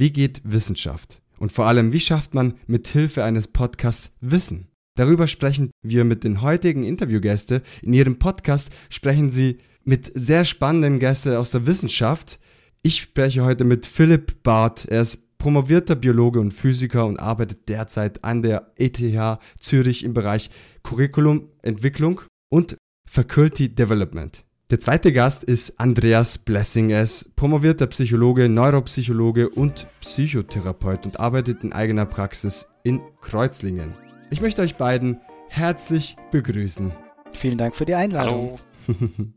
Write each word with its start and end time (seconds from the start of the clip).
Wie 0.00 0.10
geht 0.10 0.40
Wissenschaft? 0.44 1.20
Und 1.38 1.52
vor 1.52 1.66
allem, 1.66 1.92
wie 1.92 2.00
schafft 2.00 2.32
man 2.32 2.54
mit 2.66 2.88
Hilfe 2.88 3.22
eines 3.22 3.48
Podcasts 3.48 4.14
Wissen? 4.22 4.68
Darüber 4.96 5.26
sprechen 5.26 5.72
wir 5.82 6.04
mit 6.04 6.24
den 6.24 6.40
heutigen 6.40 6.84
Interviewgästen. 6.84 7.60
In 7.82 7.92
ihrem 7.92 8.18
Podcast 8.18 8.70
sprechen 8.88 9.28
sie 9.28 9.58
mit 9.84 10.10
sehr 10.14 10.46
spannenden 10.46 11.00
Gästen 11.00 11.34
aus 11.34 11.50
der 11.50 11.66
Wissenschaft. 11.66 12.40
Ich 12.80 13.02
spreche 13.02 13.44
heute 13.44 13.64
mit 13.64 13.84
Philipp 13.84 14.42
Barth. 14.42 14.86
Er 14.86 15.02
ist 15.02 15.36
promovierter 15.36 15.96
Biologe 15.96 16.40
und 16.40 16.54
Physiker 16.54 17.04
und 17.04 17.20
arbeitet 17.20 17.68
derzeit 17.68 18.24
an 18.24 18.40
der 18.40 18.72
ETH 18.78 19.38
Zürich 19.58 20.02
im 20.02 20.14
Bereich 20.14 20.48
Curriculumentwicklung 20.82 22.22
und 22.48 22.78
Faculty 23.06 23.74
Development. 23.74 24.46
Der 24.70 24.78
zweite 24.78 25.12
Gast 25.12 25.42
ist 25.42 25.80
Andreas 25.80 26.38
Blessing. 26.38 26.90
Er 26.90 27.02
ist 27.02 27.34
promovierter 27.34 27.88
Psychologe, 27.88 28.48
Neuropsychologe 28.48 29.50
und 29.50 29.88
Psychotherapeut 30.00 31.06
und 31.06 31.18
arbeitet 31.18 31.64
in 31.64 31.72
eigener 31.72 32.06
Praxis 32.06 32.68
in 32.84 33.00
Kreuzlingen. 33.20 33.94
Ich 34.30 34.40
möchte 34.40 34.62
euch 34.62 34.76
beiden 34.76 35.18
herzlich 35.48 36.14
begrüßen. 36.30 36.92
Vielen 37.32 37.56
Dank 37.56 37.74
für 37.74 37.84
die 37.84 37.96
Einladung. 37.96 38.60
Hallo. 38.86 38.96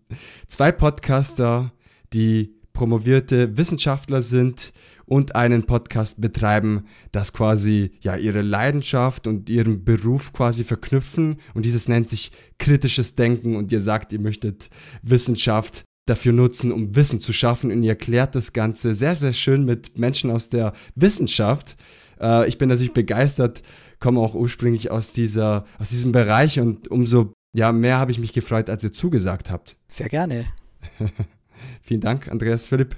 Zwei 0.48 0.72
Podcaster, 0.72 1.74
die 2.14 2.54
promovierte 2.74 3.58
Wissenschaftler 3.58 4.22
sind 4.22 4.72
und 5.06 5.36
einen 5.36 5.64
Podcast 5.64 6.22
betreiben, 6.22 6.86
das 7.12 7.34
quasi 7.34 7.92
ja 8.02 8.16
ihre 8.16 8.42
Leidenschaft 8.42 9.28
und 9.28 9.50
ihren 9.50 9.84
Beruf 9.84 10.34
quasi 10.34 10.64
verknüpfen 10.64 11.38
und 11.54 11.66
dieses 11.66 11.88
nennt 11.88 12.10
sich 12.10 12.32
kritisches 12.58 13.16
Denken 13.16 13.56
und 13.56 13.72
ihr 13.72 13.80
sagt, 13.80 14.14
ihr 14.14 14.20
möchtet 14.20 14.70
Wissenschaft 15.02 15.84
dafür 16.06 16.34
nutzen, 16.34 16.72
um 16.72 16.96
Wissen 16.96 17.20
zu 17.20 17.34
schaffen 17.34 17.72
und 17.72 17.84
ihr 17.84 17.92
erklärt 17.92 18.36
das 18.36 18.54
Ganze 18.54 18.94
sehr, 18.94 19.16
sehr 19.16 19.34
schön 19.34 19.66
mit 19.66 19.98
Menschen 19.98 20.32
aus 20.32 20.50
der 20.50 20.74
Wissenschaft. 20.96 21.78
Äh, 22.20 22.48
ich 22.48 22.58
bin 22.58 22.70
natürlich 22.70 22.94
begeistert, 22.94 23.64
komme 24.00 24.20
auch 24.20 24.36
ursprünglich 24.36 24.92
aus, 24.92 25.14
dieser, 25.14 25.66
aus 25.80 25.90
diesem 25.90 26.12
Bereich 26.12 26.60
und 26.60 26.90
umso 26.90 27.32
ja, 27.56 27.72
mehr 27.72 28.00
habe 28.00 28.12
ich 28.12 28.20
mich 28.20 28.34
gefreut, 28.34 28.70
als 28.70 28.84
ihr 28.84 28.92
zugesagt 28.92 29.52
habt. 29.52 29.78
Sehr 29.88 30.10
gerne. 30.10 30.46
Vielen 31.82 32.02
Dank, 32.02 32.28
Andreas 32.28 32.68
Philipp. 32.68 32.98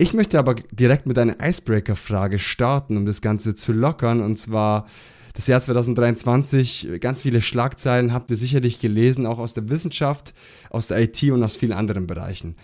Ich 0.00 0.14
möchte 0.14 0.38
aber 0.38 0.54
direkt 0.54 1.04
mit 1.04 1.18
einer 1.18 1.36
Icebreaker-Frage 1.46 2.38
starten, 2.38 2.96
um 2.96 3.04
das 3.04 3.20
Ganze 3.20 3.54
zu 3.54 3.70
lockern. 3.70 4.22
Und 4.22 4.38
zwar 4.38 4.86
das 5.34 5.46
Jahr 5.46 5.60
2023, 5.60 6.88
ganz 7.00 7.20
viele 7.20 7.42
Schlagzeilen 7.42 8.14
habt 8.14 8.30
ihr 8.30 8.38
sicherlich 8.38 8.80
gelesen, 8.80 9.26
auch 9.26 9.38
aus 9.38 9.52
der 9.52 9.68
Wissenschaft, 9.68 10.32
aus 10.70 10.86
der 10.86 11.00
IT 11.00 11.22
und 11.24 11.44
aus 11.44 11.58
vielen 11.58 11.74
anderen 11.74 12.06
Bereichen. 12.06 12.56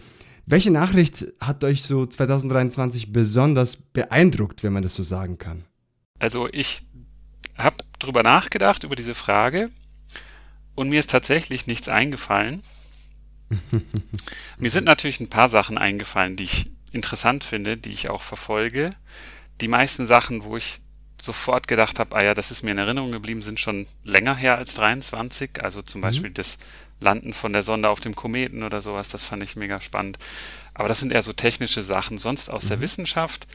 Welche 0.47 0.71
Nachricht 0.71 1.27
hat 1.39 1.63
euch 1.63 1.83
so 1.83 2.07
2023 2.07 3.13
besonders 3.13 3.77
beeindruckt, 3.77 4.63
wenn 4.63 4.73
man 4.73 4.83
das 4.83 4.95
so 4.95 5.03
sagen 5.03 5.37
kann? 5.37 5.67
Also 6.19 6.49
ich 6.51 6.85
habe 7.59 7.77
drüber 7.99 8.23
nachgedacht, 8.23 8.83
über 8.83 8.97
diese 8.97 9.15
Frage, 9.15 9.69
und 10.75 10.89
mir 10.89 11.01
ist 11.01 11.11
tatsächlich 11.11 11.67
nichts 11.67 11.91
eingefallen. 11.91 12.63
mir 14.59 14.71
sind 14.71 14.87
natürlich 14.87 15.21
ein 15.21 15.29
paar 15.29 15.51
Sachen 15.51 15.77
eingefallen, 15.77 16.37
die 16.37 16.45
ich 16.45 16.76
interessant 16.93 17.45
finde, 17.45 17.77
die 17.77 17.93
ich 17.93 18.09
auch 18.09 18.23
verfolge. 18.23 18.91
Die 19.61 19.69
meisten 19.69 20.07
Sachen, 20.07 20.45
wo 20.45 20.57
ich 20.57 20.81
sofort 21.21 21.67
gedacht 21.67 21.99
habe, 21.99 22.15
ah 22.17 22.25
ja, 22.25 22.35
das 22.35 22.51
ist 22.51 22.63
mir 22.63 22.73
in 22.73 22.79
Erinnerung 22.79 23.13
geblieben, 23.13 23.43
sind 23.43 23.61
schon 23.61 23.87
länger 24.05 24.37
her 24.37 24.59
als 24.59 24.75
23. 24.75 25.63
Also 25.63 25.83
zum 25.83 26.01
mhm. 26.01 26.03
Beispiel 26.03 26.31
das 26.31 26.59
Landen 27.01 27.33
von 27.33 27.53
der 27.53 27.63
Sonde 27.63 27.89
auf 27.89 28.01
dem 28.01 28.15
Kometen 28.15 28.63
oder 28.63 28.81
sowas, 28.81 29.09
das 29.09 29.23
fand 29.23 29.43
ich 29.43 29.57
mega 29.57 29.81
spannend. 29.81 30.19
Aber 30.75 30.89
das 30.89 31.01
sind 31.01 31.13
eher 31.13 31.23
so 31.23 31.33
technische 31.33 31.83
Sachen. 31.83 32.19
Sonst 32.19 32.49
aus 32.49 32.65
mhm. 32.65 32.69
der 32.69 32.81
Wissenschaft 32.81 33.47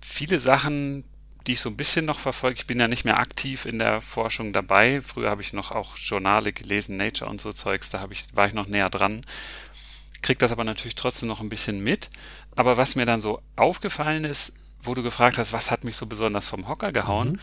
viele 0.00 0.38
Sachen, 0.38 1.04
die 1.46 1.52
ich 1.52 1.60
so 1.60 1.70
ein 1.70 1.76
bisschen 1.76 2.04
noch 2.04 2.18
verfolge. 2.18 2.56
Ich 2.58 2.66
bin 2.66 2.78
ja 2.78 2.88
nicht 2.88 3.04
mehr 3.04 3.18
aktiv 3.18 3.64
in 3.64 3.78
der 3.78 4.00
Forschung 4.00 4.52
dabei. 4.52 5.00
Früher 5.00 5.30
habe 5.30 5.42
ich 5.42 5.52
noch 5.52 5.72
auch 5.72 5.96
Journale 5.96 6.52
gelesen, 6.52 6.96
Nature 6.96 7.28
und 7.28 7.40
so 7.40 7.52
Zeugs, 7.52 7.90
da 7.90 8.00
habe 8.00 8.12
ich, 8.12 8.24
war 8.34 8.46
ich 8.46 8.54
noch 8.54 8.66
näher 8.66 8.90
dran. 8.90 9.24
Krieg 10.22 10.38
das 10.38 10.52
aber 10.52 10.64
natürlich 10.64 10.94
trotzdem 10.94 11.28
noch 11.28 11.40
ein 11.40 11.48
bisschen 11.48 11.82
mit. 11.82 12.10
Aber 12.56 12.76
was 12.76 12.94
mir 12.94 13.06
dann 13.06 13.20
so 13.20 13.42
aufgefallen 13.56 14.24
ist, 14.24 14.52
wo 14.80 14.94
du 14.94 15.02
gefragt 15.02 15.38
hast, 15.38 15.52
was 15.52 15.70
hat 15.70 15.84
mich 15.84 15.96
so 15.96 16.06
besonders 16.06 16.46
vom 16.46 16.68
Hocker 16.68 16.92
gehauen, 16.92 17.32
mhm. 17.32 17.40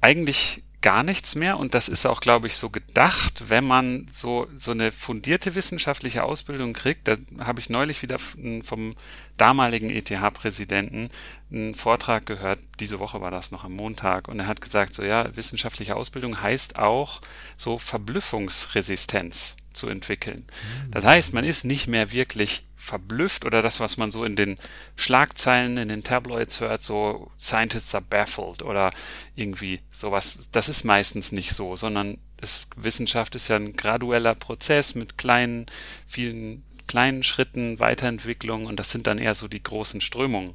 eigentlich 0.00 0.62
gar 0.80 1.02
nichts 1.02 1.34
mehr 1.34 1.58
und 1.58 1.74
das 1.74 1.88
ist 1.88 2.06
auch, 2.06 2.20
glaube 2.20 2.46
ich, 2.46 2.56
so 2.56 2.70
gedacht, 2.70 3.48
wenn 3.48 3.66
man 3.66 4.06
so, 4.12 4.46
so 4.54 4.70
eine 4.70 4.92
fundierte 4.92 5.56
wissenschaftliche 5.56 6.22
Ausbildung 6.22 6.72
kriegt. 6.72 7.08
Da 7.08 7.16
habe 7.40 7.58
ich 7.58 7.68
neulich 7.68 8.02
wieder 8.02 8.18
vom 8.18 8.94
damaligen 9.36 9.90
ETH-Präsidenten 9.90 11.08
einen 11.50 11.74
Vortrag 11.74 12.26
gehört, 12.26 12.60
diese 12.78 13.00
Woche 13.00 13.20
war 13.20 13.32
das 13.32 13.50
noch 13.50 13.64
am 13.64 13.72
Montag, 13.72 14.28
und 14.28 14.38
er 14.38 14.46
hat 14.46 14.60
gesagt, 14.60 14.94
so 14.94 15.02
ja, 15.02 15.34
wissenschaftliche 15.34 15.96
Ausbildung 15.96 16.40
heißt 16.40 16.78
auch 16.78 17.20
so 17.56 17.78
Verblüffungsresistenz 17.78 19.56
zu 19.78 19.88
entwickeln. 19.88 20.44
Mhm. 20.46 20.90
Das 20.90 21.04
heißt, 21.04 21.32
man 21.32 21.44
ist 21.44 21.64
nicht 21.64 21.86
mehr 21.86 22.12
wirklich 22.12 22.64
verblüfft 22.76 23.44
oder 23.44 23.62
das, 23.62 23.80
was 23.80 23.96
man 23.96 24.10
so 24.10 24.24
in 24.24 24.36
den 24.36 24.58
Schlagzeilen, 24.96 25.78
in 25.78 25.88
den 25.88 26.04
Tabloids 26.04 26.60
hört, 26.60 26.82
so 26.82 27.30
Scientists 27.38 27.94
are 27.94 28.04
baffled 28.08 28.62
oder 28.62 28.90
irgendwie 29.34 29.80
sowas. 29.90 30.48
Das 30.52 30.68
ist 30.68 30.84
meistens 30.84 31.32
nicht 31.32 31.52
so, 31.52 31.76
sondern 31.76 32.18
es, 32.40 32.68
Wissenschaft 32.76 33.34
ist 33.34 33.48
ja 33.48 33.56
ein 33.56 33.74
gradueller 33.74 34.34
Prozess 34.34 34.94
mit 34.94 35.18
kleinen, 35.18 35.66
vielen 36.06 36.64
kleinen 36.86 37.22
Schritten, 37.22 37.80
Weiterentwicklung 37.80 38.66
und 38.66 38.78
das 38.78 38.90
sind 38.90 39.06
dann 39.06 39.18
eher 39.18 39.34
so 39.34 39.48
die 39.48 39.62
großen 39.62 40.00
Strömungen, 40.00 40.54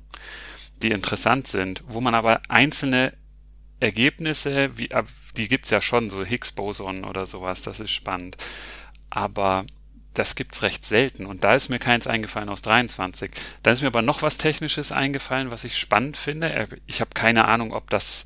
die 0.82 0.92
interessant 0.92 1.48
sind, 1.48 1.84
wo 1.88 2.02
man 2.02 2.16
aber 2.16 2.42
einzelne 2.50 3.14
Ergebnisse, 3.80 4.78
wie, 4.78 4.90
die 5.38 5.48
gibt's 5.48 5.70
ja 5.70 5.82
schon, 5.82 6.10
so 6.10 6.24
Higgs-Boson 6.26 7.04
oder 7.04 7.26
sowas, 7.26 7.62
das 7.62 7.80
ist 7.80 7.92
spannend. 7.92 8.38
Aber 9.10 9.66
das 10.14 10.36
gibt's 10.36 10.62
recht 10.62 10.86
selten 10.86 11.26
und 11.26 11.44
da 11.44 11.56
ist 11.56 11.70
mir 11.70 11.80
keins 11.80 12.08
eingefallen 12.08 12.50
aus 12.50 12.62
23. 12.62 13.32
Da 13.64 13.72
ist 13.72 13.82
mir 13.82 13.88
aber 13.88 14.02
noch 14.02 14.22
was 14.22 14.38
Technisches 14.38 14.92
eingefallen, 14.92 15.52
was 15.52 15.64
ich 15.64 15.78
spannend 15.78 16.18
finde. 16.18 16.54
Äh, 16.54 16.68
ich 16.86 17.02
habe 17.02 17.12
keine 17.14 17.46
Ahnung, 17.46 17.74
ob 17.74 17.90
das 17.90 18.26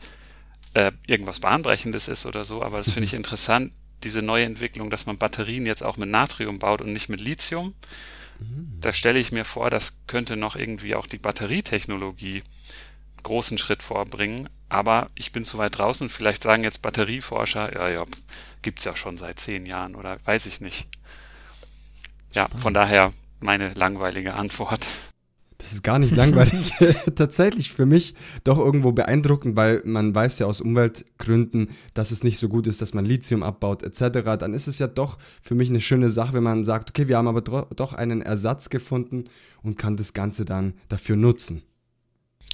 äh, 0.74 0.92
irgendwas 1.06 1.40
Bahnbrechendes 1.40 2.08
ist 2.08 2.26
oder 2.26 2.44
so, 2.44 2.62
aber 2.62 2.78
das 2.78 2.92
finde 2.92 3.06
ich 3.06 3.14
interessant, 3.16 3.74
diese 4.04 4.22
neue 4.22 4.46
Entwicklung, 4.46 4.90
dass 4.90 5.06
man 5.06 5.18
Batterien 5.18 5.66
jetzt 5.66 5.84
auch 5.84 5.98
mit 5.98 6.10
Natrium 6.10 6.60
baut 6.60 6.82
und 6.82 6.94
nicht 6.94 7.10
mit 7.10 7.22
Lithium. 7.22 7.74
Mhm. 8.40 8.78
Da 8.82 8.94
stelle 8.94 9.20
ich 9.20 9.32
mir 9.32 9.46
vor, 9.46 9.70
das 9.70 10.00
könnte 10.08 10.38
noch 10.38 10.56
irgendwie 10.56 10.94
auch 10.96 11.08
die 11.08 11.18
Batterietechnologie 11.18 12.44
großen 13.24 13.58
Schritt 13.58 13.82
vorbringen. 13.82 14.50
Aber 14.70 15.10
ich 15.16 15.32
bin 15.32 15.44
zu 15.44 15.58
weit 15.58 15.78
draußen. 15.78 16.10
Vielleicht 16.10 16.44
sagen 16.44 16.64
jetzt 16.64 16.82
Batterieforscher, 16.82 17.74
ja, 17.74 17.90
ja, 17.90 18.04
gibt's 18.68 18.84
ja 18.84 18.98
schon 18.98 19.16
seit 19.18 19.40
zehn 19.40 19.66
Jahren 19.66 19.96
oder 19.96 20.18
weiß 20.26 20.46
ich 20.46 20.60
nicht. 20.60 20.90
Ja, 22.34 22.50
von 22.62 22.74
daher 22.74 23.14
meine 23.40 23.74
langweilige 23.76 24.34
Antwort. 24.34 24.86
Das 25.58 25.72
ist 25.72 25.84
gar 25.84 26.00
nicht 26.00 26.14
langweilig. 26.14 26.74
Tatsächlich 27.16 27.72
für 27.72 27.86
mich 27.86 28.14
doch 28.44 28.58
irgendwo 28.58 28.92
beeindruckend, 28.92 29.56
weil 29.56 29.82
man 29.86 30.14
weiß 30.14 30.40
ja 30.40 30.48
aus 30.48 30.60
Umweltgründen, 30.60 31.70
dass 31.94 32.12
es 32.12 32.26
nicht 32.26 32.40
so 32.40 32.50
gut 32.50 32.68
ist, 32.68 32.82
dass 32.82 32.94
man 32.94 33.06
Lithium 33.06 33.42
abbaut 33.42 33.84
etc. 33.84 34.38
Dann 34.38 34.54
ist 34.54 34.68
es 34.68 34.80
ja 34.80 34.88
doch 34.88 35.18
für 35.42 35.56
mich 35.56 35.70
eine 35.70 35.80
schöne 35.80 36.10
Sache, 36.10 36.34
wenn 36.34 36.44
man 36.44 36.66
sagt, 36.66 36.90
okay, 36.90 37.08
wir 37.08 37.16
haben 37.16 37.30
aber 37.30 37.40
doch 37.42 37.94
einen 37.94 38.22
Ersatz 38.22 38.70
gefunden 38.70 39.30
und 39.64 39.78
kann 39.78 39.96
das 39.96 40.12
Ganze 40.12 40.44
dann 40.44 40.74
dafür 40.90 41.16
nutzen. 41.16 41.64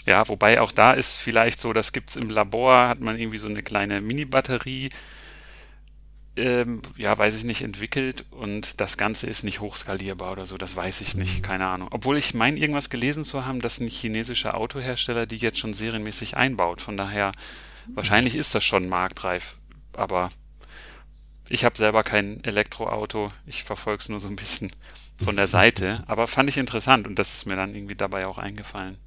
Ja, 0.06 0.30
wobei 0.30 0.62
auch 0.62 0.72
da 0.72 0.92
ist 0.92 1.18
vielleicht 1.18 1.60
so, 1.60 1.74
das 1.74 1.92
gibt 1.92 2.12
es 2.12 2.18
im 2.18 2.30
Labor, 2.30 2.88
hat 2.88 3.00
man 3.00 3.18
irgendwie 3.18 3.40
so 3.40 3.48
eine 3.48 3.64
kleine 3.64 4.00
Mini-Batterie, 4.00 4.90
ähm, 6.36 6.82
ja, 6.98 7.16
weiß 7.16 7.38
ich 7.38 7.44
nicht, 7.44 7.62
entwickelt 7.62 8.26
und 8.32 8.82
das 8.82 8.98
Ganze 8.98 9.28
ist 9.28 9.44
nicht 9.44 9.60
hochskalierbar 9.60 10.32
oder 10.32 10.46
so, 10.46 10.58
das 10.58 10.76
weiß 10.76 11.02
ich 11.02 11.16
nicht, 11.16 11.40
mhm. 11.40 11.42
keine 11.44 11.68
Ahnung. 11.68 11.90
Obwohl 11.92 12.18
ich 12.18 12.34
meine, 12.34 12.60
irgendwas 12.60 12.90
gelesen 12.90 13.24
zu 13.24 13.46
haben, 13.46 13.60
dass 13.60 13.80
ein 13.80 13.88
chinesischer 13.88 14.58
Autohersteller 14.58 15.26
die 15.26 15.38
jetzt 15.38 15.60
schon 15.60 15.74
serienmäßig 15.74 16.36
einbaut. 16.36 16.82
Von 16.82 16.98
daher, 16.98 17.32
mhm. 17.88 17.96
wahrscheinlich 17.96 18.36
ist 18.36 18.56
das 18.56 18.64
schon 18.64 18.90
marktreif, 18.90 19.58
aber 19.96 20.30
ich 21.50 21.66
habe 21.66 21.78
selber 21.78 22.04
kein 22.04 22.44
Elektroauto, 22.44 23.32
ich 23.46 23.64
verfolge 23.64 24.02
es 24.02 24.10
nur 24.10 24.20
so 24.20 24.28
ein 24.28 24.36
bisschen 24.36 24.72
von 25.24 25.36
der 25.36 25.48
Seite, 25.48 26.04
aber 26.08 26.26
fand 26.26 26.50
ich 26.50 26.58
interessant 26.58 27.06
und 27.06 27.20
das 27.20 27.34
ist 27.34 27.46
mir 27.46 27.56
dann 27.56 27.76
irgendwie 27.76 27.96
dabei 27.96 28.26
auch 28.26 28.40
eingefallen. 28.40 28.98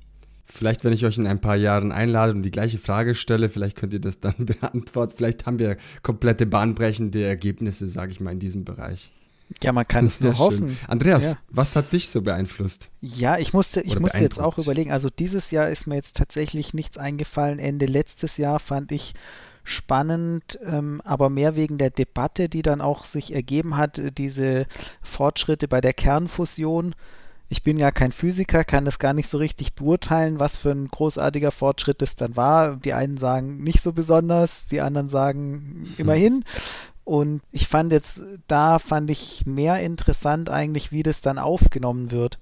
Vielleicht, 0.47 0.85
wenn 0.85 0.93
ich 0.93 1.05
euch 1.05 1.19
in 1.19 1.27
ein 1.27 1.41
paar 1.41 1.57
Jahren 1.57 1.93
einlade 1.93 2.33
und 2.33 2.43
die 2.43 2.51
gleiche 2.51 2.79
Frage 2.79 3.15
stelle, 3.15 3.49
vielleicht 3.49 3.77
könnt 3.77 3.93
ihr 3.93 4.01
das 4.01 4.21
dann 4.21 4.35
beantworten. 4.39 5.15
Vielleicht 5.17 5.45
haben 5.47 5.59
wir 5.59 5.77
komplette 6.03 6.47
bahnbrechende 6.47 7.25
Ergebnisse, 7.25 7.89
sage 7.89 8.13
ich 8.13 8.21
mal, 8.21 8.31
in 8.33 8.39
diesem 8.39 8.65
Bereich. 8.65 9.13
Ja, 9.63 9.73
man 9.73 9.87
kann 9.87 10.07
es 10.07 10.21
nur 10.21 10.39
hoffen. 10.39 10.77
Andreas, 10.89 11.35
ja. 11.35 11.39
was 11.51 11.77
hat 11.77 11.93
dich 11.93 12.09
so 12.09 12.23
beeinflusst? 12.23 12.91
Ja, 13.01 13.39
ich 13.39 13.53
musste, 13.53 13.81
ich 13.81 13.99
musste 13.99 14.19
jetzt 14.19 14.41
auch 14.41 14.59
überlegen. 14.59 14.91
Also 14.91 15.09
dieses 15.09 15.51
Jahr 15.53 15.69
ist 15.69 15.87
mir 15.87 15.95
jetzt 15.95 16.17
tatsächlich 16.17 16.75
nichts 16.75 16.99
eingefallen. 16.99 17.59
Ende 17.59 17.87
letztes 17.87 18.39
Jahr 18.39 18.59
fand 18.59 18.91
ich 18.91 19.15
spannend, 19.63 20.59
ähm, 20.65 21.01
aber 21.05 21.29
mehr 21.29 21.57
wegen 21.57 21.79
der 21.79 21.91
Debatte, 21.91 22.49
die 22.49 22.63
dann 22.63 22.81
auch 22.81 23.05
sich 23.05 23.35
ergeben 23.35 23.77
hat, 23.77 24.01
diese 24.17 24.67
Fortschritte 25.03 25.69
bei 25.69 25.81
der 25.81 25.93
Kernfusion 25.93 26.95
ich 27.49 27.63
bin 27.63 27.79
ja 27.79 27.91
kein 27.91 28.13
Physiker, 28.13 28.65
kann 28.65 28.85
das 28.85 28.99
gar 28.99 29.13
nicht 29.13 29.29
so 29.29 29.39
richtig 29.39 29.75
beurteilen, 29.75 30.41
was 30.41 30.57
für 30.57 30.71
ein 30.71 30.89
großartiger 30.89 31.53
Fortschritt 31.53 32.03
es 32.03 32.17
dann 32.17 32.37
war. 32.37 32.77
Die 32.77 32.93
einen 32.93 33.17
sagen 33.17 33.63
nicht 33.63 33.83
so 33.83 33.93
besonders, 33.93 34.67
die 34.67 34.81
anderen 34.81 35.09
sagen 35.09 35.95
immerhin. 35.97 36.45
Und 37.05 37.41
ich 37.53 37.69
fand 37.69 37.93
jetzt, 37.93 38.21
da 38.49 38.81
fand 38.81 39.11
ich 39.11 39.47
mehr 39.47 39.79
interessant 39.81 40.51
eigentlich, 40.51 40.91
wie 40.91 41.05
das 41.05 41.21
dann 41.21 41.39
aufgenommen 41.39 42.11
wird. 42.11 42.39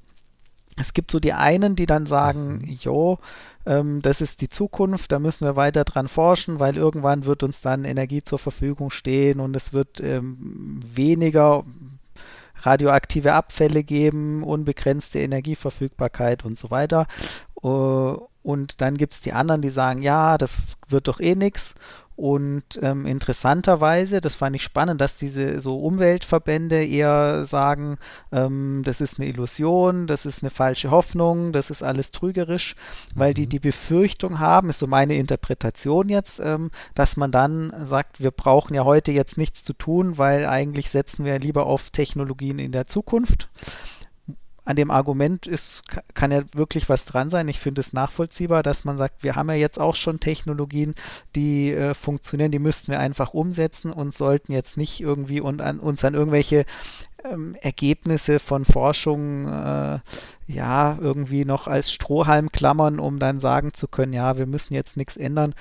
Es 0.76 0.94
gibt 0.94 1.10
so 1.10 1.20
die 1.20 1.34
einen, 1.34 1.76
die 1.76 1.86
dann 1.86 2.06
sagen, 2.06 2.62
mhm. 2.62 2.78
jo, 2.80 3.18
ähm, 3.66 4.00
das 4.00 4.22
ist 4.22 4.40
die 4.40 4.48
Zukunft, 4.48 5.12
da 5.12 5.18
müssen 5.18 5.46
wir 5.46 5.54
weiter 5.54 5.84
dran 5.84 6.08
forschen, 6.08 6.60
weil 6.60 6.76
irgendwann 6.76 7.26
wird 7.26 7.42
uns 7.42 7.60
dann 7.60 7.84
Energie 7.84 8.24
zur 8.24 8.38
Verfügung 8.38 8.90
stehen 8.90 9.38
und 9.38 9.54
es 9.54 9.74
wird 9.74 10.00
ähm, 10.00 10.80
weniger 10.94 11.64
radioaktive 12.64 13.32
Abfälle 13.32 13.84
geben, 13.84 14.42
unbegrenzte 14.42 15.18
Energieverfügbarkeit 15.20 16.44
und 16.44 16.58
so 16.58 16.70
weiter. 16.70 17.06
Uh, 17.62 18.18
und 18.42 18.82
dann 18.82 18.98
gibt 18.98 19.14
es 19.14 19.20
die 19.20 19.32
anderen, 19.32 19.62
die 19.62 19.70
sagen, 19.70 20.02
ja, 20.02 20.36
das 20.36 20.74
wird 20.88 21.08
doch 21.08 21.18
eh 21.18 21.34
nichts. 21.34 21.74
Und 22.16 22.78
ähm, 22.80 23.06
interessanterweise, 23.06 24.20
das 24.20 24.36
fand 24.36 24.54
ich 24.54 24.62
spannend, 24.62 25.00
dass 25.00 25.16
diese 25.16 25.60
so 25.60 25.80
Umweltverbände 25.80 26.84
eher 26.84 27.44
sagen, 27.44 27.98
ähm, 28.30 28.82
das 28.84 29.00
ist 29.00 29.18
eine 29.18 29.28
Illusion, 29.28 30.06
das 30.06 30.24
ist 30.24 30.42
eine 30.42 30.50
falsche 30.50 30.92
Hoffnung, 30.92 31.52
das 31.52 31.70
ist 31.70 31.82
alles 31.82 32.12
trügerisch, 32.12 32.76
weil 33.16 33.30
mhm. 33.30 33.34
die 33.34 33.46
die 33.48 33.58
Befürchtung 33.58 34.38
haben, 34.38 34.70
ist 34.70 34.78
so 34.78 34.86
meine 34.86 35.16
Interpretation 35.16 36.08
jetzt, 36.08 36.38
ähm, 36.38 36.70
dass 36.94 37.16
man 37.16 37.32
dann 37.32 37.72
sagt, 37.84 38.20
wir 38.20 38.30
brauchen 38.30 38.74
ja 38.74 38.84
heute 38.84 39.10
jetzt 39.10 39.36
nichts 39.36 39.64
zu 39.64 39.72
tun, 39.72 40.16
weil 40.16 40.46
eigentlich 40.46 40.90
setzen 40.90 41.24
wir 41.24 41.40
lieber 41.40 41.66
auf 41.66 41.90
Technologien 41.90 42.60
in 42.60 42.70
der 42.70 42.86
Zukunft 42.86 43.48
an 44.64 44.76
dem 44.76 44.90
Argument 44.90 45.46
ist, 45.46 45.82
kann 46.14 46.32
ja 46.32 46.42
wirklich 46.54 46.88
was 46.88 47.04
dran 47.04 47.30
sein. 47.30 47.48
Ich 47.48 47.60
finde 47.60 47.80
es 47.80 47.92
nachvollziehbar, 47.92 48.62
dass 48.62 48.84
man 48.84 48.96
sagt, 48.96 49.22
wir 49.22 49.36
haben 49.36 49.50
ja 49.50 49.56
jetzt 49.56 49.78
auch 49.78 49.94
schon 49.94 50.20
Technologien, 50.20 50.94
die 51.36 51.72
äh, 51.72 51.94
funktionieren, 51.94 52.50
die 52.50 52.58
müssten 52.58 52.90
wir 52.90 52.98
einfach 52.98 53.34
umsetzen 53.34 53.92
und 53.92 54.14
sollten 54.14 54.52
jetzt 54.52 54.76
nicht 54.76 55.00
irgendwie 55.00 55.40
und 55.40 55.60
an, 55.60 55.80
uns 55.80 56.04
an 56.04 56.14
irgendwelche 56.14 56.64
ähm, 57.24 57.56
Ergebnisse 57.60 58.38
von 58.38 58.64
Forschung 58.64 59.48
äh, 59.48 59.98
ja 60.46 60.98
irgendwie 61.00 61.44
noch 61.44 61.66
als 61.66 61.92
Strohhalm 61.92 62.50
klammern, 62.50 62.98
um 63.00 63.18
dann 63.18 63.40
sagen 63.40 63.74
zu 63.74 63.88
können, 63.88 64.12
ja, 64.12 64.38
wir 64.38 64.46
müssen 64.46 64.74
jetzt 64.74 64.96
nichts 64.96 65.16
ändern. 65.16 65.54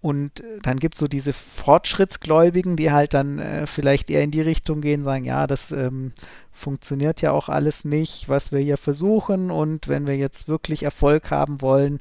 Und 0.00 0.40
äh, 0.40 0.58
dann 0.62 0.78
gibt 0.78 0.94
es 0.94 1.00
so 1.00 1.08
diese 1.08 1.32
Fortschrittsgläubigen, 1.32 2.76
die 2.76 2.92
halt 2.92 3.14
dann 3.14 3.38
äh, 3.38 3.66
vielleicht 3.66 4.10
eher 4.10 4.22
in 4.22 4.30
die 4.30 4.42
Richtung 4.42 4.80
gehen, 4.80 5.02
sagen, 5.02 5.24
ja, 5.24 5.46
das 5.46 5.72
ähm, 5.72 6.12
funktioniert 6.52 7.22
ja 7.22 7.32
auch 7.32 7.48
alles 7.48 7.84
nicht, 7.84 8.28
was 8.28 8.52
wir 8.52 8.60
hier 8.60 8.76
versuchen. 8.76 9.50
Und 9.50 9.88
wenn 9.88 10.06
wir 10.06 10.16
jetzt 10.16 10.48
wirklich 10.48 10.82
Erfolg 10.82 11.30
haben 11.30 11.60
wollen 11.62 12.00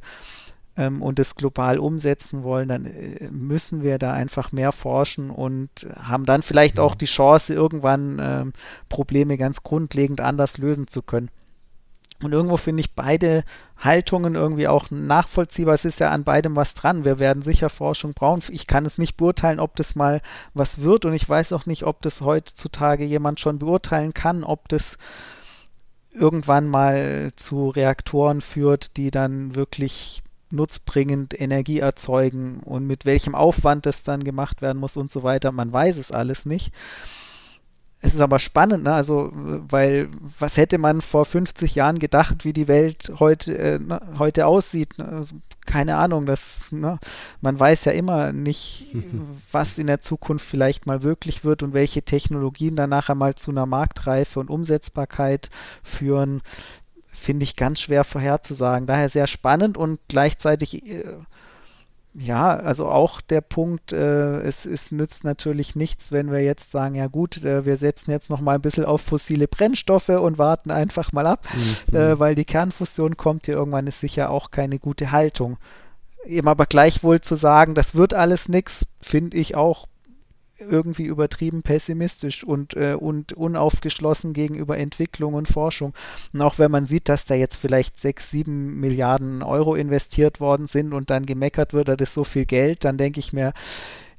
ähm, 0.77 1.01
und 1.01 1.19
es 1.19 1.35
global 1.35 1.79
umsetzen 1.79 2.43
wollen, 2.43 2.67
dann 2.67 2.85
äh, 2.85 3.29
müssen 3.31 3.83
wir 3.83 3.97
da 3.97 4.13
einfach 4.13 4.51
mehr 4.51 4.71
forschen 4.71 5.29
und 5.29 5.69
haben 5.95 6.25
dann 6.25 6.41
vielleicht 6.41 6.79
auch 6.79 6.95
die 6.95 7.05
Chance, 7.05 7.53
irgendwann 7.53 8.19
ähm, 8.21 8.53
Probleme 8.89 9.37
ganz 9.37 9.63
grundlegend 9.63 10.21
anders 10.21 10.57
lösen 10.57 10.87
zu 10.87 11.01
können. 11.01 11.29
Und 12.23 12.31
irgendwo 12.31 12.57
finde 12.57 12.79
ich 12.81 12.95
beide 12.95 13.43
Haltungen 13.77 14.35
irgendwie 14.35 14.67
auch 14.67 14.89
nachvollziehbar. 14.89 15.75
Es 15.75 15.85
ist 15.85 15.99
ja 15.99 16.11
an 16.11 16.23
beidem 16.23 16.55
was 16.55 16.73
dran. 16.73 17.03
Wir 17.03 17.19
werden 17.19 17.43
sicher 17.43 17.69
Forschung 17.69 18.13
brauchen. 18.13 18.41
Ich 18.49 18.67
kann 18.67 18.85
es 18.85 18.97
nicht 18.97 19.17
beurteilen, 19.17 19.59
ob 19.59 19.75
das 19.75 19.95
mal 19.95 20.21
was 20.53 20.81
wird. 20.81 21.05
Und 21.05 21.13
ich 21.13 21.27
weiß 21.27 21.51
auch 21.51 21.65
nicht, 21.65 21.83
ob 21.83 22.01
das 22.01 22.21
heutzutage 22.21 23.03
jemand 23.03 23.39
schon 23.39 23.59
beurteilen 23.59 24.13
kann, 24.13 24.43
ob 24.43 24.69
das 24.69 24.97
irgendwann 26.13 26.67
mal 26.67 27.31
zu 27.35 27.69
Reaktoren 27.69 28.39
führt, 28.41 28.95
die 28.95 29.11
dann 29.11 29.55
wirklich 29.55 30.23
nutzbringend 30.51 31.39
Energie 31.39 31.79
erzeugen 31.79 32.61
und 32.63 32.87
mit 32.87 33.03
welchem 33.05 33.35
Aufwand 33.35 33.85
das 33.85 34.03
dann 34.03 34.23
gemacht 34.23 34.61
werden 34.61 34.79
muss 34.79 34.95
und 34.95 35.11
so 35.11 35.23
weiter. 35.23 35.51
Man 35.51 35.73
weiß 35.73 35.97
es 35.97 36.11
alles 36.11 36.45
nicht. 36.45 36.71
Es 38.05 38.13
ist 38.13 38.21
aber 38.21 38.37
spannend, 38.37 38.83
ne? 38.83 38.93
also, 38.93 39.31
weil 39.33 40.09
was 40.37 40.57
hätte 40.57 40.77
man 40.77 41.01
vor 41.01 41.25
50 41.25 41.73
Jahren 41.73 41.97
gedacht, 41.97 42.45
wie 42.45 42.53
die 42.53 42.67
Welt 42.67 43.11
heute, 43.19 43.57
äh, 43.57 43.79
ne, 43.79 43.99
heute 44.19 44.45
aussieht? 44.45 44.99
Ne? 44.99 45.07
Also, 45.07 45.35
keine 45.65 45.95
Ahnung, 45.95 46.27
das, 46.27 46.65
ne? 46.69 46.99
man 47.41 47.59
weiß 47.59 47.85
ja 47.85 47.93
immer 47.93 48.31
nicht, 48.31 48.95
was 49.51 49.79
in 49.79 49.87
der 49.87 50.01
Zukunft 50.01 50.45
vielleicht 50.45 50.85
mal 50.85 51.01
wirklich 51.01 51.43
wird 51.43 51.63
und 51.63 51.73
welche 51.73 52.03
Technologien 52.03 52.75
dann 52.75 52.91
nachher 52.91 53.15
mal 53.15 53.33
zu 53.33 53.49
einer 53.49 53.65
Marktreife 53.65 54.39
und 54.39 54.51
Umsetzbarkeit 54.51 55.49
führen, 55.81 56.43
finde 57.05 57.43
ich 57.43 57.55
ganz 57.55 57.81
schwer 57.81 58.03
vorherzusagen. 58.03 58.85
Daher 58.85 59.09
sehr 59.09 59.25
spannend 59.25 59.77
und 59.77 59.99
gleichzeitig 60.07 60.85
äh, 60.85 61.05
ja, 62.17 62.55
also 62.55 62.87
auch 62.87 63.19
der 63.19 63.41
Punkt, 63.41 63.91
äh, 63.91 64.39
es, 64.41 64.65
es 64.65 64.91
nützt 64.91 65.25
natürlich 65.25 65.75
nichts, 65.75 66.11
wenn 66.13 66.31
wir 66.31 66.41
jetzt 66.41 66.71
sagen, 66.71 66.95
ja 66.95 67.07
gut, 67.07 67.43
äh, 67.43 67.65
wir 67.65 67.77
setzen 67.77 68.11
jetzt 68.11 68.29
noch 68.29 68.39
mal 68.39 68.55
ein 68.55 68.61
bisschen 68.61 68.85
auf 68.85 69.01
fossile 69.01 69.47
Brennstoffe 69.47 70.09
und 70.09 70.37
warten 70.37 70.71
einfach 70.71 71.11
mal 71.11 71.27
ab, 71.27 71.45
mhm. 71.91 71.97
äh, 71.97 72.17
weil 72.17 72.35
die 72.35 72.45
Kernfusion 72.45 73.17
kommt 73.17 73.47
ja 73.47 73.55
irgendwann, 73.55 73.87
ist 73.87 73.99
sicher 73.99 74.29
auch 74.29 74.51
keine 74.51 74.79
gute 74.79 75.11
Haltung. 75.11 75.57
Eben 76.25 76.47
aber 76.47 76.65
gleichwohl 76.65 77.19
zu 77.19 77.35
sagen, 77.35 77.75
das 77.75 77.95
wird 77.95 78.13
alles 78.13 78.47
nichts, 78.47 78.85
finde 79.01 79.35
ich 79.37 79.55
auch 79.55 79.85
irgendwie 80.69 81.05
übertrieben 81.05 81.61
pessimistisch 81.63 82.43
und, 82.43 82.75
äh, 82.75 82.95
und 82.99 83.33
unaufgeschlossen 83.33 84.33
gegenüber 84.33 84.77
Entwicklung 84.77 85.33
und 85.33 85.47
Forschung. 85.47 85.93
Und 86.33 86.41
auch 86.41 86.59
wenn 86.59 86.71
man 86.71 86.85
sieht, 86.85 87.09
dass 87.09 87.25
da 87.25 87.35
jetzt 87.35 87.55
vielleicht 87.55 87.99
sechs, 87.99 88.31
sieben 88.31 88.79
Milliarden 88.79 89.43
Euro 89.43 89.75
investiert 89.75 90.39
worden 90.39 90.67
sind 90.67 90.93
und 90.93 91.09
dann 91.09 91.25
gemeckert 91.25 91.73
wird, 91.73 91.87
das 91.87 91.97
ist 91.99 92.13
so 92.13 92.23
viel 92.23 92.45
Geld, 92.45 92.83
dann 92.83 92.97
denke 92.97 93.19
ich 93.19 93.33
mir, 93.33 93.53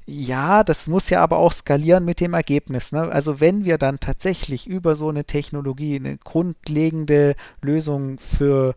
ja, 0.09 0.63
das 0.63 0.87
muss 0.87 1.09
ja 1.09 1.21
aber 1.21 1.37
auch 1.37 1.51
skalieren 1.51 2.05
mit 2.05 2.21
dem 2.21 2.33
Ergebnis. 2.33 2.93
Ne? 2.93 3.01
Also 3.11 3.41
wenn 3.41 3.65
wir 3.65 3.77
dann 3.77 3.99
tatsächlich 3.99 4.65
über 4.67 4.95
so 4.95 5.09
eine 5.09 5.25
Technologie 5.25 5.97
eine 5.97 6.17
grundlegende 6.17 7.35
Lösung 7.61 8.17
für 8.19 8.75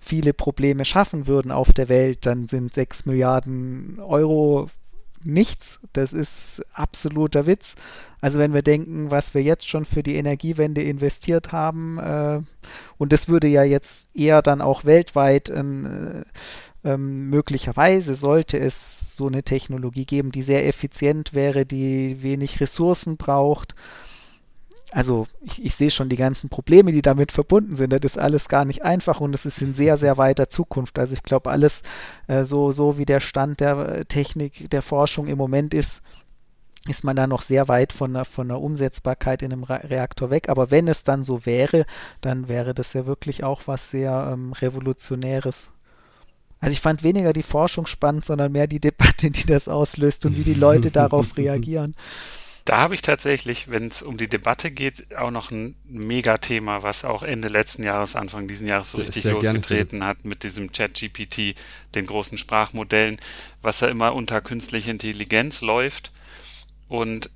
viele 0.00 0.32
Probleme 0.32 0.86
schaffen 0.86 1.26
würden 1.26 1.52
auf 1.52 1.74
der 1.74 1.90
Welt, 1.90 2.24
dann 2.24 2.46
sind 2.46 2.72
sechs 2.72 3.04
Milliarden 3.04 3.98
Euro 4.00 4.70
nichts. 5.24 5.78
Das 5.92 6.12
ist 6.12 6.62
absoluter 6.72 7.46
Witz. 7.46 7.74
Also 8.20 8.38
wenn 8.38 8.52
wir 8.52 8.62
denken, 8.62 9.10
was 9.10 9.34
wir 9.34 9.42
jetzt 9.42 9.68
schon 9.68 9.84
für 9.84 10.02
die 10.02 10.16
Energiewende 10.16 10.82
investiert 10.82 11.52
haben, 11.52 11.98
äh, 11.98 12.40
und 12.98 13.12
das 13.12 13.28
würde 13.28 13.48
ja 13.48 13.62
jetzt 13.62 14.08
eher 14.14 14.42
dann 14.42 14.60
auch 14.60 14.84
weltweit 14.84 15.48
äh, 15.48 15.62
äh, 16.84 16.96
möglicherweise 16.96 18.14
sollte 18.14 18.58
es 18.58 19.16
so 19.16 19.26
eine 19.26 19.42
Technologie 19.42 20.06
geben, 20.06 20.32
die 20.32 20.42
sehr 20.42 20.66
effizient 20.66 21.34
wäre, 21.34 21.66
die 21.66 22.22
wenig 22.22 22.60
Ressourcen 22.60 23.16
braucht 23.16 23.74
also 24.92 25.26
ich, 25.40 25.64
ich, 25.64 25.74
sehe 25.74 25.90
schon 25.90 26.08
die 26.08 26.16
ganzen 26.16 26.48
Probleme, 26.48 26.92
die 26.92 27.02
damit 27.02 27.32
verbunden 27.32 27.76
sind. 27.76 27.92
Das 27.92 28.00
ist 28.02 28.18
alles 28.18 28.48
gar 28.48 28.64
nicht 28.64 28.84
einfach 28.84 29.20
und 29.20 29.34
es 29.34 29.46
ist 29.46 29.62
in 29.62 29.74
sehr, 29.74 29.96
sehr 29.98 30.16
weiter 30.16 30.50
Zukunft. 30.50 30.98
Also 30.98 31.14
ich 31.14 31.22
glaube, 31.22 31.50
alles 31.50 31.82
äh, 32.26 32.44
so, 32.44 32.72
so 32.72 32.98
wie 32.98 33.04
der 33.04 33.20
Stand 33.20 33.60
der 33.60 33.78
äh, 33.78 34.04
Technik, 34.04 34.70
der 34.70 34.82
Forschung 34.82 35.26
im 35.26 35.38
Moment 35.38 35.74
ist, 35.74 36.02
ist 36.88 37.04
man 37.04 37.14
da 37.14 37.26
noch 37.26 37.42
sehr 37.42 37.68
weit 37.68 37.92
von 37.92 38.14
der, 38.14 38.24
von 38.24 38.48
der 38.48 38.60
Umsetzbarkeit 38.60 39.42
in 39.42 39.52
einem 39.52 39.64
Reaktor 39.64 40.30
weg. 40.30 40.48
Aber 40.48 40.70
wenn 40.70 40.88
es 40.88 41.04
dann 41.04 41.24
so 41.24 41.44
wäre, 41.44 41.84
dann 42.20 42.48
wäre 42.48 42.74
das 42.74 42.92
ja 42.94 43.06
wirklich 43.06 43.44
auch 43.44 43.62
was 43.66 43.90
sehr 43.90 44.30
ähm, 44.32 44.52
Revolutionäres. 44.52 45.68
Also 46.58 46.72
ich 46.72 46.80
fand 46.80 47.02
weniger 47.02 47.32
die 47.32 47.42
Forschung 47.42 47.86
spannend, 47.86 48.24
sondern 48.24 48.52
mehr 48.52 48.66
die 48.66 48.80
Debatte, 48.80 49.30
die 49.30 49.46
das 49.46 49.68
auslöst 49.68 50.26
und 50.26 50.36
wie 50.36 50.44
die 50.44 50.54
Leute 50.54 50.90
darauf 50.90 51.36
reagieren. 51.36 51.94
Da 52.64 52.78
habe 52.78 52.94
ich 52.94 53.02
tatsächlich, 53.02 53.70
wenn 53.70 53.88
es 53.88 54.02
um 54.02 54.16
die 54.16 54.28
Debatte 54.28 54.70
geht, 54.70 55.16
auch 55.16 55.30
noch 55.30 55.50
ein 55.50 55.76
Megathema, 55.84 56.82
was 56.82 57.04
auch 57.04 57.22
Ende 57.22 57.48
letzten 57.48 57.82
Jahres, 57.82 58.16
Anfang 58.16 58.48
diesen 58.48 58.68
Jahres 58.68 58.90
so 58.90 58.98
sehr, 58.98 59.06
richtig 59.06 59.22
sehr 59.22 59.32
losgetreten 59.32 60.04
hat 60.04 60.24
mit 60.24 60.42
diesem 60.42 60.72
Chat-GPT, 60.72 61.54
den 61.94 62.06
großen 62.06 62.38
Sprachmodellen, 62.38 63.16
was 63.62 63.80
ja 63.80 63.88
immer 63.88 64.14
unter 64.14 64.40
künstlicher 64.40 64.90
Intelligenz 64.90 65.62
läuft. 65.62 66.12
Und 66.88 67.30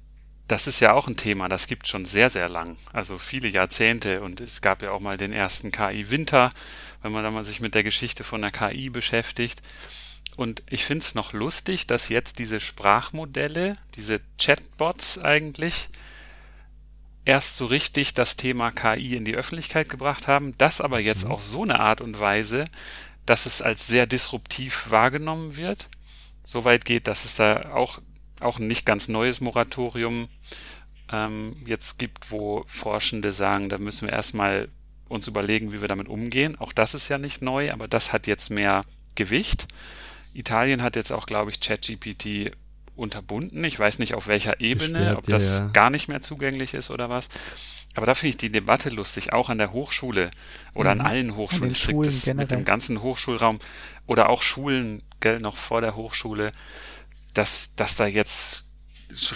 das 0.46 0.66
ist 0.66 0.80
ja 0.80 0.92
auch 0.92 1.08
ein 1.08 1.16
Thema, 1.16 1.48
das 1.48 1.66
gibt 1.66 1.88
schon 1.88 2.04
sehr, 2.04 2.28
sehr 2.28 2.48
lang, 2.48 2.76
also 2.92 3.16
viele 3.16 3.48
Jahrzehnte. 3.48 4.20
Und 4.20 4.40
es 4.40 4.60
gab 4.60 4.82
ja 4.82 4.90
auch 4.90 5.00
mal 5.00 5.16
den 5.16 5.32
ersten 5.32 5.72
KI-Winter, 5.72 6.52
wenn 7.02 7.12
man 7.12 7.24
da 7.24 7.30
mal 7.30 7.44
sich 7.44 7.60
mit 7.60 7.74
der 7.74 7.82
Geschichte 7.82 8.24
von 8.24 8.42
der 8.42 8.50
KI 8.50 8.90
beschäftigt. 8.90 9.62
Und 10.36 10.62
ich 10.68 10.84
finde 10.84 11.04
es 11.04 11.14
noch 11.14 11.32
lustig, 11.32 11.86
dass 11.86 12.08
jetzt 12.08 12.38
diese 12.38 12.58
Sprachmodelle, 12.58 13.76
diese 13.94 14.20
Chatbots 14.38 15.18
eigentlich, 15.18 15.88
erst 17.24 17.56
so 17.56 17.66
richtig 17.66 18.14
das 18.14 18.36
Thema 18.36 18.70
KI 18.70 19.16
in 19.16 19.24
die 19.24 19.36
Öffentlichkeit 19.36 19.88
gebracht 19.88 20.28
haben, 20.28 20.56
das 20.58 20.80
aber 20.80 21.00
jetzt 21.00 21.24
mhm. 21.24 21.30
auf 21.30 21.42
so 21.42 21.62
eine 21.62 21.80
Art 21.80 22.00
und 22.00 22.18
Weise, 22.18 22.64
dass 23.26 23.46
es 23.46 23.62
als 23.62 23.86
sehr 23.86 24.06
disruptiv 24.06 24.90
wahrgenommen 24.90 25.56
wird. 25.56 25.88
Soweit 26.42 26.84
geht, 26.84 27.08
dass 27.08 27.24
es 27.24 27.36
da 27.36 27.72
auch, 27.72 28.00
auch 28.40 28.58
ein 28.58 28.66
nicht 28.66 28.84
ganz 28.84 29.08
neues 29.08 29.40
Moratorium 29.40 30.28
ähm, 31.10 31.56
jetzt 31.64 31.98
gibt, 31.98 32.30
wo 32.30 32.64
Forschende 32.66 33.32
sagen, 33.32 33.68
da 33.68 33.78
müssen 33.78 34.08
wir 34.08 34.12
erstmal 34.12 34.68
uns 35.08 35.26
überlegen, 35.26 35.72
wie 35.72 35.80
wir 35.80 35.88
damit 35.88 36.08
umgehen. 36.08 36.58
Auch 36.58 36.72
das 36.72 36.92
ist 36.92 37.08
ja 37.08 37.18
nicht 37.18 37.40
neu, 37.40 37.72
aber 37.72 37.88
das 37.88 38.12
hat 38.12 38.26
jetzt 38.26 38.50
mehr 38.50 38.84
Gewicht. 39.14 39.68
Italien 40.34 40.82
hat 40.82 40.96
jetzt 40.96 41.12
auch, 41.12 41.26
glaube 41.26 41.50
ich, 41.50 41.60
ChatGPT 41.60 42.52
unterbunden. 42.96 43.64
Ich 43.64 43.78
weiß 43.78 43.98
nicht 43.98 44.14
auf 44.14 44.26
welcher 44.26 44.60
Ebene, 44.60 44.98
Gesperrt, 44.98 45.18
ob 45.18 45.26
das 45.26 45.60
ja, 45.60 45.66
gar 45.68 45.90
nicht 45.90 46.08
mehr 46.08 46.20
zugänglich 46.20 46.74
ist 46.74 46.90
oder 46.90 47.08
was. 47.08 47.28
Aber 47.94 48.06
da 48.06 48.14
finde 48.14 48.30
ich 48.30 48.36
die 48.36 48.50
Debatte 48.50 48.90
lustig, 48.90 49.32
auch 49.32 49.48
an 49.48 49.58
der 49.58 49.72
Hochschule 49.72 50.30
oder 50.74 50.94
mhm. 50.94 51.00
an 51.00 51.06
allen 51.06 51.36
Hochschulen, 51.36 51.70
an 51.70 51.74
Schulen 51.74 52.02
das, 52.02 52.26
mit 52.34 52.50
dem 52.50 52.64
ganzen 52.64 53.02
Hochschulraum 53.02 53.58
oder 54.06 54.28
auch 54.28 54.42
Schulen, 54.42 55.02
gell, 55.20 55.38
noch 55.38 55.56
vor 55.56 55.80
der 55.80 55.96
Hochschule, 55.96 56.52
dass, 57.34 57.74
dass 57.76 57.96
da 57.96 58.06
jetzt 58.06 58.68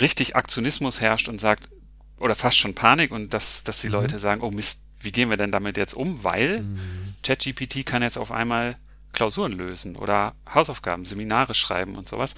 richtig 0.00 0.34
Aktionismus 0.34 1.00
herrscht 1.00 1.28
und 1.28 1.40
sagt, 1.40 1.68
oder 2.18 2.34
fast 2.34 2.58
schon 2.58 2.74
Panik 2.74 3.12
und 3.12 3.32
dass, 3.32 3.62
dass 3.62 3.80
die 3.80 3.88
mhm. 3.88 3.94
Leute 3.94 4.18
sagen, 4.18 4.40
oh 4.40 4.50
Mist, 4.50 4.80
wie 5.00 5.12
gehen 5.12 5.30
wir 5.30 5.36
denn 5.36 5.52
damit 5.52 5.76
jetzt 5.76 5.94
um? 5.94 6.24
Weil 6.24 6.62
mhm. 6.62 7.14
ChatGPT 7.22 7.86
kann 7.86 8.02
jetzt 8.02 8.18
auf 8.18 8.32
einmal 8.32 8.76
Klausuren 9.18 9.50
lösen 9.50 9.96
oder 9.96 10.36
Hausaufgaben, 10.54 11.04
Seminare 11.04 11.52
schreiben 11.52 11.96
und 11.96 12.06
sowas. 12.06 12.36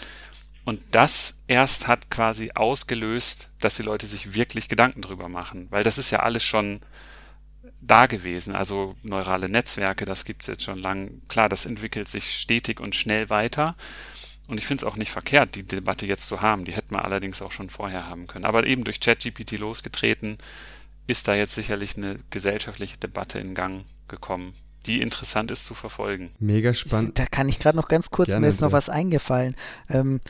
Und 0.64 0.80
das 0.92 1.38
erst 1.46 1.88
hat 1.88 2.10
quasi 2.10 2.52
ausgelöst, 2.54 3.50
dass 3.60 3.76
die 3.76 3.82
Leute 3.82 4.06
sich 4.06 4.32
wirklich 4.32 4.66
Gedanken 4.66 5.02
drüber 5.02 5.28
machen, 5.28 5.66
weil 5.68 5.84
das 5.84 5.98
ist 5.98 6.10
ja 6.10 6.20
alles 6.20 6.42
schon 6.42 6.80
da 7.82 8.06
gewesen. 8.06 8.54
Also 8.54 8.96
neurale 9.02 9.50
Netzwerke, 9.50 10.06
das 10.06 10.24
gibt's 10.24 10.46
jetzt 10.46 10.62
schon 10.62 10.78
lang. 10.78 11.20
Klar, 11.28 11.50
das 11.50 11.66
entwickelt 11.66 12.08
sich 12.08 12.38
stetig 12.38 12.80
und 12.80 12.94
schnell 12.94 13.28
weiter. 13.28 13.76
Und 14.48 14.56
ich 14.56 14.66
finde 14.66 14.86
es 14.86 14.90
auch 14.90 14.96
nicht 14.96 15.10
verkehrt, 15.10 15.56
die 15.56 15.66
Debatte 15.66 16.06
jetzt 16.06 16.26
zu 16.26 16.40
haben. 16.40 16.64
Die 16.64 16.72
hätten 16.72 16.94
wir 16.94 17.04
allerdings 17.04 17.42
auch 17.42 17.52
schon 17.52 17.68
vorher 17.68 18.06
haben 18.06 18.26
können. 18.26 18.46
Aber 18.46 18.66
eben 18.66 18.84
durch 18.84 19.00
ChatGPT 19.00 19.58
losgetreten, 19.58 20.38
ist 21.06 21.28
da 21.28 21.34
jetzt 21.34 21.54
sicherlich 21.54 21.98
eine 21.98 22.20
gesellschaftliche 22.30 22.96
Debatte 22.96 23.38
in 23.38 23.54
Gang 23.54 23.84
gekommen, 24.08 24.54
die 24.86 25.00
interessant 25.00 25.50
ist 25.50 25.64
zu 25.64 25.74
verfolgen. 25.74 26.30
Mega 26.38 26.72
spannend. 26.74 27.18
Da 27.18 27.26
kann 27.26 27.48
ich 27.48 27.58
gerade 27.58 27.76
noch 27.76 27.88
ganz 27.88 28.10
kurz, 28.10 28.28
Gerne 28.28 28.40
mir 28.40 28.48
ist 28.48 28.60
noch 28.60 28.72
was 28.72 28.88
eingefallen. 28.88 29.54
Ähm, 29.88 30.20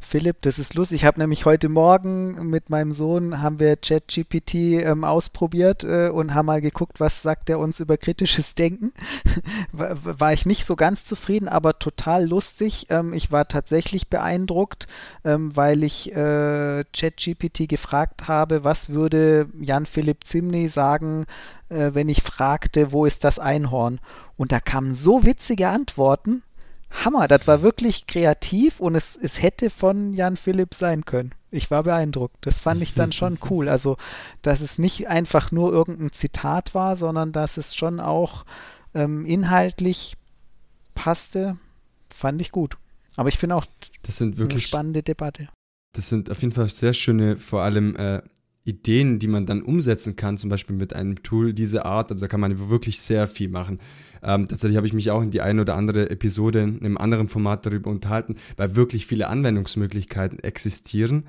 Philipp, 0.00 0.42
das 0.42 0.58
ist 0.58 0.74
lustig. 0.74 1.02
Ich 1.02 1.04
habe 1.04 1.20
nämlich 1.20 1.44
heute 1.44 1.68
Morgen 1.68 2.48
mit 2.48 2.70
meinem 2.70 2.92
Sohn 2.92 3.40
haben 3.42 3.60
wir 3.60 3.76
ChatGPT 3.76 4.54
ähm, 4.54 5.04
ausprobiert 5.04 5.84
äh, 5.84 6.08
und 6.08 6.34
haben 6.34 6.46
mal 6.46 6.60
geguckt, 6.60 6.98
was 6.98 7.22
sagt 7.22 7.48
er 7.50 7.58
uns 7.58 7.78
über 7.80 7.96
kritisches 7.96 8.54
Denken. 8.60 8.92
war 9.72 10.32
ich 10.32 10.46
nicht 10.46 10.66
so 10.66 10.74
ganz 10.74 11.04
zufrieden, 11.04 11.48
aber 11.48 11.78
total 11.78 12.26
lustig. 12.26 12.86
Ähm, 12.90 13.12
ich 13.12 13.30
war 13.30 13.46
tatsächlich 13.46 14.08
beeindruckt, 14.08 14.88
ähm, 15.24 15.54
weil 15.56 15.84
ich 15.84 16.10
äh, 16.12 16.84
ChatGPT 16.92 17.68
gefragt 17.68 18.26
habe, 18.26 18.64
was 18.64 18.88
würde 18.88 19.48
Jan 19.60 19.86
Philipp 19.86 20.24
Zimny 20.24 20.68
sagen, 20.68 21.26
äh, 21.68 21.90
wenn 21.94 22.08
ich 22.08 22.22
fragte, 22.22 22.92
wo 22.92 23.04
ist 23.04 23.22
das 23.24 23.38
Einhorn? 23.38 24.00
Und 24.36 24.52
da 24.52 24.60
kamen 24.60 24.94
so 24.94 25.24
witzige 25.24 25.68
Antworten 25.68 26.42
Hammer, 26.90 27.28
das 27.28 27.46
war 27.46 27.62
wirklich 27.62 28.06
kreativ 28.06 28.80
und 28.80 28.94
es, 28.94 29.16
es 29.20 29.40
hätte 29.40 29.70
von 29.70 30.12
Jan 30.12 30.36
Philipp 30.36 30.74
sein 30.74 31.04
können. 31.04 31.32
Ich 31.52 31.70
war 31.70 31.84
beeindruckt. 31.84 32.36
Das 32.42 32.58
fand 32.58 32.82
ich 32.82 32.94
dann 32.94 33.12
schon 33.12 33.38
cool. 33.50 33.68
Also, 33.68 33.96
dass 34.42 34.60
es 34.60 34.78
nicht 34.78 35.08
einfach 35.08 35.52
nur 35.52 35.72
irgendein 35.72 36.12
Zitat 36.12 36.74
war, 36.74 36.96
sondern 36.96 37.32
dass 37.32 37.56
es 37.56 37.74
schon 37.74 38.00
auch 38.00 38.44
ähm, 38.94 39.24
inhaltlich 39.24 40.16
passte, 40.94 41.58
fand 42.08 42.40
ich 42.40 42.52
gut. 42.52 42.76
Aber 43.16 43.28
ich 43.28 43.38
finde 43.38 43.56
auch 43.56 43.66
das 44.02 44.16
sind 44.16 44.38
wirklich, 44.38 44.64
eine 44.64 44.68
spannende 44.68 45.02
Debatte. 45.02 45.48
Das 45.92 46.08
sind 46.08 46.30
auf 46.30 46.40
jeden 46.42 46.54
Fall 46.54 46.68
sehr 46.68 46.92
schöne, 46.92 47.36
vor 47.36 47.62
allem 47.62 47.96
äh, 47.96 48.22
Ideen, 48.70 49.18
die 49.18 49.26
man 49.26 49.46
dann 49.46 49.62
umsetzen 49.62 50.16
kann, 50.16 50.38
zum 50.38 50.50
Beispiel 50.50 50.76
mit 50.76 50.94
einem 50.94 51.22
Tool 51.22 51.52
dieser 51.52 51.86
Art. 51.86 52.10
Also 52.10 52.22
da 52.22 52.28
kann 52.28 52.40
man 52.40 52.70
wirklich 52.70 53.00
sehr 53.00 53.26
viel 53.26 53.48
machen. 53.48 53.78
Ähm, 54.22 54.48
tatsächlich 54.48 54.76
habe 54.76 54.86
ich 54.86 54.92
mich 54.92 55.10
auch 55.10 55.22
in 55.22 55.30
die 55.30 55.40
eine 55.40 55.62
oder 55.62 55.76
andere 55.76 56.10
Episode 56.10 56.60
in 56.60 56.80
einem 56.80 56.98
anderen 56.98 57.28
Format 57.28 57.66
darüber 57.66 57.90
unterhalten, 57.90 58.36
weil 58.56 58.76
wirklich 58.76 59.06
viele 59.06 59.28
Anwendungsmöglichkeiten 59.28 60.38
existieren. 60.40 61.24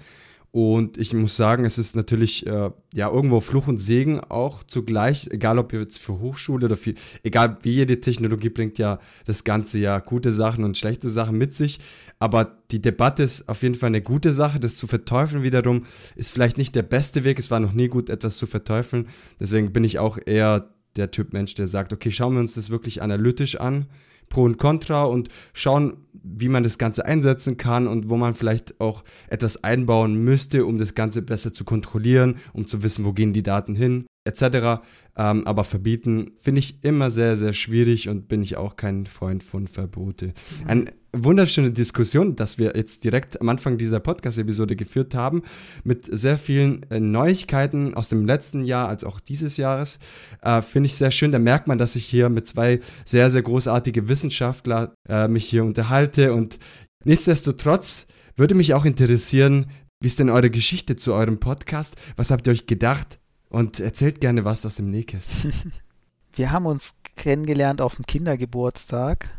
Und 0.54 0.98
ich 0.98 1.14
muss 1.14 1.38
sagen, 1.38 1.64
es 1.64 1.78
ist 1.78 1.96
natürlich 1.96 2.46
äh, 2.46 2.72
ja 2.94 3.10
irgendwo 3.10 3.40
Fluch 3.40 3.68
und 3.68 3.78
Segen 3.78 4.20
auch 4.20 4.64
zugleich, 4.64 5.30
egal 5.32 5.58
ob 5.58 5.72
jetzt 5.72 6.00
für 6.00 6.20
Hochschule 6.20 6.66
oder 6.66 6.76
für, 6.76 6.94
egal 7.24 7.58
wie 7.62 7.72
jede 7.72 8.02
Technologie 8.02 8.50
bringt 8.50 8.78
ja 8.78 9.00
das 9.26 9.46
Ganze 9.46 9.80
ja 9.80 10.00
gute 10.00 10.34
Sachen 10.34 10.66
und 10.66 10.78
schlechte 10.78 11.10
Sachen 11.10 11.38
mit 11.38 11.54
sich. 11.54 11.80
Aber 12.20 12.58
die 12.72 12.82
Debatte 12.82 13.24
ist 13.24 13.48
auf 13.48 13.64
jeden 13.64 13.76
Fall 13.76 13.88
eine 13.88 14.02
gute 14.02 14.34
Sache. 14.34 14.60
Das 14.60 14.76
zu 14.76 14.88
verteufeln 14.88 15.42
wiederum 15.42 15.86
ist 16.18 16.34
vielleicht 16.34 16.58
nicht 16.58 16.76
der 16.76 16.84
beste 16.84 17.24
Weg. 17.24 17.40
Es 17.40 17.50
war 17.50 17.62
noch 17.62 17.74
nie 17.74 17.88
gut, 17.88 18.10
etwas 18.10 18.36
zu 18.36 18.46
verteufeln. 18.46 19.08
Deswegen 19.40 19.72
bin 19.72 19.86
ich 19.86 20.00
auch 20.00 20.18
eher 20.26 20.70
der 20.98 21.12
Typ 21.12 21.32
Mensch, 21.32 21.54
der 21.54 21.68
sagt, 21.68 21.94
okay, 21.94 22.12
schauen 22.12 22.34
wir 22.34 22.42
uns 22.42 22.56
das 22.56 22.70
wirklich 22.70 23.02
analytisch 23.02 23.56
an, 23.56 23.86
Pro 24.32 24.44
und 24.44 24.58
Contra 24.58 25.04
und 25.04 25.30
schauen, 25.54 25.98
wie 26.24 26.50
man 26.50 26.64
das 26.64 26.80
Ganze 26.80 27.06
einsetzen 27.06 27.58
kann 27.58 27.88
und 27.88 28.10
wo 28.10 28.18
man 28.18 28.34
vielleicht 28.34 28.80
auch 28.82 29.04
etwas 29.28 29.64
einbauen 29.64 30.16
müsste, 30.16 30.66
um 30.66 30.80
das 30.80 30.96
Ganze 30.96 31.22
besser 31.22 31.54
zu 31.54 31.64
kontrollieren, 31.64 32.38
um 32.54 32.66
zu 32.66 32.82
wissen, 32.82 33.06
wo 33.06 33.14
gehen 33.14 33.34
die 33.34 33.44
Daten 33.44 33.76
hin, 33.76 34.06
etc. 34.24 34.82
Ähm, 35.16 35.46
aber 35.46 35.64
verbieten 35.64 36.32
finde 36.38 36.60
ich 36.60 36.84
immer 36.84 37.10
sehr, 37.10 37.38
sehr 37.38 37.54
schwierig 37.54 38.10
und 38.10 38.28
bin 38.28 38.42
ich 38.42 38.58
auch 38.58 38.76
kein 38.76 39.06
Freund 39.06 39.44
von 39.44 39.68
Verbote. 39.68 40.34
Ein 40.66 40.90
wunderschöne 41.14 41.72
Diskussion, 41.72 42.36
dass 42.36 42.58
wir 42.58 42.74
jetzt 42.76 43.04
direkt 43.04 43.40
am 43.42 43.50
Anfang 43.50 43.78
dieser 43.78 44.00
Podcast-Episode 44.00 44.76
geführt 44.76 45.14
haben, 45.14 45.44
mit 45.84 46.08
sehr 46.12 46.38
vielen 46.38 46.84
äh, 46.90 47.00
Neuigkeiten 47.00 47.94
aus 47.94 48.10
dem 48.10 48.26
letzten 48.26 48.64
Jahr 48.64 48.88
als 48.88 49.04
auch 49.04 49.20
dieses 49.20 49.58
Jahres. 49.58 50.00
Äh, 50.42 50.62
Finde 50.62 50.88
ich 50.88 50.96
sehr 50.96 51.12
schön. 51.12 51.32
Da 51.32 51.40
merkt 51.40 51.68
man, 51.68 51.78
dass 51.78 51.96
ich 51.96 52.06
hier 52.06 52.30
mit 52.30 52.48
zwei 52.48 52.80
sehr, 53.06 53.30
sehr 53.30 53.42
großartige 53.42 54.08
Wissenschaftler 54.08 54.94
äh, 55.10 55.28
mich 55.28 55.48
hier 55.48 55.64
unterhalte. 55.64 56.34
Und 56.34 56.60
nichtsdestotrotz 57.04 58.08
würde 58.36 58.56
mich 58.56 58.74
auch 58.74 58.86
interessieren, 58.86 59.68
wie 60.02 60.08
ist 60.08 60.20
denn 60.20 60.30
eure 60.30 60.50
Geschichte 60.50 60.96
zu 60.96 61.14
eurem 61.14 61.40
Podcast? 61.40 61.96
Was 62.16 62.32
habt 62.32 62.48
ihr 62.48 62.54
euch 62.54 62.66
gedacht? 62.66 63.20
Und 63.50 63.82
erzählt 63.82 64.22
gerne 64.22 64.46
was 64.46 64.66
aus 64.66 64.78
dem 64.78 64.90
Nähkästchen. 64.90 65.54
Wir 66.34 66.54
haben 66.54 66.66
uns 66.66 66.94
kennengelernt 67.18 67.82
auf 67.82 67.96
dem 67.96 68.06
Kindergeburtstag 68.06 69.30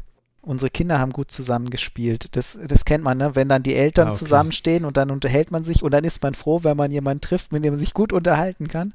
unsere 0.43 0.71
Kinder 0.71 0.99
haben 0.99 1.13
gut 1.13 1.31
zusammengespielt. 1.31 2.37
Das, 2.37 2.59
das 2.67 2.85
kennt 2.85 3.05
man, 3.05 3.19
ne? 3.19 3.35
wenn 3.35 3.49
dann 3.49 3.63
die 3.63 3.77
Eltern 3.77 4.09
ah, 4.09 4.11
okay. 4.11 4.19
zusammenstehen 4.19 4.85
und 4.85 4.97
dann 4.97 5.11
unterhält 5.11 5.53
man 5.53 5.65
sich 5.65 5.83
und 5.83 5.93
dann 5.93 6.05
ist 6.05 6.23
man 6.23 6.35
froh, 6.35 6.61
wenn 6.65 6.77
man 6.77 6.91
jemanden 6.91 7.21
trifft, 7.21 7.53
mit 7.53 7.65
dem 7.65 7.75
man 7.75 7.81
sich 7.81 7.95
gut 7.95 8.13
unterhalten 8.13 8.69
kann. 8.69 8.93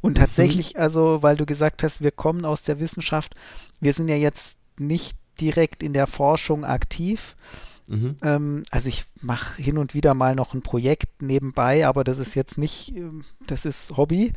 Und 0.00 0.18
mhm. 0.18 0.22
tatsächlich, 0.22 0.74
mhm. 0.74 0.80
also, 0.80 1.22
weil 1.22 1.36
du 1.36 1.46
gesagt 1.46 1.84
hast, 1.84 2.02
wir 2.02 2.10
kommen 2.10 2.44
aus 2.44 2.62
der 2.62 2.80
Wissenschaft, 2.80 3.34
wir 3.80 3.94
sind 3.94 4.08
ja 4.08 4.16
jetzt 4.16 4.56
nicht 4.76 5.16
direkt 5.40 5.82
in 5.84 5.92
der 5.92 6.08
Forschung 6.08 6.64
aktiv. 6.64 7.36
Mhm. 7.86 8.16
Ähm, 8.22 8.62
also 8.70 8.88
ich 8.88 9.06
mache 9.22 9.62
hin 9.62 9.78
und 9.78 9.94
wieder 9.94 10.14
mal 10.14 10.34
noch 10.34 10.52
ein 10.52 10.62
Projekt 10.62 11.22
nebenbei, 11.22 11.86
aber 11.86 12.02
das 12.02 12.18
ist 12.18 12.34
jetzt 12.34 12.58
nicht, 12.58 12.94
ähm, 12.96 13.24
das 13.46 13.64
ist 13.64 13.96
Hobby. 13.96 14.32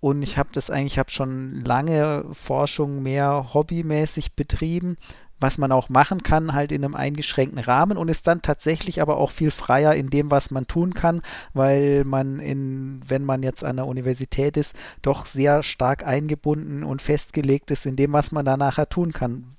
Und 0.00 0.22
ich 0.22 0.38
habe 0.38 0.48
das 0.52 0.70
eigentlich, 0.70 0.94
ich 0.94 0.98
habe 0.98 1.10
schon 1.10 1.62
lange 1.62 2.24
Forschung 2.32 3.02
mehr 3.02 3.50
hobbymäßig 3.52 4.34
betrieben, 4.34 4.96
was 5.40 5.58
man 5.58 5.72
auch 5.72 5.88
machen 5.88 6.22
kann, 6.22 6.52
halt 6.52 6.70
in 6.70 6.84
einem 6.84 6.94
eingeschränkten 6.94 7.58
Rahmen 7.58 7.96
und 7.96 8.08
ist 8.08 8.26
dann 8.26 8.42
tatsächlich 8.42 9.00
aber 9.00 9.16
auch 9.16 9.30
viel 9.30 9.50
freier 9.50 9.94
in 9.94 10.10
dem, 10.10 10.30
was 10.30 10.50
man 10.50 10.66
tun 10.66 10.94
kann, 10.94 11.22
weil 11.54 12.04
man 12.04 12.38
in, 12.38 13.02
wenn 13.08 13.24
man 13.24 13.42
jetzt 13.42 13.64
an 13.64 13.76
der 13.76 13.86
Universität 13.86 14.56
ist, 14.56 14.74
doch 15.02 15.26
sehr 15.26 15.62
stark 15.62 16.06
eingebunden 16.06 16.84
und 16.84 17.02
festgelegt 17.02 17.70
ist 17.70 17.86
in 17.86 17.96
dem, 17.96 18.12
was 18.12 18.32
man 18.32 18.44
da 18.44 18.56
nachher 18.56 18.88
tun 18.88 19.12
kann. 19.12 19.56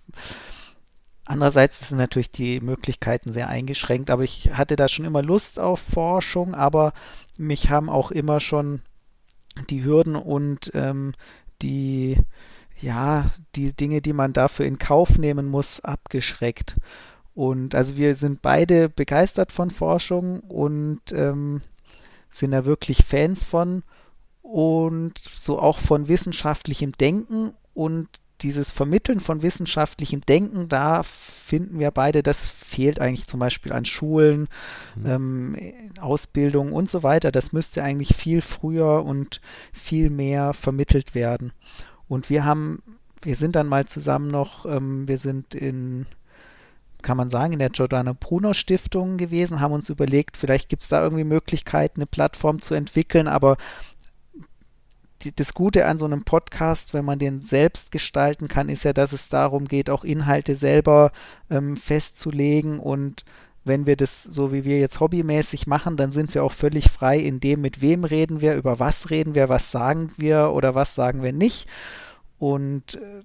Andererseits 1.26 1.88
sind 1.88 1.98
natürlich 1.98 2.32
die 2.32 2.60
Möglichkeiten 2.60 3.32
sehr 3.32 3.48
eingeschränkt, 3.48 4.10
aber 4.10 4.24
ich 4.24 4.54
hatte 4.54 4.76
da 4.76 4.88
schon 4.88 5.06
immer 5.06 5.22
Lust 5.22 5.60
auf 5.60 5.80
Forschung, 5.80 6.56
aber 6.56 6.94
mich 7.38 7.70
haben 7.70 7.90
auch 7.90 8.12
immer 8.12 8.40
schon 8.40 8.82
die 9.70 9.84
Hürden 9.84 10.16
und 10.16 10.72
ähm, 10.74 11.14
die 11.62 12.18
ja, 12.82 13.26
die 13.56 13.74
Dinge, 13.74 14.02
die 14.02 14.14
man 14.14 14.34
dafür 14.34 14.66
in 14.66 14.80
Kauf 14.80 15.18
nehmen 15.18 15.48
muss, 15.48 15.80
abgeschreckt. 15.82 16.78
Und 17.34 17.76
also 17.76 17.96
wir 17.96 18.16
sind 18.16 18.42
beide 18.42 18.90
begeistert 18.90 19.52
von 19.52 19.72
Forschung 19.72 20.42
und 20.42 21.02
ähm, 21.14 21.62
sind 22.30 22.52
da 22.52 22.66
wirklich 22.66 23.04
Fans 23.06 23.44
von 23.44 23.84
und 24.42 25.22
so 25.36 25.60
auch 25.60 25.80
von 25.80 26.08
wissenschaftlichem 26.08 26.92
Denken 26.94 27.54
und 27.74 28.08
dieses 28.42 28.72
Vermitteln 28.72 29.20
von 29.20 29.44
wissenschaftlichem 29.44 30.22
Denken, 30.22 30.68
da 30.68 31.04
finden 31.04 31.80
wir 31.80 31.92
beide, 31.92 32.24
das 32.24 32.48
fehlt 32.48 33.00
eigentlich 33.00 33.28
zum 33.28 33.40
Beispiel 33.40 33.72
an 33.72 33.86
Schulen, 33.86 34.48
mhm. 34.96 35.06
ähm, 35.06 35.58
Ausbildung 36.00 36.72
und 36.74 36.90
so 36.90 37.04
weiter. 37.04 37.32
Das 37.32 37.54
müsste 37.54 37.84
eigentlich 37.84 38.16
viel 38.16 38.42
früher 38.42 39.04
und 39.04 39.42
viel 39.72 40.10
mehr 40.10 40.54
vermittelt 40.54 41.14
werden. 41.14 41.54
Und 42.12 42.30
wir 42.30 42.44
haben, 42.44 42.84
wir 43.22 43.38
sind 43.38 43.56
dann 43.56 43.68
mal 43.68 43.86
zusammen 43.86 44.28
noch, 44.28 44.66
ähm, 44.66 45.08
wir 45.08 45.18
sind 45.18 45.56
in, 45.56 46.08
kann 47.02 47.16
man 47.16 47.30
sagen, 47.30 47.54
in 47.54 47.60
der 47.60 47.70
Giordano 47.70 48.14
Bruno 48.14 48.54
Stiftung 48.54 49.16
gewesen, 49.16 49.62
haben 49.62 49.72
uns 49.72 49.88
überlegt, 49.88 50.36
vielleicht 50.36 50.68
gibt 50.68 50.84
es 50.84 50.90
da 50.90 51.02
irgendwie 51.02 51.24
Möglichkeiten, 51.24 52.02
eine 52.02 52.08
Plattform 52.08 52.62
zu 52.62 52.74
entwickeln, 52.74 53.30
aber 53.30 53.56
das 55.38 55.54
Gute 55.54 55.86
an 55.86 56.00
so 56.00 56.06
einem 56.06 56.26
Podcast, 56.26 56.94
wenn 56.94 57.06
man 57.06 57.18
den 57.18 57.40
selbst 57.40 57.94
gestalten 57.94 58.50
kann, 58.50 58.68
ist 58.68 58.84
ja, 58.84 58.92
dass 58.92 59.14
es 59.14 59.30
darum 59.30 59.66
geht, 59.70 59.90
auch 59.90 60.04
Inhalte 60.04 60.58
selber 60.58 61.14
ähm, 61.50 61.78
festzulegen 61.78 62.82
und 62.82 63.24
wenn 63.64 63.86
wir 63.86 63.96
das 63.96 64.24
so 64.24 64.52
wie 64.52 64.64
wir 64.64 64.80
jetzt 64.80 65.00
hobbymäßig 65.00 65.68
machen, 65.68 65.98
dann 65.98 66.12
sind 66.12 66.34
wir 66.34 66.44
auch 66.44 66.52
völlig 66.52 66.90
frei 66.90 67.20
in 67.20 67.40
dem, 67.40 67.62
mit 67.62 67.82
wem 67.82 68.04
reden 68.04 68.42
wir, 68.42 68.56
über 68.56 68.80
was 68.80 69.10
reden 69.10 69.36
wir, 69.36 69.50
was 69.50 69.72
sagen 69.72 70.12
wir 70.18 70.52
oder 70.54 70.74
was 70.76 70.96
sagen 70.96 71.22
wir 71.22 71.34
nicht. 71.34 71.68
Und 72.40 72.96
äh, 72.96 73.24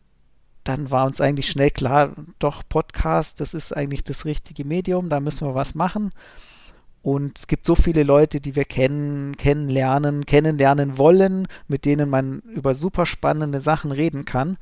dann 0.64 0.90
war 0.90 1.06
uns 1.06 1.20
eigentlich 1.20 1.48
schnell 1.48 1.70
klar, 1.70 2.12
doch 2.38 2.62
Podcast, 2.68 3.40
das 3.40 3.54
ist 3.54 3.74
eigentlich 3.74 4.04
das 4.04 4.24
richtige 4.24 4.64
Medium, 4.64 5.08
da 5.08 5.20
müssen 5.20 5.46
wir 5.46 5.54
was 5.54 5.74
machen. 5.74 6.10
Und 7.02 7.38
es 7.38 7.46
gibt 7.46 7.66
so 7.66 7.76
viele 7.76 8.02
Leute, 8.02 8.40
die 8.40 8.56
wir 8.56 8.64
kennen, 8.64 9.36
kennenlernen, 9.36 10.26
kennenlernen 10.26 10.98
wollen, 10.98 11.46
mit 11.68 11.84
denen 11.84 12.10
man 12.10 12.40
über 12.40 12.74
super 12.74 13.06
spannende 13.06 13.60
Sachen 13.60 13.92
reden 13.92 14.24
kann. 14.24 14.58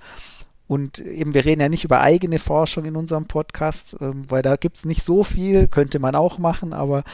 Und 0.66 0.98
eben, 0.98 1.34
wir 1.34 1.44
reden 1.44 1.60
ja 1.60 1.68
nicht 1.68 1.84
über 1.84 2.00
eigene 2.00 2.38
Forschung 2.38 2.86
in 2.86 2.96
unserem 2.96 3.26
Podcast, 3.26 3.96
ähm, 4.00 4.24
weil 4.28 4.42
da 4.42 4.56
gibt 4.56 4.78
es 4.78 4.84
nicht 4.86 5.04
so 5.04 5.22
viel, 5.22 5.68
könnte 5.68 5.98
man 5.98 6.14
auch 6.14 6.38
machen, 6.38 6.72
aber 6.72 7.04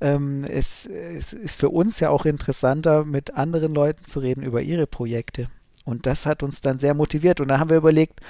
ähm, 0.00 0.44
es, 0.44 0.86
es 0.86 1.32
ist 1.32 1.56
für 1.56 1.70
uns 1.70 1.98
ja 1.98 2.10
auch 2.10 2.24
interessanter, 2.24 3.04
mit 3.04 3.34
anderen 3.34 3.74
Leuten 3.74 4.04
zu 4.04 4.20
reden 4.20 4.44
über 4.44 4.62
ihre 4.62 4.86
Projekte. 4.86 5.48
Und 5.84 6.06
das 6.06 6.24
hat 6.24 6.44
uns 6.44 6.60
dann 6.60 6.78
sehr 6.78 6.94
motiviert. 6.94 7.40
Und 7.40 7.48
da 7.48 7.58
haben 7.58 7.70
wir 7.70 7.78
überlegt, 7.78 8.20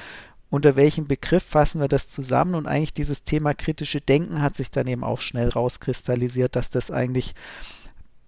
unter 0.49 0.77
welchem 0.77 1.07
Begriff 1.07 1.45
fassen 1.45 1.81
wir 1.81 1.89
das 1.89 2.09
zusammen? 2.09 2.55
Und 2.55 2.67
eigentlich 2.67 2.95
dieses 2.95 3.23
Thema 3.23 3.55
kritische 3.55 4.01
Denken 4.01 4.41
hat 4.41 4.57
sich 4.57 4.71
dann 4.71 4.87
eben 4.87 5.05
auch 5.05 5.21
schnell 5.21 5.49
rauskristallisiert, 5.49 6.57
dass 6.57 6.71
das 6.71 6.91
eigentlich 6.91 7.35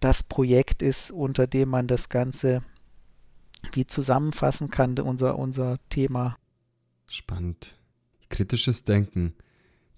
das 0.00 0.22
Projekt 0.22 0.82
ist, 0.82 1.10
unter 1.10 1.46
dem 1.46 1.70
man 1.70 1.86
das 1.86 2.08
Ganze 2.08 2.62
wie 3.72 3.86
zusammenfassen 3.86 4.70
kann, 4.70 4.98
unser, 4.98 5.38
unser 5.38 5.78
Thema. 5.88 6.36
Spannend. 7.12 7.74
Kritisches 8.30 8.84
Denken. 8.84 9.34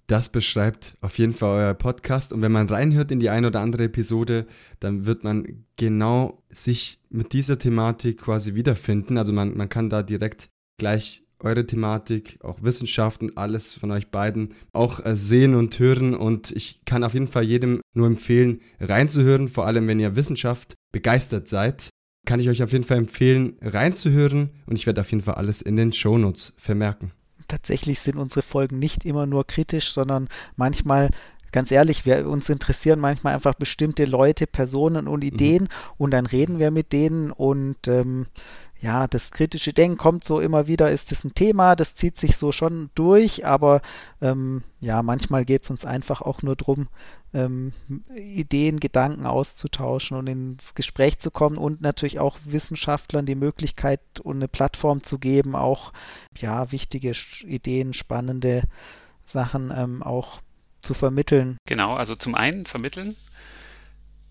Das 0.08 0.30
beschreibt 0.30 0.96
auf 1.00 1.16
jeden 1.16 1.32
Fall 1.32 1.64
euer 1.64 1.74
Podcast. 1.74 2.32
Und 2.32 2.42
wenn 2.42 2.50
man 2.50 2.68
reinhört 2.68 3.12
in 3.12 3.20
die 3.20 3.30
eine 3.30 3.46
oder 3.46 3.60
andere 3.60 3.84
Episode, 3.84 4.48
dann 4.80 5.06
wird 5.06 5.22
man 5.22 5.64
genau 5.76 6.42
sich 6.48 6.98
mit 7.10 7.32
dieser 7.32 7.56
Thematik 7.56 8.22
quasi 8.22 8.56
wiederfinden. 8.56 9.16
Also 9.16 9.32
man, 9.32 9.56
man 9.56 9.68
kann 9.68 9.90
da 9.90 10.02
direkt 10.02 10.48
gleich 10.76 11.22
eure 11.38 11.64
Thematik, 11.64 12.38
auch 12.42 12.60
Wissenschaften, 12.64 13.36
alles 13.36 13.74
von 13.74 13.92
euch 13.92 14.10
beiden 14.10 14.48
auch 14.72 14.98
äh, 15.06 15.14
sehen 15.14 15.54
und 15.54 15.78
hören. 15.78 16.14
Und 16.14 16.50
ich 16.50 16.80
kann 16.84 17.04
auf 17.04 17.14
jeden 17.14 17.28
Fall 17.28 17.44
jedem 17.44 17.80
nur 17.94 18.08
empfehlen, 18.08 18.60
reinzuhören, 18.80 19.46
vor 19.46 19.68
allem 19.68 19.86
wenn 19.86 20.00
ihr 20.00 20.16
Wissenschaft 20.16 20.74
begeistert 20.90 21.46
seid. 21.46 21.90
Kann 22.24 22.40
ich 22.40 22.48
euch 22.48 22.62
auf 22.62 22.72
jeden 22.72 22.84
Fall 22.84 22.98
empfehlen, 22.98 23.56
reinzuhören 23.60 24.50
und 24.66 24.76
ich 24.76 24.86
werde 24.86 25.00
auf 25.00 25.10
jeden 25.10 25.22
Fall 25.22 25.34
alles 25.34 25.60
in 25.62 25.76
den 25.76 25.92
Shownotes 25.92 26.52
vermerken. 26.56 27.12
Tatsächlich 27.48 28.00
sind 28.00 28.16
unsere 28.16 28.42
Folgen 28.42 28.78
nicht 28.78 29.04
immer 29.04 29.26
nur 29.26 29.46
kritisch, 29.46 29.92
sondern 29.92 30.28
manchmal 30.56 31.10
ganz 31.54 31.70
ehrlich, 31.70 32.04
wir 32.04 32.28
uns 32.28 32.48
interessieren 32.48 32.98
manchmal 32.98 33.34
einfach 33.34 33.54
bestimmte 33.54 34.06
Leute, 34.06 34.48
Personen 34.48 35.06
und 35.06 35.20
mhm. 35.20 35.28
Ideen 35.28 35.62
mhm. 35.62 35.68
und 35.98 36.10
dann 36.10 36.26
reden 36.26 36.58
wir 36.58 36.72
mit 36.72 36.92
denen 36.92 37.30
und 37.30 37.86
ähm, 37.86 38.26
ja, 38.80 39.06
das 39.06 39.30
kritische 39.30 39.72
Denken 39.72 39.96
kommt 39.96 40.24
so 40.24 40.40
immer 40.40 40.66
wieder, 40.66 40.90
ist 40.90 41.10
das 41.10 41.24
ein 41.24 41.34
Thema, 41.34 41.74
das 41.74 41.94
zieht 41.94 42.18
sich 42.18 42.36
so 42.36 42.52
schon 42.52 42.90
durch, 42.94 43.46
aber 43.46 43.80
ähm, 44.20 44.62
ja, 44.80 45.02
manchmal 45.02 45.44
geht 45.44 45.62
es 45.62 45.70
uns 45.70 45.84
einfach 45.84 46.20
auch 46.20 46.42
nur 46.42 46.54
darum, 46.54 46.88
ähm, 47.32 47.72
Ideen, 48.14 48.78
Gedanken 48.80 49.26
auszutauschen 49.26 50.16
und 50.16 50.26
ins 50.26 50.74
Gespräch 50.74 51.18
zu 51.18 51.30
kommen 51.30 51.56
und 51.56 51.80
natürlich 51.80 52.20
auch 52.20 52.38
Wissenschaftlern 52.44 53.26
die 53.26 53.34
Möglichkeit 53.34 54.00
und 54.22 54.36
eine 54.36 54.48
Plattform 54.48 55.02
zu 55.02 55.18
geben, 55.18 55.56
auch 55.56 55.92
ja, 56.36 56.70
wichtige 56.70 57.12
Ideen, 57.46 57.94
spannende 57.94 58.64
Sachen 59.24 59.72
ähm, 59.74 60.02
auch 60.02 60.40
zu 60.82 60.94
vermitteln. 60.94 61.56
Genau, 61.66 61.94
also 61.94 62.14
zum 62.14 62.34
einen 62.34 62.66
vermitteln 62.66 63.16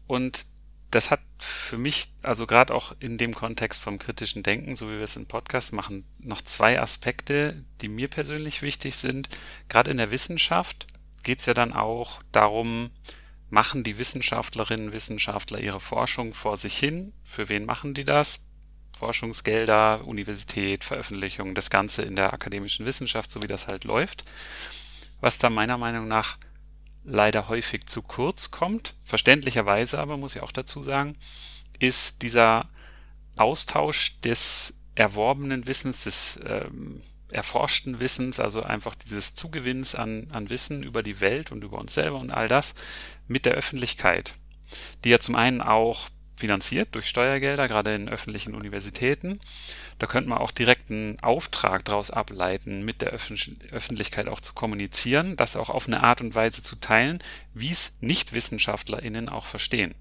und 0.07 0.45
das 0.93 1.09
hat 1.09 1.21
für 1.39 1.77
mich, 1.77 2.09
also 2.21 2.45
gerade 2.45 2.73
auch 2.73 2.95
in 2.99 3.17
dem 3.17 3.33
Kontext 3.33 3.81
vom 3.81 3.97
kritischen 3.97 4.43
Denken, 4.43 4.75
so 4.75 4.87
wie 4.89 4.97
wir 4.97 5.03
es 5.03 5.15
im 5.15 5.25
Podcast 5.25 5.73
machen, 5.73 6.05
noch 6.19 6.41
zwei 6.41 6.79
Aspekte, 6.79 7.63
die 7.81 7.87
mir 7.87 8.07
persönlich 8.07 8.61
wichtig 8.61 8.95
sind. 8.95 9.27
Gerade 9.69 9.89
in 9.89 9.97
der 9.97 10.11
Wissenschaft 10.11 10.85
geht 11.23 11.39
es 11.39 11.47
ja 11.47 11.55
dann 11.55 11.73
auch 11.73 12.21
darum, 12.31 12.91
machen 13.49 13.83
die 13.83 13.97
Wissenschaftlerinnen 13.97 14.87
und 14.87 14.93
Wissenschaftler 14.93 15.59
ihre 15.59 15.79
Forschung 15.79 16.33
vor 16.33 16.57
sich 16.57 16.77
hin? 16.77 17.13
Für 17.23 17.49
wen 17.49 17.65
machen 17.65 17.93
die 17.93 18.05
das? 18.05 18.41
Forschungsgelder, 18.95 20.05
Universität, 20.05 20.83
Veröffentlichungen, 20.83 21.55
das 21.55 21.71
Ganze 21.71 22.03
in 22.03 22.15
der 22.15 22.33
akademischen 22.33 22.85
Wissenschaft, 22.85 23.31
so 23.31 23.41
wie 23.41 23.47
das 23.47 23.67
halt 23.67 23.83
läuft. 23.83 24.25
Was 25.21 25.39
da 25.39 25.49
meiner 25.49 25.79
Meinung 25.79 26.07
nach 26.07 26.37
leider 27.03 27.49
häufig 27.49 27.85
zu 27.85 28.01
kurz 28.01 28.51
kommt, 28.51 28.95
verständlicherweise 29.03 29.99
aber, 29.99 30.17
muss 30.17 30.35
ich 30.35 30.41
auch 30.41 30.51
dazu 30.51 30.81
sagen, 30.81 31.15
ist 31.79 32.21
dieser 32.21 32.69
Austausch 33.35 34.19
des 34.21 34.75
erworbenen 34.95 35.67
Wissens, 35.67 36.03
des 36.03 36.39
ähm, 36.45 36.99
erforschten 37.31 37.99
Wissens, 37.99 38.39
also 38.39 38.61
einfach 38.61 38.95
dieses 38.95 39.33
Zugewinns 39.33 39.95
an, 39.95 40.27
an 40.31 40.49
Wissen 40.49 40.83
über 40.83 41.03
die 41.03 41.19
Welt 41.19 41.51
und 41.51 41.63
über 41.63 41.79
uns 41.79 41.93
selber 41.93 42.19
und 42.19 42.31
all 42.31 42.47
das 42.47 42.75
mit 43.27 43.45
der 43.45 43.53
Öffentlichkeit, 43.53 44.35
die 45.03 45.09
ja 45.09 45.19
zum 45.19 45.35
einen 45.35 45.61
auch 45.61 46.09
finanziert 46.35 46.95
durch 46.95 47.07
Steuergelder, 47.07 47.67
gerade 47.67 47.93
in 47.95 48.09
öffentlichen 48.09 48.55
Universitäten. 48.55 49.39
Da 49.99 50.07
könnte 50.07 50.29
man 50.29 50.39
auch 50.39 50.51
direkt 50.51 50.89
einen 50.89 51.19
Auftrag 51.21 51.85
daraus 51.85 52.11
ableiten, 52.11 52.83
mit 52.83 53.01
der 53.01 53.09
Öffentlichkeit 53.09 54.27
auch 54.27 54.41
zu 54.41 54.53
kommunizieren, 54.53 55.35
das 55.35 55.55
auch 55.55 55.69
auf 55.69 55.87
eine 55.87 56.03
Art 56.03 56.21
und 56.21 56.35
Weise 56.35 56.63
zu 56.63 56.75
teilen, 56.77 57.19
wie 57.53 57.71
es 57.71 57.93
NichtwissenschaftlerInnen 58.01 59.29
auch 59.29 59.45
verstehen. 59.45 59.93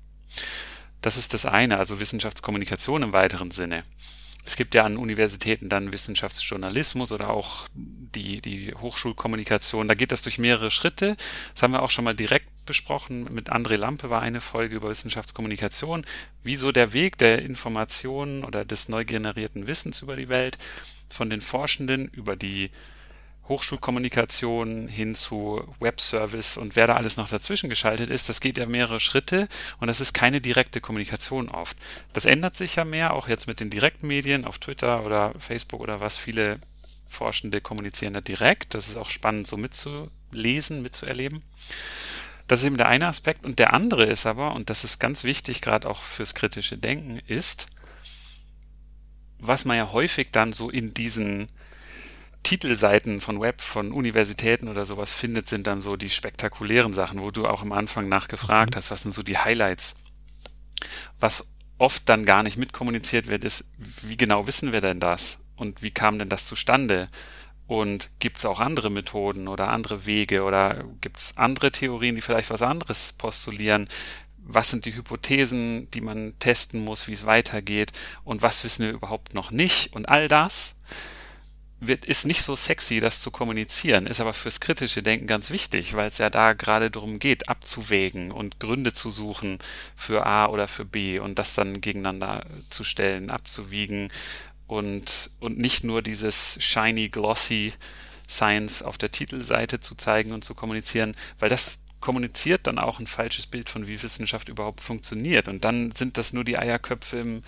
Das 1.01 1.17
ist 1.17 1.35
das 1.35 1.47
eine, 1.47 1.79
also 1.79 2.01
Wissenschaftskommunikation 2.01 3.03
im 3.03 3.13
weiteren 3.13 3.51
Sinne. 3.51 3.83
Es 4.45 4.57
gibt 4.57 4.75
ja 4.75 4.85
an 4.85 4.97
Universitäten 4.97 5.69
dann 5.69 5.93
Wissenschaftsjournalismus 5.93 7.13
oder 7.13 7.31
auch 7.31 7.69
die, 7.75 8.41
die 8.41 8.75
Hochschulkommunikation. 8.75 9.87
Da 9.87 9.95
geht 9.95 10.11
das 10.11 10.23
durch 10.23 10.39
mehrere 10.39 10.71
Schritte. 10.71 11.17
Das 11.55 11.63
haben 11.63 11.73
wir 11.73 11.83
auch 11.83 11.91
schon 11.91 12.05
mal 12.05 12.15
direkt 12.15 12.49
besprochen. 12.73 13.29
Mit 13.31 13.53
André 13.53 13.77
Lampe 13.77 14.09
war 14.09 14.23
eine 14.23 14.41
Folge 14.41 14.77
über 14.77 14.89
Wissenschaftskommunikation. 14.89 16.07
Wieso 16.43 16.73
der 16.73 16.95
Weg 16.95 17.19
der 17.19 17.43
Informationen 17.43 18.45
oder 18.45 18.65
des 18.65 18.89
neu 18.89 19.05
generierten 19.05 19.67
Wissens 19.67 20.01
über 20.01 20.17
die 20.17 20.31
Welt 20.31 20.57
von 21.11 21.29
den 21.29 21.43
Forschenden 21.43 22.09
über 22.09 22.35
die 22.35 22.71
Hochschulkommunikation 23.47 24.89
hin 24.89 25.15
zu 25.15 25.63
Webservice 25.81 26.57
und 26.57 26.75
wer 26.77 26.87
da 26.87 26.95
alles 26.95 27.19
noch 27.19 27.29
dazwischen 27.29 27.69
geschaltet 27.69 28.09
ist, 28.09 28.31
das 28.31 28.41
geht 28.41 28.57
ja 28.57 28.65
mehrere 28.65 29.01
Schritte 29.01 29.49
und 29.79 29.89
das 29.89 30.01
ist 30.01 30.15
keine 30.15 30.41
direkte 30.41 30.81
Kommunikation 30.81 31.51
oft. 31.51 31.77
Das 32.15 32.25
ändert 32.25 32.57
sich 32.57 32.77
ja 32.77 32.87
mehr, 32.87 33.13
auch 33.13 33.29
jetzt 33.29 33.49
mit 33.49 33.61
den 33.61 33.69
Direktmedien 33.69 34.47
auf 34.47 34.59
Twitter 34.59 35.05
oder 35.05 35.35
Facebook 35.39 35.83
oder 35.83 36.01
was. 36.01 36.17
Viele 36.17 36.59
Forschende 37.07 37.61
kommunizieren 37.61 38.15
da 38.15 38.23
direkt. 38.23 38.75
Das 38.75 38.89
ist 38.89 38.97
auch 38.97 39.11
spannend 39.11 39.47
so 39.47 39.59
mitzulesen, 39.59 40.81
mitzuerleben. 40.81 41.43
Das 42.47 42.61
ist 42.61 42.67
eben 42.67 42.77
der 42.77 42.89
eine 42.89 43.09
Aspekt. 43.09 43.45
Und 43.45 43.59
der 43.59 43.73
andere 43.73 44.05
ist 44.05 44.27
aber, 44.27 44.55
und 44.55 44.71
das 44.71 44.85
ist 44.85 44.99
ganz 44.99 45.25
wichtig, 45.25 45.61
gerade 45.61 45.89
auch 45.89 46.03
fürs 46.03 46.35
kritische 46.35 46.79
Denken, 46.79 47.19
ist, 47.27 47.67
was 49.39 49.65
man 49.65 49.77
ja 49.77 49.93
häufig 49.93 50.31
dann 50.31 50.53
so 50.53 50.71
in 50.71 50.95
diesen 50.95 51.49
Titelseiten 52.43 53.21
von 53.21 53.41
Web, 53.41 53.61
von 53.61 53.93
Universitäten 53.93 54.69
oder 54.69 54.85
sowas 54.85 55.13
findet, 55.13 55.49
sind 55.49 55.67
dann 55.67 55.81
so 55.81 55.97
die 55.97 56.11
spektakulären 56.11 56.93
Sachen, 56.93 57.23
wo 57.23 57.31
du 57.31 57.47
auch 57.47 57.63
am 57.63 57.73
Anfang 57.73 58.09
nachgefragt 58.09 58.75
mhm. 58.75 58.77
hast, 58.77 58.91
was 58.91 59.03
sind 59.03 59.13
so 59.15 59.23
die 59.23 59.39
Highlights. 59.39 59.97
Was 61.21 61.47
oft 61.79 62.09
dann 62.09 62.25
gar 62.25 62.43
nicht 62.43 62.57
mitkommuniziert 62.57 63.29
wird, 63.29 63.45
ist, 63.45 63.71
wie 63.77 64.17
genau 64.17 64.47
wissen 64.47 64.73
wir 64.73 64.81
denn 64.81 65.01
das? 65.01 65.39
Und 65.57 65.83
wie 65.83 65.91
kam 65.91 66.19
denn 66.19 66.29
das 66.29 66.47
zustande? 66.47 67.09
Und 67.73 68.11
gibt 68.19 68.37
es 68.37 68.45
auch 68.45 68.61
andere 68.61 68.91
Methoden 68.91 69.49
oder 69.49 69.69
andere 69.69 70.05
Wege 70.05 70.43
oder 70.43 70.85
gibt 71.01 71.17
es 71.17 71.39
andere 71.39 71.73
Theorien, 71.73 72.15
die 72.15 72.21
vielleicht 72.21 72.51
was 72.51 72.61
anderes 72.61 73.15
postulieren? 73.15 73.89
Was 74.37 74.69
sind 74.69 74.85
die 74.85 74.95
Hypothesen, 74.95 75.91
die 75.91 76.03
man 76.03 76.35
testen 76.39 76.85
muss, 76.85 77.09
wie 77.09 77.15
es 77.15 77.25
weitergeht? 77.25 77.93
Und 78.25 78.43
was 78.43 78.63
wissen 78.63 78.85
wir 78.85 78.93
überhaupt 78.93 79.33
noch 79.33 79.51
nicht? 79.51 79.95
Und 79.95 80.11
all 80.11 80.29
das 80.29 80.77
wird, 81.81 82.05
ist 82.05 82.27
nicht 82.27 82.43
so 82.43 82.55
sexy, 82.57 83.01
das 83.01 83.23
zu 83.23 83.31
kommunizieren, 83.31 84.07
ist 84.07 84.21
aber 84.21 84.35
fürs 84.35 84.61
kritische 84.61 85.03
Denken 85.03 85.27
ganz 85.27 85.49
wichtig, 85.49 85.95
weil 85.95 86.09
es 86.09 86.19
ja 86.19 86.29
da 86.29 86.53
gerade 86.53 86.91
darum 86.91 87.19
geht, 87.19 87.49
abzuwägen 87.49 88.33
und 88.33 88.61
Gründe 88.61 88.93
zu 88.93 89.09
suchen 89.09 89.61
für 89.97 90.27
A 90.27 90.49
oder 90.49 90.69
für 90.69 90.85
B 90.85 91.21
und 91.21 91.39
das 91.39 91.55
dann 91.55 91.81
gegeneinander 91.81 92.45
zu 92.69 92.85
stellen, 92.85 93.31
abzuwiegen 93.31 94.13
und, 94.73 95.31
und 95.41 95.59
nicht 95.59 95.85
nur 95.85 96.03
dieses 96.03 96.57
shiny, 96.61 97.09
glossy 97.09 97.73
Science 98.29 98.83
auf 98.83 98.99
der 98.99 99.13
Titelseite 99.13 99.81
zu 99.81 99.95
zeigen 99.95 100.33
und 100.33 100.45
zu 100.45 100.55
kommunizieren, 100.55 101.15
weil 101.39 101.49
das 101.49 101.83
kommuniziert 102.01 102.67
dann 102.67 102.79
auch 102.79 102.99
ein 102.99 103.07
falsches 103.07 103.47
Bild 103.47 103.71
von, 103.71 103.87
wie 103.87 104.03
Wissenschaft 104.03 104.49
überhaupt 104.49 104.81
funktioniert. 104.81 105.49
Und 105.49 105.65
dann 105.65 105.93
sind 105.93 106.19
das 106.19 106.33
nur 106.33 106.45
die 106.45 106.59
Eierköpfe 106.59 107.19
im, 107.19 107.43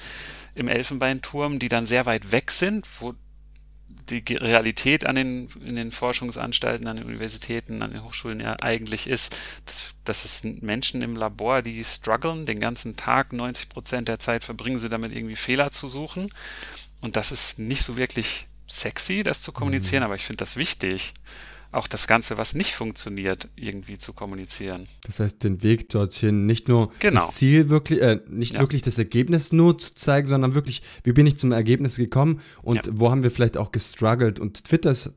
im 0.54 0.68
Elfenbeinturm, 0.68 1.58
die 1.58 1.68
dann 1.68 1.86
sehr 1.86 2.06
weit 2.06 2.30
weg 2.30 2.50
sind, 2.50 2.86
wo 3.00 3.14
die 4.10 4.36
Realität 4.36 5.06
an 5.06 5.14
den, 5.14 5.48
in 5.64 5.76
den 5.76 5.90
Forschungsanstalten, 5.90 6.86
an 6.86 6.96
den 6.96 7.06
Universitäten, 7.06 7.82
an 7.82 7.92
den 7.92 8.04
Hochschulen 8.04 8.40
ja 8.40 8.56
eigentlich 8.60 9.06
ist, 9.06 9.36
dass, 9.66 9.94
dass 10.04 10.24
es 10.24 10.42
Menschen 10.44 11.02
im 11.02 11.16
Labor, 11.16 11.62
die 11.62 11.82
strugglen 11.84 12.44
den 12.46 12.60
ganzen 12.60 12.96
Tag, 12.96 13.32
90 13.32 13.68
Prozent 13.68 14.08
der 14.08 14.18
Zeit 14.18 14.44
verbringen 14.44 14.78
sie 14.78 14.88
damit 14.88 15.12
irgendwie 15.12 15.36
Fehler 15.36 15.72
zu 15.72 15.88
suchen. 15.88 16.30
Und 17.04 17.16
das 17.16 17.32
ist 17.32 17.58
nicht 17.58 17.82
so 17.82 17.98
wirklich 17.98 18.46
sexy, 18.66 19.22
das 19.22 19.42
zu 19.42 19.52
kommunizieren, 19.52 20.00
mhm. 20.00 20.06
aber 20.06 20.14
ich 20.14 20.24
finde 20.24 20.38
das 20.38 20.56
wichtig 20.56 21.12
auch 21.70 21.88
das 21.88 22.06
Ganze, 22.06 22.38
was 22.38 22.54
nicht 22.54 22.72
funktioniert, 22.72 23.48
irgendwie 23.56 23.98
zu 23.98 24.12
kommunizieren. 24.12 24.86
Das 25.06 25.18
heißt, 25.18 25.42
den 25.42 25.62
Weg 25.62 25.88
dorthin, 25.88 26.46
nicht 26.46 26.68
nur 26.68 26.92
genau. 27.00 27.26
das 27.26 27.34
Ziel 27.34 27.68
wirklich, 27.68 28.00
äh, 28.00 28.20
nicht 28.28 28.54
ja. 28.54 28.60
wirklich 28.60 28.82
das 28.82 28.96
Ergebnis 28.98 29.52
nur 29.52 29.76
zu 29.76 29.92
zeigen, 29.94 30.28
sondern 30.28 30.54
wirklich, 30.54 30.82
wie 31.02 31.12
bin 31.12 31.26
ich 31.26 31.36
zum 31.36 31.50
Ergebnis 31.52 31.96
gekommen 31.96 32.40
und 32.62 32.86
ja. 32.86 32.92
wo 32.94 33.10
haben 33.10 33.24
wir 33.24 33.30
vielleicht 33.32 33.56
auch 33.56 33.72
gestruggelt. 33.72 34.38
Und 34.38 34.64
Twitter 34.64 34.92
ist 34.92 35.10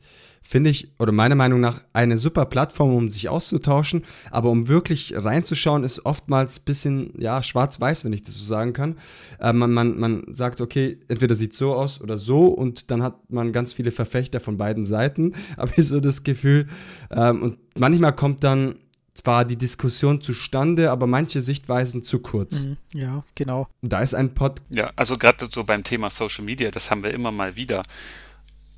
finde 0.48 0.70
ich, 0.70 0.94
oder 0.98 1.12
meiner 1.12 1.36
Meinung 1.36 1.60
nach, 1.60 1.82
eine 1.92 2.18
super 2.18 2.46
Plattform, 2.46 2.96
um 2.96 3.10
sich 3.10 3.28
auszutauschen. 3.28 4.04
Aber 4.32 4.50
um 4.50 4.70
wirklich 4.70 5.14
reinzuschauen, 5.16 5.84
ist 5.84 6.06
oftmals 6.06 6.60
ein 6.60 6.64
bisschen, 6.64 7.14
ja, 7.20 7.44
schwarz-weiß, 7.44 8.06
wenn 8.06 8.14
ich 8.14 8.24
das 8.24 8.36
so 8.36 8.46
sagen 8.46 8.72
kann. 8.72 8.96
Äh, 9.40 9.52
man, 9.52 9.74
man, 9.74 10.00
man 10.00 10.24
sagt, 10.30 10.62
okay, 10.62 11.00
entweder 11.10 11.36
sieht 11.36 11.54
so 11.54 11.76
aus 11.76 12.00
oder 12.00 12.18
so 12.18 12.48
und 12.48 12.92
dann 12.92 13.04
hat 13.04 13.30
man 13.30 13.52
ganz 13.52 13.74
viele 13.74 13.92
Verfechter 13.92 14.40
von 14.40 14.56
beiden 14.58 14.86
Seiten, 14.86 15.34
habe 15.58 15.74
ich 15.76 15.86
so 15.86 16.00
das 16.00 16.24
Gefühl. 16.24 16.68
Ähm, 17.12 17.44
und 17.44 17.58
manchmal 17.78 18.16
kommt 18.16 18.46
dann 18.46 18.76
zwar 19.14 19.44
die 19.44 19.58
Diskussion 19.58 20.22
zustande, 20.22 20.92
aber 20.92 21.08
manche 21.08 21.42
Sichtweisen 21.42 22.04
zu 22.04 22.20
kurz. 22.20 22.64
Mhm, 22.64 22.78
ja, 22.94 23.24
genau. 23.36 23.68
Da 23.82 24.00
ist 24.00 24.14
ein 24.14 24.34
Pod. 24.34 24.62
Ja, 24.70 24.92
also 24.96 25.18
gerade 25.18 25.48
so 25.52 25.64
beim 25.64 25.84
Thema 25.84 26.10
Social 26.10 26.46
Media, 26.46 26.72
das 26.72 26.90
haben 26.90 27.04
wir 27.04 27.14
immer 27.14 27.32
mal 27.32 27.56
wieder 27.56 27.84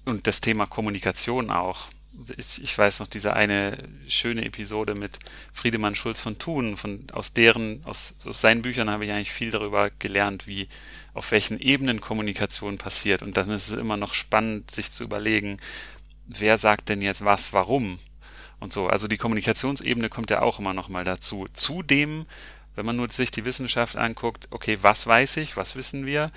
und 0.10 0.28
das 0.28 0.42
Thema 0.42 0.66
Kommunikation 0.66 1.52
auch. 1.52 1.88
Ich, 2.36 2.78
weiß 2.78 3.00
noch 3.00 3.08
diese 3.08 3.34
eine 3.34 3.78
schöne 4.08 4.44
Episode 4.44 4.94
mit 4.94 5.20
Friedemann 5.54 5.96
Schulz 5.96 6.20
von 6.20 6.38
Thun, 6.38 6.76
von, 6.76 7.08
aus 7.14 7.32
deren, 7.32 7.82
aus, 7.86 8.14
aus 8.26 8.42
seinen 8.42 8.62
Büchern 8.62 8.90
habe 8.90 9.06
ich 9.06 9.12
eigentlich 9.12 9.32
viel 9.32 9.52
darüber 9.52 9.90
gelernt, 9.90 10.46
wie, 10.46 10.68
auf 11.14 11.32
welchen 11.32 11.60
Ebenen 11.60 12.02
Kommunikation 12.02 12.78
passiert. 12.78 13.22
Und 13.22 13.38
dann 13.38 13.50
ist 13.52 13.70
es 13.70 13.78
immer 13.78 13.96
noch 13.96 14.14
spannend, 14.14 14.70
sich 14.70 14.92
zu 14.92 15.06
überlegen, 15.06 15.58
wer 16.28 16.58
sagt 16.58 16.90
denn 16.90 17.02
jetzt 17.02 17.24
was, 17.24 17.54
warum? 17.54 18.00
Und 18.60 18.74
so. 18.74 18.88
Also 18.88 19.08
die 19.08 19.18
Kommunikationsebene 19.18 20.10
kommt 20.10 20.30
ja 20.30 20.42
auch 20.42 20.60
immer 20.60 20.74
noch 20.74 20.90
mal 20.90 21.06
dazu. 21.06 21.48
Zudem, 21.54 22.26
wenn 22.76 22.86
man 22.86 22.96
nur 22.96 23.10
sich 23.10 23.32
die 23.32 23.46
Wissenschaft 23.46 23.96
anguckt, 23.96 24.48
okay, 24.52 24.78
was 24.82 25.08
weiß 25.08 25.38
ich, 25.38 25.58
was 25.58 25.76
wissen 25.76 26.06
wir? 26.06 26.32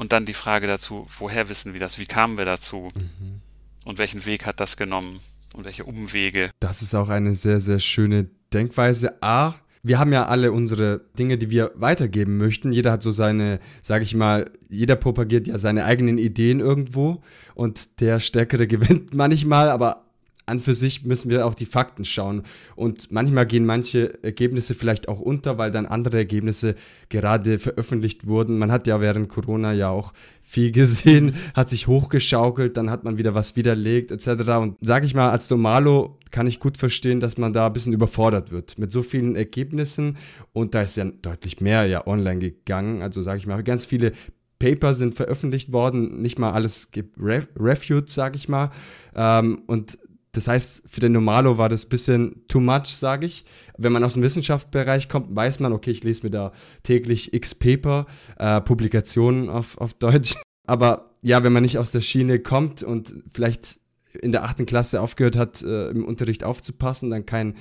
Und 0.00 0.12
dann 0.12 0.24
die 0.24 0.32
Frage 0.32 0.66
dazu, 0.66 1.06
woher 1.18 1.50
wissen 1.50 1.74
wir 1.74 1.80
das? 1.80 1.98
Wie 1.98 2.06
kamen 2.06 2.38
wir 2.38 2.46
dazu? 2.46 2.88
Mhm. 2.94 3.42
Und 3.84 3.98
welchen 3.98 4.24
Weg 4.24 4.46
hat 4.46 4.58
das 4.58 4.78
genommen? 4.78 5.20
Und 5.52 5.66
welche 5.66 5.84
Umwege? 5.84 6.50
Das 6.58 6.80
ist 6.80 6.94
auch 6.94 7.10
eine 7.10 7.34
sehr, 7.34 7.60
sehr 7.60 7.80
schöne 7.80 8.30
Denkweise. 8.50 9.22
A, 9.22 9.56
wir 9.82 9.98
haben 9.98 10.14
ja 10.14 10.24
alle 10.24 10.52
unsere 10.52 11.02
Dinge, 11.18 11.36
die 11.36 11.50
wir 11.50 11.72
weitergeben 11.74 12.38
möchten. 12.38 12.72
Jeder 12.72 12.92
hat 12.92 13.02
so 13.02 13.10
seine, 13.10 13.60
sage 13.82 14.04
ich 14.04 14.14
mal, 14.14 14.50
jeder 14.70 14.96
propagiert 14.96 15.46
ja 15.46 15.58
seine 15.58 15.84
eigenen 15.84 16.16
Ideen 16.16 16.60
irgendwo 16.60 17.22
und 17.54 18.00
der 18.00 18.20
Stärkere 18.20 18.66
gewinnt 18.66 19.12
manchmal, 19.12 19.68
aber 19.68 20.09
an 20.50 20.60
für 20.60 20.74
sich 20.74 21.04
müssen 21.04 21.30
wir 21.30 21.46
auf 21.46 21.54
die 21.54 21.66
Fakten 21.66 22.04
schauen. 22.04 22.42
Und 22.76 23.10
manchmal 23.10 23.46
gehen 23.46 23.64
manche 23.64 24.22
Ergebnisse 24.22 24.74
vielleicht 24.74 25.08
auch 25.08 25.20
unter, 25.20 25.56
weil 25.56 25.70
dann 25.70 25.86
andere 25.86 26.18
Ergebnisse 26.18 26.74
gerade 27.08 27.58
veröffentlicht 27.58 28.26
wurden. 28.26 28.58
Man 28.58 28.70
hat 28.70 28.86
ja 28.86 29.00
während 29.00 29.28
Corona 29.28 29.72
ja 29.72 29.88
auch 29.88 30.12
viel 30.42 30.72
gesehen, 30.80 31.36
hat 31.54 31.68
sich 31.68 31.86
hochgeschaukelt, 31.86 32.76
dann 32.76 32.90
hat 32.90 33.04
man 33.04 33.16
wieder 33.18 33.34
was 33.34 33.56
widerlegt 33.56 34.10
etc. 34.10 34.26
Und 34.58 34.76
sage 34.80 35.06
ich 35.06 35.14
mal, 35.14 35.30
als 35.30 35.48
Normalo 35.48 36.18
kann 36.30 36.46
ich 36.46 36.60
gut 36.60 36.76
verstehen, 36.76 37.20
dass 37.20 37.38
man 37.38 37.52
da 37.52 37.66
ein 37.66 37.72
bisschen 37.72 37.92
überfordert 37.92 38.50
wird 38.50 38.78
mit 38.78 38.92
so 38.92 39.02
vielen 39.02 39.36
Ergebnissen. 39.36 40.16
Und 40.52 40.74
da 40.74 40.82
ist 40.82 40.96
ja 40.96 41.04
deutlich 41.04 41.60
mehr 41.60 41.86
ja 41.86 42.06
online 42.06 42.40
gegangen. 42.40 43.02
Also 43.02 43.22
sage 43.22 43.38
ich 43.38 43.46
mal, 43.46 43.62
ganz 43.62 43.86
viele 43.86 44.12
Paper 44.60 44.92
sind 44.94 45.14
veröffentlicht 45.14 45.72
worden, 45.72 46.20
nicht 46.20 46.38
mal 46.38 46.52
alles 46.52 46.90
reviewed, 47.18 48.10
sage 48.10 48.36
ich 48.36 48.48
mal. 48.48 48.70
Ähm, 49.16 49.62
und 49.66 49.98
das 50.32 50.46
heißt, 50.46 50.84
für 50.86 51.00
den 51.00 51.12
Normalo 51.12 51.58
war 51.58 51.68
das 51.68 51.86
ein 51.86 51.88
bisschen 51.88 52.46
too 52.46 52.60
much, 52.60 52.86
sage 52.86 53.26
ich. 53.26 53.44
Wenn 53.76 53.92
man 53.92 54.04
aus 54.04 54.14
dem 54.14 54.22
Wissenschaftsbereich 54.22 55.08
kommt, 55.08 55.34
weiß 55.34 55.60
man, 55.60 55.72
okay, 55.72 55.90
ich 55.90 56.04
lese 56.04 56.22
mir 56.24 56.30
da 56.30 56.52
täglich 56.82 57.34
x 57.34 57.54
Paper, 57.54 58.06
äh, 58.38 58.60
Publikationen 58.60 59.48
auf, 59.48 59.78
auf 59.78 59.94
Deutsch. 59.94 60.36
Aber 60.66 61.10
ja, 61.22 61.42
wenn 61.42 61.52
man 61.52 61.62
nicht 61.62 61.78
aus 61.78 61.90
der 61.90 62.00
Schiene 62.00 62.38
kommt 62.38 62.82
und 62.82 63.14
vielleicht 63.32 63.80
in 64.20 64.32
der 64.32 64.44
achten 64.44 64.66
Klasse 64.66 65.00
aufgehört 65.00 65.36
hat, 65.36 65.62
äh, 65.62 65.90
im 65.90 66.04
Unterricht 66.04 66.44
aufzupassen, 66.44 67.10
dann 67.10 67.26
kein 67.26 67.56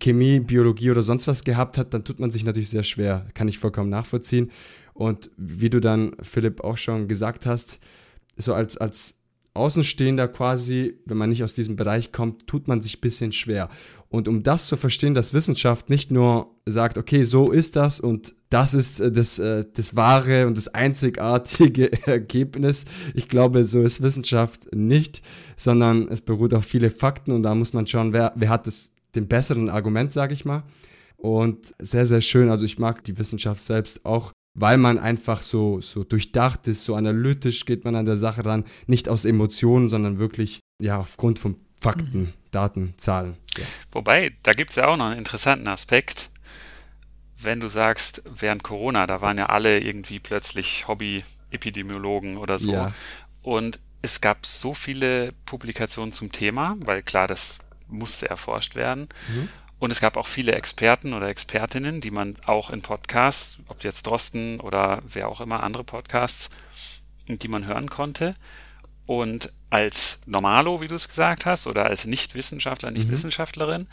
Chemie, 0.00 0.40
Biologie 0.40 0.90
oder 0.90 1.02
sonst 1.02 1.26
was 1.28 1.44
gehabt 1.44 1.78
hat, 1.78 1.94
dann 1.94 2.04
tut 2.04 2.20
man 2.20 2.30
sich 2.30 2.44
natürlich 2.44 2.70
sehr 2.70 2.82
schwer. 2.82 3.26
Kann 3.34 3.48
ich 3.48 3.58
vollkommen 3.58 3.90
nachvollziehen. 3.90 4.50
Und 4.92 5.30
wie 5.36 5.70
du 5.70 5.80
dann, 5.80 6.16
Philipp, 6.20 6.62
auch 6.62 6.76
schon 6.76 7.08
gesagt 7.08 7.46
hast, 7.46 7.78
so 8.36 8.54
als, 8.54 8.76
als 8.76 9.17
Außenstehender 9.58 10.28
quasi, 10.28 10.98
wenn 11.04 11.18
man 11.18 11.28
nicht 11.28 11.44
aus 11.44 11.54
diesem 11.54 11.76
Bereich 11.76 12.12
kommt, 12.12 12.46
tut 12.46 12.68
man 12.68 12.80
sich 12.80 12.98
ein 12.98 13.00
bisschen 13.00 13.32
schwer. 13.32 13.68
Und 14.08 14.26
um 14.26 14.42
das 14.42 14.66
zu 14.66 14.76
verstehen, 14.76 15.12
dass 15.12 15.34
Wissenschaft 15.34 15.90
nicht 15.90 16.10
nur 16.10 16.54
sagt, 16.64 16.96
okay, 16.96 17.24
so 17.24 17.50
ist 17.50 17.76
das 17.76 18.00
und 18.00 18.34
das 18.48 18.72
ist 18.72 19.00
äh, 19.00 19.12
das, 19.12 19.38
äh, 19.38 19.66
das 19.74 19.96
wahre 19.96 20.46
und 20.46 20.56
das 20.56 20.68
einzigartige 20.68 21.92
Ergebnis. 22.06 22.86
Ich 23.14 23.28
glaube, 23.28 23.64
so 23.64 23.82
ist 23.82 24.00
Wissenschaft 24.00 24.74
nicht, 24.74 25.22
sondern 25.56 26.08
es 26.08 26.22
beruht 26.22 26.54
auf 26.54 26.64
viele 26.64 26.88
Fakten 26.88 27.32
und 27.32 27.42
da 27.42 27.54
muss 27.54 27.74
man 27.74 27.86
schauen, 27.86 28.12
wer, 28.14 28.32
wer 28.36 28.48
hat 28.48 28.66
das, 28.66 28.90
den 29.14 29.28
besseren 29.28 29.68
Argument, 29.68 30.12
sage 30.12 30.32
ich 30.32 30.44
mal. 30.44 30.62
Und 31.18 31.74
sehr, 31.80 32.06
sehr 32.06 32.20
schön. 32.20 32.48
Also 32.48 32.64
ich 32.64 32.78
mag 32.78 33.04
die 33.04 33.18
Wissenschaft 33.18 33.60
selbst 33.60 34.06
auch 34.06 34.32
weil 34.60 34.76
man 34.76 34.98
einfach 34.98 35.42
so, 35.42 35.80
so 35.80 36.04
durchdacht 36.04 36.66
ist, 36.68 36.84
so 36.84 36.94
analytisch 36.94 37.64
geht 37.64 37.84
man 37.84 37.94
an 37.94 38.06
der 38.06 38.16
Sache 38.16 38.44
ran, 38.44 38.64
nicht 38.86 39.08
aus 39.08 39.24
Emotionen, 39.24 39.88
sondern 39.88 40.18
wirklich 40.18 40.60
ja 40.80 40.98
aufgrund 40.98 41.38
von 41.38 41.56
Fakten, 41.80 42.20
mhm. 42.20 42.32
Daten, 42.50 42.94
Zahlen. 42.96 43.36
Ja. 43.56 43.64
Wobei, 43.92 44.32
da 44.42 44.52
gibt 44.52 44.70
es 44.70 44.76
ja 44.76 44.88
auch 44.88 44.96
noch 44.96 45.06
einen 45.06 45.18
interessanten 45.18 45.68
Aspekt. 45.68 46.30
Wenn 47.40 47.60
du 47.60 47.68
sagst, 47.68 48.22
während 48.24 48.64
Corona, 48.64 49.06
da 49.06 49.20
waren 49.20 49.38
ja 49.38 49.46
alle 49.46 49.78
irgendwie 49.78 50.18
plötzlich 50.18 50.88
Hobby-Epidemiologen 50.88 52.36
oder 52.36 52.58
so. 52.58 52.72
Ja. 52.72 52.92
Und 53.42 53.78
es 54.02 54.20
gab 54.20 54.44
so 54.44 54.74
viele 54.74 55.32
Publikationen 55.46 56.12
zum 56.12 56.32
Thema, 56.32 56.76
weil 56.84 57.02
klar, 57.02 57.28
das 57.28 57.58
musste 57.86 58.28
erforscht 58.28 58.74
werden. 58.74 59.08
Mhm. 59.28 59.48
Und 59.78 59.92
es 59.92 60.00
gab 60.00 60.16
auch 60.16 60.26
viele 60.26 60.52
Experten 60.52 61.14
oder 61.14 61.28
Expertinnen, 61.28 62.00
die 62.00 62.10
man 62.10 62.34
auch 62.46 62.70
in 62.70 62.82
Podcasts, 62.82 63.58
ob 63.68 63.84
jetzt 63.84 64.06
Drosten 64.06 64.60
oder 64.60 65.02
wer 65.06 65.28
auch 65.28 65.40
immer, 65.40 65.62
andere 65.62 65.84
Podcasts, 65.84 66.50
die 67.28 67.48
man 67.48 67.66
hören 67.66 67.88
konnte. 67.88 68.34
Und 69.06 69.52
als 69.70 70.18
Normalo, 70.26 70.80
wie 70.80 70.88
du 70.88 70.94
es 70.94 71.08
gesagt 71.08 71.46
hast, 71.46 71.66
oder 71.66 71.86
als 71.86 72.06
Nichtwissenschaftler, 72.06 72.90
Nichtwissenschaftlerin, 72.90 73.82
mhm. 73.82 73.88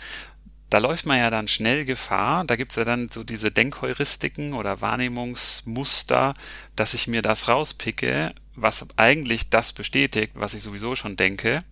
da 0.70 0.80
läuft 0.80 1.06
man 1.06 1.20
ja 1.20 1.30
dann 1.30 1.48
schnell 1.48 1.86
Gefahr. 1.86 2.46
Da 2.46 2.56
gibt 2.56 2.72
es 2.72 2.78
ja 2.78 2.84
dann 2.84 3.10
so 3.10 3.24
diese 3.24 3.52
Denkheuristiken 3.52 4.54
oder 4.54 4.82
Wahrnehmungsmuster, 4.82 6.34
dass 6.76 6.96
ich 6.96 7.08
mir 7.08 7.22
das 7.22 7.48
rauspicke, 7.48 8.34
was 8.56 8.86
eigentlich 8.98 9.50
das 9.50 9.74
bestätigt, 9.74 10.34
was 10.36 10.54
ich 10.54 10.64
sowieso 10.64 10.96
schon 10.96 11.16
denke. 11.16 11.64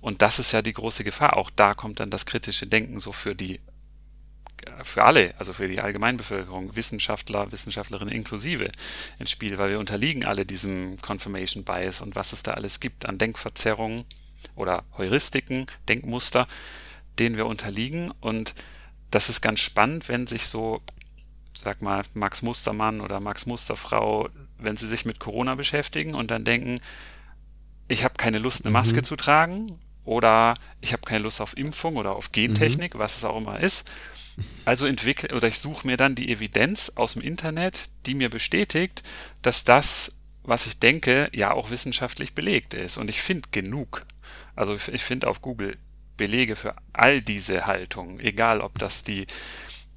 Und 0.00 0.22
das 0.22 0.38
ist 0.38 0.52
ja 0.52 0.62
die 0.62 0.72
große 0.72 1.04
Gefahr. 1.04 1.36
Auch 1.36 1.50
da 1.50 1.74
kommt 1.74 2.00
dann 2.00 2.10
das 2.10 2.26
kritische 2.26 2.66
Denken 2.66 3.00
so 3.00 3.12
für 3.12 3.34
die, 3.34 3.60
für 4.82 5.04
alle, 5.04 5.34
also 5.38 5.52
für 5.52 5.68
die 5.68 5.80
Allgemeinbevölkerung, 5.80 6.76
Wissenschaftler, 6.76 7.52
Wissenschaftlerinnen 7.52 8.14
inklusive 8.14 8.70
ins 9.18 9.30
Spiel, 9.30 9.58
weil 9.58 9.70
wir 9.70 9.78
unterliegen 9.78 10.24
alle 10.24 10.46
diesem 10.46 11.00
Confirmation 11.00 11.64
Bias 11.64 12.00
und 12.00 12.16
was 12.16 12.32
es 12.32 12.42
da 12.42 12.52
alles 12.52 12.80
gibt 12.80 13.06
an 13.06 13.18
Denkverzerrungen 13.18 14.04
oder 14.54 14.84
Heuristiken, 14.96 15.66
Denkmuster, 15.88 16.46
denen 17.18 17.36
wir 17.36 17.46
unterliegen. 17.46 18.10
Und 18.20 18.54
das 19.10 19.28
ist 19.28 19.40
ganz 19.40 19.60
spannend, 19.60 20.08
wenn 20.08 20.26
sich 20.26 20.46
so 20.46 20.82
sag 21.58 21.82
mal, 21.82 22.04
Max 22.14 22.42
Mustermann 22.42 23.00
oder 23.00 23.20
Max 23.20 23.46
Musterfrau, 23.46 24.28
wenn 24.58 24.76
sie 24.76 24.86
sich 24.86 25.04
mit 25.04 25.18
Corona 25.18 25.54
beschäftigen 25.54 26.14
und 26.14 26.30
dann 26.30 26.44
denken, 26.44 26.80
ich 27.88 28.04
habe 28.04 28.14
keine 28.14 28.38
Lust, 28.38 28.64
eine 28.64 28.72
Maske 28.72 28.98
mhm. 28.98 29.04
zu 29.04 29.16
tragen 29.16 29.78
oder 30.04 30.54
ich 30.80 30.92
habe 30.92 31.02
keine 31.02 31.22
Lust 31.22 31.40
auf 31.40 31.56
Impfung 31.56 31.96
oder 31.96 32.16
auf 32.16 32.32
Gentechnik, 32.32 32.94
mhm. 32.94 32.98
was 32.98 33.16
es 33.16 33.24
auch 33.24 33.36
immer 33.36 33.60
ist. 33.60 33.88
Also 34.64 34.86
entwickle 34.86 35.34
oder 35.34 35.48
ich 35.48 35.58
suche 35.58 35.86
mir 35.86 35.96
dann 35.96 36.14
die 36.14 36.30
Evidenz 36.30 36.92
aus 36.94 37.14
dem 37.14 37.22
Internet, 37.22 37.88
die 38.04 38.14
mir 38.14 38.28
bestätigt, 38.28 39.02
dass 39.42 39.64
das, 39.64 40.12
was 40.42 40.66
ich 40.66 40.78
denke, 40.78 41.30
ja 41.34 41.52
auch 41.52 41.70
wissenschaftlich 41.70 42.34
belegt 42.34 42.74
ist. 42.74 42.98
Und 42.98 43.08
ich 43.08 43.22
finde 43.22 43.48
genug. 43.50 44.04
Also 44.54 44.76
ich 44.92 45.02
finde 45.02 45.28
auf 45.28 45.40
Google 45.40 45.78
Belege 46.16 46.56
für 46.56 46.74
all 46.92 47.20
diese 47.22 47.66
Haltungen, 47.66 48.20
egal 48.20 48.60
ob 48.60 48.78
das 48.78 49.04
die, 49.04 49.26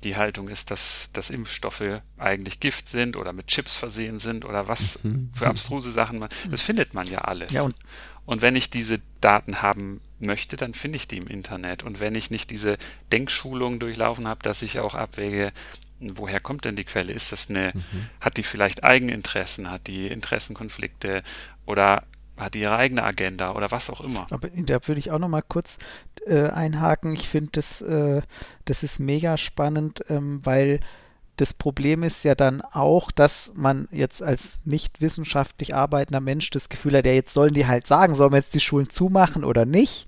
die 0.04 0.16
Haltung 0.16 0.48
ist, 0.48 0.72
dass, 0.72 1.10
dass 1.14 1.30
Impfstoffe 1.30 2.02
eigentlich 2.18 2.60
Gift 2.60 2.88
sind 2.88 3.18
oder 3.18 3.34
mit 3.34 3.48
Chips 3.48 3.76
versehen 3.76 4.20
sind 4.20 4.46
oder 4.46 4.68
was 4.68 5.00
mhm. 5.04 5.30
für 5.34 5.48
abstruse 5.48 5.92
Sachen 5.92 6.20
man, 6.20 6.30
das 6.50 6.62
findet 6.62 6.94
man 6.94 7.08
ja 7.08 7.20
alles. 7.20 7.54
Ja, 7.54 7.64
und, 7.64 7.76
und 8.26 8.42
wenn 8.42 8.56
ich 8.56 8.70
diese 8.70 9.00
Daten 9.22 9.62
haben 9.62 10.02
möchte, 10.20 10.56
dann 10.56 10.74
finde 10.74 10.98
ich 10.98 11.08
die 11.08 11.18
im 11.18 11.28
Internet. 11.28 11.84
Und 11.84 12.00
wenn 12.00 12.16
ich 12.16 12.32
nicht 12.32 12.50
diese 12.52 12.78
Denkschulung 13.12 13.80
durchlaufen 13.80 14.28
habe, 14.28 14.42
dass 14.44 14.62
ich 14.62 14.80
auch 14.80 14.96
abwäge, 14.96 15.52
woher 16.00 16.40
kommt 16.40 16.66
denn 16.66 16.76
die 16.76 16.84
Quelle? 16.84 17.14
Ist 17.14 17.32
das 17.32 17.50
eine, 17.50 17.72
mhm. 17.74 18.10
hat 18.22 18.38
die 18.38 18.44
vielleicht 18.44 18.84
Eigeninteressen, 18.84 19.70
hat 19.70 19.88
die 19.88 20.08
Interessenkonflikte 20.08 21.22
oder 21.66 22.04
hat 22.40 22.56
ihre 22.56 22.76
eigene 22.76 23.04
Agenda 23.04 23.54
oder 23.54 23.72
was 23.72 23.90
auch 23.90 24.02
immer. 24.02 24.28
Aber 24.32 24.50
da 24.50 24.80
würde 24.88 25.00
ich 25.00 25.12
auch 25.12 25.20
noch 25.20 25.30
mal 25.30 25.42
kurz 25.42 25.78
äh, 26.26 26.48
einhaken. 26.50 27.14
Ich 27.14 27.28
finde, 27.28 27.52
das, 27.54 27.82
äh, 27.82 28.22
das 28.66 28.84
ist 28.84 29.00
mega 29.00 29.38
spannend, 29.38 30.04
ähm, 30.10 30.42
weil 30.44 30.80
das 31.40 31.54
Problem 31.54 32.04
ist 32.04 32.24
ja 32.26 32.36
dann 32.36 32.62
auch, 32.62 33.12
dass 33.12 33.54
man 33.56 33.88
jetzt 33.92 34.22
als 34.22 34.62
nicht 34.66 35.00
wissenschaftlich 35.00 35.74
arbeitender 35.74 36.20
Mensch 36.20 36.50
das 36.50 36.68
Gefühl 36.68 36.98
hat, 36.98 37.06
ja, 37.06 37.14
jetzt 37.14 37.34
sollen 37.34 37.54
die 37.54 37.66
halt 37.66 37.88
sagen, 37.88 38.16
sollen 38.16 38.34
wir 38.34 38.40
jetzt 38.40 38.56
die 38.56 38.60
Schulen 38.60 38.90
zumachen 38.90 39.46
oder 39.46 39.66
nicht. 39.66 40.08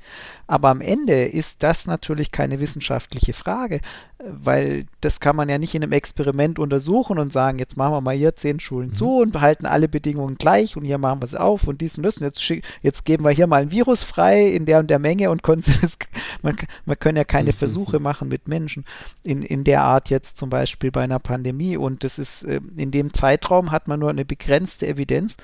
Aber 0.52 0.68
am 0.68 0.82
Ende 0.82 1.24
ist 1.24 1.64
das 1.64 1.86
natürlich 1.86 2.30
keine 2.30 2.60
wissenschaftliche 2.60 3.32
Frage, 3.32 3.80
weil 4.20 4.84
das 5.00 5.22
kann 5.22 5.38
man 5.38 5.48
ja 5.48 5.58
nicht 5.58 5.76
in 5.76 5.82
einem 5.82 5.94
Experiment 5.94 6.60
untersuchen 6.60 7.20
und 7.20 7.32
sagen, 7.32 7.58
jetzt 7.58 7.78
machen 7.78 7.94
wir 7.94 8.02
mal 8.02 8.18
hier 8.18 8.36
zehn 8.36 8.60
Schulen 8.60 8.90
mhm. 8.90 8.96
zu 8.96 9.20
und 9.20 9.32
behalten 9.32 9.66
alle 9.66 9.88
Bedingungen 9.88 10.36
gleich 10.36 10.76
und 10.76 10.84
hier 10.84 10.98
machen 10.98 11.22
wir 11.22 11.26
es 11.26 11.36
auf 11.36 11.70
und 11.70 11.80
dies 11.80 11.96
und 11.96 12.04
das 12.04 12.18
und 12.18 12.24
jetzt, 12.24 12.44
jetzt 12.82 13.06
geben 13.06 13.24
wir 13.24 13.32
hier 13.32 13.48
mal 13.48 13.62
ein 13.62 13.72
Virus 13.72 14.04
frei 14.04 14.50
in 14.50 14.66
der 14.66 14.80
und 14.80 14.90
der 14.90 15.00
Menge 15.00 15.32
und 15.32 15.42
man, 16.42 16.58
man 16.84 17.00
können 17.00 17.18
ja 17.18 17.24
keine 17.24 17.52
mhm. 17.52 17.56
Versuche 17.56 18.00
machen 18.02 18.28
mit 18.28 18.50
Menschen 18.50 18.84
in, 19.24 19.44
in 19.44 19.64
der 19.64 19.84
Art 19.84 20.10
jetzt 20.10 20.36
zum 20.36 20.50
Beispiel 20.50 20.92
bei 20.92 21.04
einer 21.04 21.20
Pandemie 21.20 21.78
und 21.78 22.04
das 22.04 22.20
ist 22.20 22.44
äh, 22.44 22.60
in 22.76 22.92
dem 22.92 23.14
Zeitraum 23.14 23.72
hat 23.72 23.88
man 23.88 24.02
nur 24.02 24.10
eine 24.10 24.26
begrenzte 24.26 24.86
Evidenz 24.86 25.38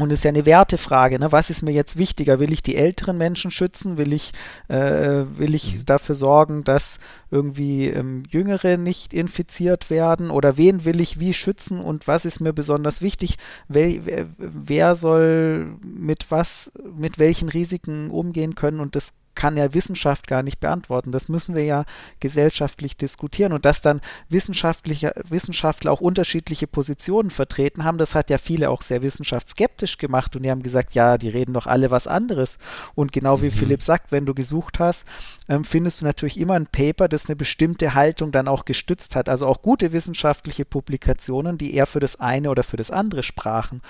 und 0.00 0.10
es 0.10 0.20
ist 0.20 0.24
ja 0.24 0.30
eine 0.30 0.46
Wertefrage, 0.46 1.18
ne? 1.18 1.32
was 1.32 1.50
ist 1.50 1.62
mir 1.62 1.72
jetzt 1.72 1.98
wichtiger? 1.98 2.40
Will 2.40 2.50
ich 2.50 2.62
die 2.62 2.76
älteren 2.76 3.18
Menschen 3.18 3.50
schützen? 3.50 3.98
Will 3.98 4.14
ich, 4.14 4.32
äh, 4.68 5.24
will 5.36 5.54
ich 5.54 5.84
dafür 5.84 6.14
sorgen, 6.14 6.64
dass 6.64 6.98
irgendwie 7.30 7.88
ähm, 7.88 8.22
Jüngere 8.30 8.78
nicht 8.78 9.12
infiziert 9.12 9.90
werden? 9.90 10.30
Oder 10.30 10.56
wen 10.56 10.86
will 10.86 10.98
ich 11.02 11.20
wie 11.20 11.34
schützen 11.34 11.78
und 11.78 12.08
was 12.08 12.24
ist 12.24 12.40
mir 12.40 12.54
besonders 12.54 13.02
wichtig? 13.02 13.36
Wer, 13.68 14.26
wer 14.38 14.96
soll 14.96 15.76
mit 15.84 16.30
was, 16.30 16.72
mit 16.96 17.18
welchen 17.18 17.50
Risiken 17.50 18.10
umgehen 18.10 18.54
können? 18.54 18.80
Und 18.80 18.96
das 18.96 19.12
kann 19.34 19.56
ja 19.56 19.74
Wissenschaft 19.74 20.26
gar 20.26 20.42
nicht 20.42 20.60
beantworten. 20.60 21.12
Das 21.12 21.28
müssen 21.28 21.54
wir 21.54 21.64
ja 21.64 21.84
gesellschaftlich 22.20 22.96
diskutieren. 22.96 23.52
Und 23.52 23.64
dass 23.64 23.80
dann 23.80 24.00
wissenschaftliche, 24.28 25.12
Wissenschaftler 25.28 25.92
auch 25.92 26.00
unterschiedliche 26.00 26.66
Positionen 26.66 27.30
vertreten 27.30 27.84
haben, 27.84 27.98
das 27.98 28.14
hat 28.14 28.30
ja 28.30 28.38
viele 28.38 28.70
auch 28.70 28.82
sehr 28.82 29.02
wissenschaftsskeptisch 29.02 29.98
gemacht. 29.98 30.36
Und 30.36 30.42
die 30.42 30.50
haben 30.50 30.62
gesagt, 30.62 30.94
ja, 30.94 31.18
die 31.18 31.28
reden 31.28 31.54
doch 31.54 31.66
alle 31.66 31.90
was 31.90 32.06
anderes. 32.06 32.58
Und 32.94 33.12
genau 33.12 33.42
wie 33.42 33.46
mhm. 33.46 33.52
Philipp 33.52 33.82
sagt, 33.82 34.12
wenn 34.12 34.26
du 34.26 34.34
gesucht 34.34 34.78
hast, 34.78 35.06
ähm, 35.48 35.64
findest 35.64 36.00
du 36.00 36.04
natürlich 36.04 36.38
immer 36.38 36.54
ein 36.54 36.66
Paper, 36.66 37.08
das 37.08 37.26
eine 37.26 37.36
bestimmte 37.36 37.94
Haltung 37.94 38.32
dann 38.32 38.48
auch 38.48 38.64
gestützt 38.64 39.16
hat. 39.16 39.28
Also 39.28 39.46
auch 39.46 39.62
gute 39.62 39.92
wissenschaftliche 39.92 40.64
Publikationen, 40.64 41.58
die 41.58 41.74
eher 41.74 41.86
für 41.86 42.00
das 42.00 42.20
eine 42.20 42.50
oder 42.50 42.62
für 42.62 42.76
das 42.76 42.90
andere 42.90 43.22
sprachen. 43.22 43.82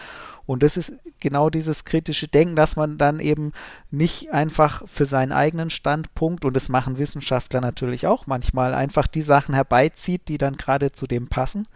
Und 0.47 0.63
das 0.63 0.77
ist 0.77 0.93
genau 1.21 1.51
dieses 1.51 1.85
kritische 1.85 2.29
Denken, 2.29 2.57
dass 2.57 2.77
man 2.77 2.99
dann 2.99 3.21
eben 3.21 3.53
nicht 3.91 4.33
einfach 4.33 4.83
für 4.89 5.07
seinen 5.07 5.33
eigenen 5.33 5.71
Standpunkt, 5.71 6.45
und 6.45 6.55
das 6.55 6.69
machen 6.69 6.99
Wissenschaftler 6.99 7.61
natürlich 7.61 8.07
auch 8.07 8.27
manchmal, 8.27 8.75
einfach 8.75 9.07
die 9.07 9.23
Sachen 9.23 9.55
herbeizieht, 9.55 10.29
die 10.29 10.39
dann 10.39 10.57
gerade 10.57 10.93
zu 10.93 11.07
dem 11.07 11.29
passen, 11.29 11.67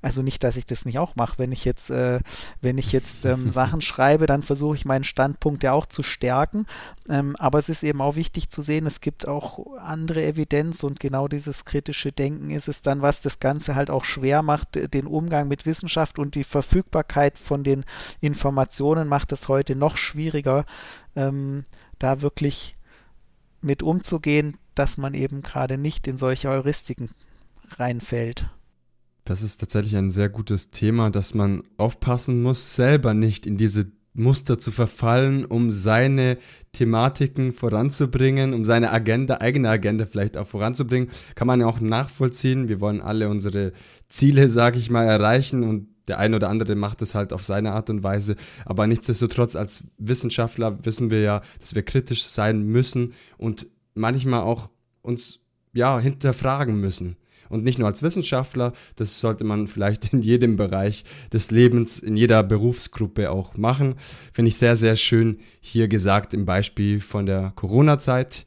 also 0.00 0.22
nicht, 0.22 0.44
dass 0.44 0.56
ich 0.56 0.64
das 0.64 0.84
nicht 0.84 0.98
auch 0.98 1.16
mache. 1.16 1.38
Wenn 1.38 1.50
ich 1.50 1.64
jetzt, 1.64 1.90
äh, 1.90 2.20
wenn 2.60 2.78
ich 2.78 2.92
jetzt 2.92 3.24
ähm, 3.24 3.50
Sachen 3.52 3.80
schreibe, 3.80 4.26
dann 4.26 4.42
versuche 4.42 4.76
ich 4.76 4.84
meinen 4.84 5.04
Standpunkt 5.04 5.64
ja 5.64 5.72
auch 5.72 5.86
zu 5.86 6.02
stärken. 6.02 6.66
Ähm, 7.08 7.34
aber 7.36 7.58
es 7.58 7.68
ist 7.68 7.82
eben 7.82 8.00
auch 8.00 8.14
wichtig 8.14 8.50
zu 8.50 8.62
sehen, 8.62 8.86
es 8.86 9.00
gibt 9.00 9.26
auch 9.26 9.76
andere 9.78 10.24
Evidenz 10.24 10.84
und 10.84 11.00
genau 11.00 11.26
dieses 11.26 11.64
kritische 11.64 12.12
Denken 12.12 12.50
ist 12.50 12.68
es 12.68 12.80
dann, 12.80 13.02
was 13.02 13.22
das 13.22 13.40
Ganze 13.40 13.74
halt 13.74 13.90
auch 13.90 14.04
schwer 14.04 14.42
macht. 14.42 14.78
Den 14.94 15.06
Umgang 15.06 15.48
mit 15.48 15.66
Wissenschaft 15.66 16.18
und 16.18 16.36
die 16.36 16.44
Verfügbarkeit 16.44 17.38
von 17.38 17.64
den 17.64 17.84
Informationen 18.20 19.08
macht 19.08 19.32
es 19.32 19.48
heute 19.48 19.74
noch 19.74 19.96
schwieriger, 19.96 20.64
ähm, 21.16 21.64
da 21.98 22.20
wirklich 22.20 22.76
mit 23.60 23.82
umzugehen, 23.82 24.56
dass 24.76 24.96
man 24.96 25.14
eben 25.14 25.42
gerade 25.42 25.76
nicht 25.76 26.06
in 26.06 26.18
solche 26.18 26.48
Heuristiken 26.48 27.10
reinfällt. 27.76 28.48
Das 29.28 29.42
ist 29.42 29.58
tatsächlich 29.58 29.94
ein 29.94 30.08
sehr 30.08 30.30
gutes 30.30 30.70
Thema, 30.70 31.10
dass 31.10 31.34
man 31.34 31.62
aufpassen 31.76 32.42
muss, 32.42 32.76
selber 32.76 33.12
nicht 33.12 33.46
in 33.46 33.58
diese 33.58 33.92
Muster 34.14 34.58
zu 34.58 34.70
verfallen, 34.70 35.44
um 35.44 35.70
seine 35.70 36.38
Thematiken 36.72 37.52
voranzubringen, 37.52 38.54
um 38.54 38.64
seine 38.64 38.90
Agenda, 38.90 39.42
eigene 39.42 39.68
Agenda 39.68 40.06
vielleicht 40.06 40.38
auch 40.38 40.46
voranzubringen. 40.46 41.10
Kann 41.34 41.46
man 41.46 41.60
ja 41.60 41.66
auch 41.66 41.80
nachvollziehen. 41.80 42.70
Wir 42.70 42.80
wollen 42.80 43.02
alle 43.02 43.28
unsere 43.28 43.72
Ziele, 44.08 44.48
sage 44.48 44.78
ich 44.78 44.88
mal, 44.88 45.04
erreichen 45.04 45.62
und 45.62 45.88
der 46.08 46.18
eine 46.18 46.36
oder 46.36 46.48
andere 46.48 46.74
macht 46.74 47.02
es 47.02 47.14
halt 47.14 47.34
auf 47.34 47.44
seine 47.44 47.72
Art 47.72 47.90
und 47.90 48.02
Weise. 48.02 48.34
Aber 48.64 48.86
nichtsdestotrotz, 48.86 49.56
als 49.56 49.84
Wissenschaftler 49.98 50.86
wissen 50.86 51.10
wir 51.10 51.20
ja, 51.20 51.42
dass 51.60 51.74
wir 51.74 51.82
kritisch 51.82 52.24
sein 52.24 52.62
müssen 52.62 53.12
und 53.36 53.66
manchmal 53.92 54.40
auch 54.40 54.70
uns 55.02 55.40
ja 55.74 56.00
hinterfragen 56.00 56.80
müssen. 56.80 57.18
Und 57.48 57.64
nicht 57.64 57.78
nur 57.78 57.88
als 57.88 58.02
Wissenschaftler, 58.02 58.72
das 58.96 59.18
sollte 59.18 59.44
man 59.44 59.66
vielleicht 59.66 60.12
in 60.12 60.22
jedem 60.22 60.56
Bereich 60.56 61.04
des 61.32 61.50
Lebens, 61.50 61.98
in 61.98 62.16
jeder 62.16 62.42
Berufsgruppe 62.42 63.30
auch 63.30 63.56
machen. 63.56 63.96
Finde 64.32 64.50
ich 64.50 64.56
sehr, 64.56 64.76
sehr 64.76 64.96
schön 64.96 65.38
hier 65.60 65.88
gesagt 65.88 66.34
im 66.34 66.44
Beispiel 66.44 67.00
von 67.00 67.26
der 67.26 67.52
Corona-Zeit. 67.54 68.46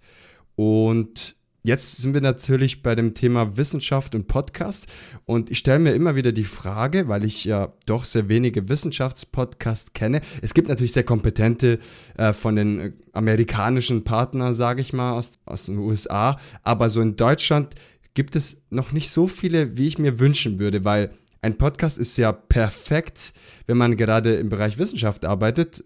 Und 0.56 1.36
Jetzt 1.64 2.02
sind 2.02 2.16
wir 2.16 2.22
natürlich 2.22 2.82
bei 2.82 2.96
dem 2.96 3.14
Thema 3.14 3.56
Wissenschaft 3.56 4.16
und 4.16 4.28
Podcast 4.28 4.88
und 5.26 5.52
ich 5.52 5.60
stelle 5.60 5.78
mir 5.78 5.94
immer 5.94 6.16
wieder 6.16 6.32
die 6.32 6.44
Frage, 6.44 7.08
weil 7.08 7.24
ich 7.24 7.46
ja 7.46 7.72
doch 7.86 8.06
sehr 8.06 8.30
wenige 8.30 8.68
Wissenschaftspodcasts 8.68 9.94
kenne. 9.94 10.22
Es 10.42 10.56
gibt 10.56 10.70
natürlich 10.70 10.94
sehr 10.94 11.04
kompetente 11.04 11.78
äh, 12.18 12.34
von 12.34 12.56
den 12.56 12.80
äh, 12.80 12.92
amerikanischen 13.14 14.04
Partnern, 14.04 14.56
sage 14.56 14.82
ich 14.82 14.92
mal, 14.92 15.12
aus, 15.12 15.38
aus 15.46 15.68
den 15.68 15.78
USA, 15.78 16.40
aber 16.64 16.90
so 16.90 17.00
in 17.00 17.16
Deutschland 17.16 17.76
gibt 18.14 18.36
es 18.36 18.62
noch 18.70 18.92
nicht 18.92 19.10
so 19.10 19.28
viele, 19.28 19.78
wie 19.78 19.88
ich 19.88 19.98
mir 19.98 20.20
wünschen 20.20 20.60
würde, 20.60 20.84
weil 20.84 21.12
ein 21.42 21.58
Podcast 21.58 21.98
ist 21.98 22.18
ja 22.18 22.32
perfekt, 22.32 23.34
wenn 23.66 23.78
man 23.78 23.98
gerade 23.98 24.36
im 24.36 24.50
Bereich 24.50 24.78
Wissenschaft 24.78 25.26
arbeitet. 25.26 25.84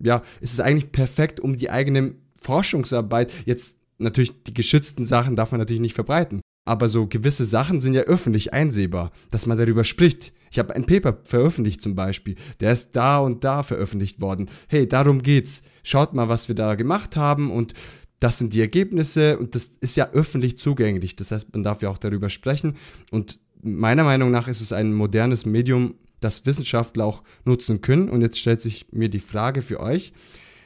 Ja, 0.00 0.22
ist 0.40 0.52
es 0.52 0.60
eigentlich 0.60 0.90
perfekt, 0.90 1.38
um 1.38 1.56
die 1.56 1.70
eigene 1.70 2.16
Forschungsarbeit, 2.40 3.32
jetzt 3.46 3.78
natürlich 3.98 4.42
die 4.42 4.54
geschützten 4.54 5.04
Sachen 5.04 5.36
darf 5.36 5.52
man 5.52 5.60
natürlich 5.60 5.80
nicht 5.80 5.94
verbreiten, 5.94 6.40
aber 6.64 6.88
so 6.88 7.06
gewisse 7.06 7.44
Sachen 7.44 7.80
sind 7.80 7.94
ja 7.94 8.02
öffentlich 8.02 8.52
einsehbar, 8.52 9.12
dass 9.30 9.46
man 9.46 9.56
darüber 9.56 9.84
spricht. 9.84 10.32
Ich 10.50 10.58
habe 10.58 10.74
ein 10.74 10.86
Paper 10.86 11.18
veröffentlicht 11.22 11.82
zum 11.82 11.94
Beispiel, 11.94 12.36
der 12.60 12.72
ist 12.72 12.92
da 12.92 13.18
und 13.18 13.44
da 13.44 13.62
veröffentlicht 13.62 14.20
worden. 14.20 14.50
Hey, 14.66 14.88
darum 14.88 15.22
geht's. 15.22 15.62
Schaut 15.82 16.12
mal, 16.12 16.28
was 16.28 16.48
wir 16.48 16.54
da 16.54 16.74
gemacht 16.74 17.16
haben 17.16 17.50
und 17.50 17.72
das 18.20 18.38
sind 18.38 18.52
die 18.52 18.60
Ergebnisse 18.60 19.38
und 19.38 19.54
das 19.54 19.66
ist 19.80 19.96
ja 19.96 20.10
öffentlich 20.10 20.58
zugänglich. 20.58 21.16
Das 21.16 21.30
heißt, 21.30 21.52
man 21.52 21.62
darf 21.62 21.82
ja 21.82 21.88
auch 21.88 21.98
darüber 21.98 22.30
sprechen. 22.30 22.76
Und 23.10 23.38
meiner 23.62 24.04
Meinung 24.04 24.30
nach 24.30 24.48
ist 24.48 24.60
es 24.60 24.72
ein 24.72 24.92
modernes 24.92 25.46
Medium, 25.46 25.94
das 26.20 26.46
Wissenschaftler 26.46 27.04
auch 27.04 27.22
nutzen 27.44 27.80
können. 27.80 28.08
Und 28.08 28.22
jetzt 28.22 28.38
stellt 28.38 28.60
sich 28.60 28.86
mir 28.90 29.08
die 29.08 29.20
Frage 29.20 29.62
für 29.62 29.80
euch. 29.80 30.12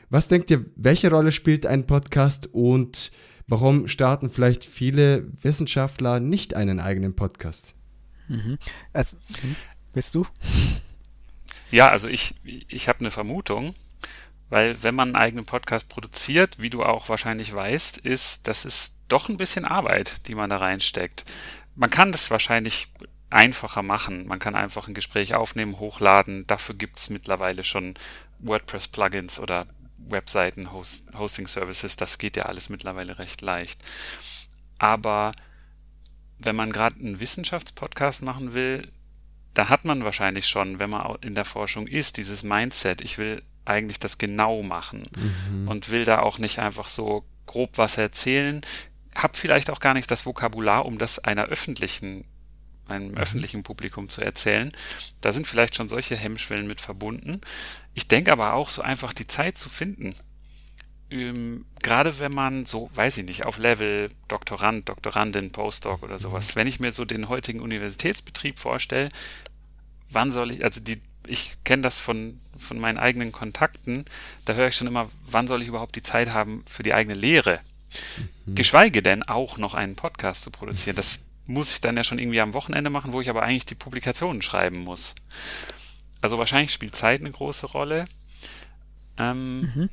Was 0.08 0.28
denkt 0.28 0.50
ihr, 0.50 0.64
welche 0.76 1.10
Rolle 1.10 1.32
spielt 1.32 1.66
ein 1.66 1.86
Podcast 1.86 2.48
und 2.52 3.12
warum 3.46 3.86
starten 3.86 4.30
vielleicht 4.30 4.64
viele 4.64 5.26
Wissenschaftler 5.42 6.20
nicht 6.20 6.54
einen 6.54 6.80
eigenen 6.80 7.14
Podcast? 7.14 7.74
Mhm. 8.28 8.58
Also, 8.92 9.16
bist 9.92 10.14
du? 10.14 10.24
Ja, 11.70 11.88
also 11.88 12.08
ich, 12.08 12.34
ich 12.44 12.88
habe 12.88 13.00
eine 13.00 13.10
Vermutung. 13.10 13.74
Weil 14.52 14.82
wenn 14.82 14.94
man 14.94 15.08
einen 15.08 15.16
eigenen 15.16 15.46
Podcast 15.46 15.88
produziert, 15.88 16.60
wie 16.60 16.68
du 16.68 16.82
auch 16.82 17.08
wahrscheinlich 17.08 17.54
weißt, 17.54 17.96
ist, 17.96 18.46
das 18.48 18.66
ist 18.66 18.98
doch 19.08 19.30
ein 19.30 19.38
bisschen 19.38 19.64
Arbeit, 19.64 20.28
die 20.28 20.34
man 20.34 20.50
da 20.50 20.58
reinsteckt. 20.58 21.24
Man 21.74 21.88
kann 21.88 22.12
das 22.12 22.30
wahrscheinlich 22.30 22.88
einfacher 23.30 23.82
machen. 23.82 24.26
Man 24.26 24.40
kann 24.40 24.54
einfach 24.54 24.88
ein 24.88 24.92
Gespräch 24.92 25.34
aufnehmen, 25.34 25.78
hochladen. 25.78 26.46
Dafür 26.46 26.74
gibt 26.74 26.98
es 26.98 27.08
mittlerweile 27.08 27.64
schon 27.64 27.94
WordPress-Plugins 28.40 29.40
oder 29.40 29.68
Webseiten, 29.96 30.70
Host 30.70 31.04
Hosting-Services. 31.16 31.96
Das 31.96 32.18
geht 32.18 32.36
ja 32.36 32.42
alles 32.42 32.68
mittlerweile 32.68 33.18
recht 33.18 33.40
leicht. 33.40 33.80
Aber 34.76 35.32
wenn 36.38 36.56
man 36.56 36.72
gerade 36.72 36.96
einen 36.96 37.20
Wissenschaftspodcast 37.20 38.20
machen 38.20 38.52
will, 38.52 38.86
da 39.54 39.70
hat 39.70 39.86
man 39.86 40.04
wahrscheinlich 40.04 40.46
schon, 40.46 40.78
wenn 40.78 40.90
man 40.90 41.16
in 41.22 41.34
der 41.34 41.46
Forschung 41.46 41.86
ist, 41.86 42.18
dieses 42.18 42.42
Mindset, 42.42 43.00
ich 43.00 43.16
will 43.16 43.42
eigentlich 43.64 44.00
das 44.00 44.18
genau 44.18 44.62
machen 44.62 45.08
mhm. 45.50 45.68
und 45.68 45.90
will 45.90 46.04
da 46.04 46.20
auch 46.20 46.38
nicht 46.38 46.58
einfach 46.58 46.88
so 46.88 47.24
grob 47.46 47.78
was 47.78 47.98
erzählen, 47.98 48.62
habe 49.14 49.36
vielleicht 49.36 49.70
auch 49.70 49.80
gar 49.80 49.94
nicht 49.94 50.10
das 50.10 50.26
Vokabular, 50.26 50.86
um 50.86 50.98
das 50.98 51.18
einer 51.18 51.44
öffentlichen 51.44 52.24
einem 52.88 53.12
mhm. 53.12 53.16
öffentlichen 53.16 53.62
Publikum 53.62 54.08
zu 54.08 54.22
erzählen. 54.22 54.72
Da 55.20 55.32
sind 55.32 55.46
vielleicht 55.46 55.76
schon 55.76 55.88
solche 55.88 56.16
Hemmschwellen 56.16 56.66
mit 56.66 56.80
verbunden. 56.80 57.40
Ich 57.94 58.08
denke 58.08 58.32
aber 58.32 58.54
auch 58.54 58.68
so 58.68 58.82
einfach 58.82 59.12
die 59.12 59.26
Zeit 59.26 59.56
zu 59.56 59.68
finden. 59.68 60.14
Ähm, 61.10 61.66
gerade 61.82 62.18
wenn 62.18 62.32
man 62.32 62.66
so, 62.66 62.90
weiß 62.94 63.18
ich 63.18 63.26
nicht, 63.26 63.44
auf 63.44 63.58
Level 63.58 64.10
Doktorand, 64.28 64.88
Doktorandin, 64.88 65.52
Postdoc 65.52 66.02
oder 66.02 66.18
sowas, 66.18 66.54
mhm. 66.54 66.60
wenn 66.60 66.66
ich 66.66 66.80
mir 66.80 66.92
so 66.92 67.04
den 67.04 67.28
heutigen 67.28 67.60
Universitätsbetrieb 67.60 68.58
vorstelle, 68.58 69.10
wann 70.08 70.32
soll 70.32 70.52
ich, 70.52 70.64
also 70.64 70.80
die, 70.80 71.00
ich 71.26 71.56
kenne 71.64 71.82
das 71.82 71.98
von, 71.98 72.40
von 72.58 72.78
meinen 72.78 72.98
eigenen 72.98 73.32
Kontakten, 73.32 74.04
da 74.44 74.54
höre 74.54 74.68
ich 74.68 74.76
schon 74.76 74.86
immer, 74.86 75.08
wann 75.26 75.46
soll 75.46 75.62
ich 75.62 75.68
überhaupt 75.68 75.96
die 75.96 76.02
Zeit 76.02 76.30
haben 76.30 76.64
für 76.68 76.82
die 76.82 76.94
eigene 76.94 77.14
Lehre? 77.14 77.60
Mhm. 78.46 78.54
Geschweige 78.54 79.02
denn 79.02 79.22
auch 79.22 79.58
noch 79.58 79.74
einen 79.74 79.96
Podcast 79.96 80.42
zu 80.42 80.50
produzieren. 80.50 80.96
Das 80.96 81.20
muss 81.46 81.72
ich 81.72 81.80
dann 81.80 81.96
ja 81.96 82.04
schon 82.04 82.18
irgendwie 82.18 82.40
am 82.40 82.54
Wochenende 82.54 82.90
machen, 82.90 83.12
wo 83.12 83.20
ich 83.20 83.28
aber 83.28 83.42
eigentlich 83.42 83.66
die 83.66 83.74
Publikationen 83.74 84.42
schreiben 84.42 84.84
muss. 84.84 85.14
Also 86.20 86.38
wahrscheinlich 86.38 86.72
spielt 86.72 86.94
Zeit 86.94 87.20
eine 87.20 87.32
große 87.32 87.66
Rolle. 87.66 88.06
Ähm, 89.18 89.60
mhm. 89.60 89.90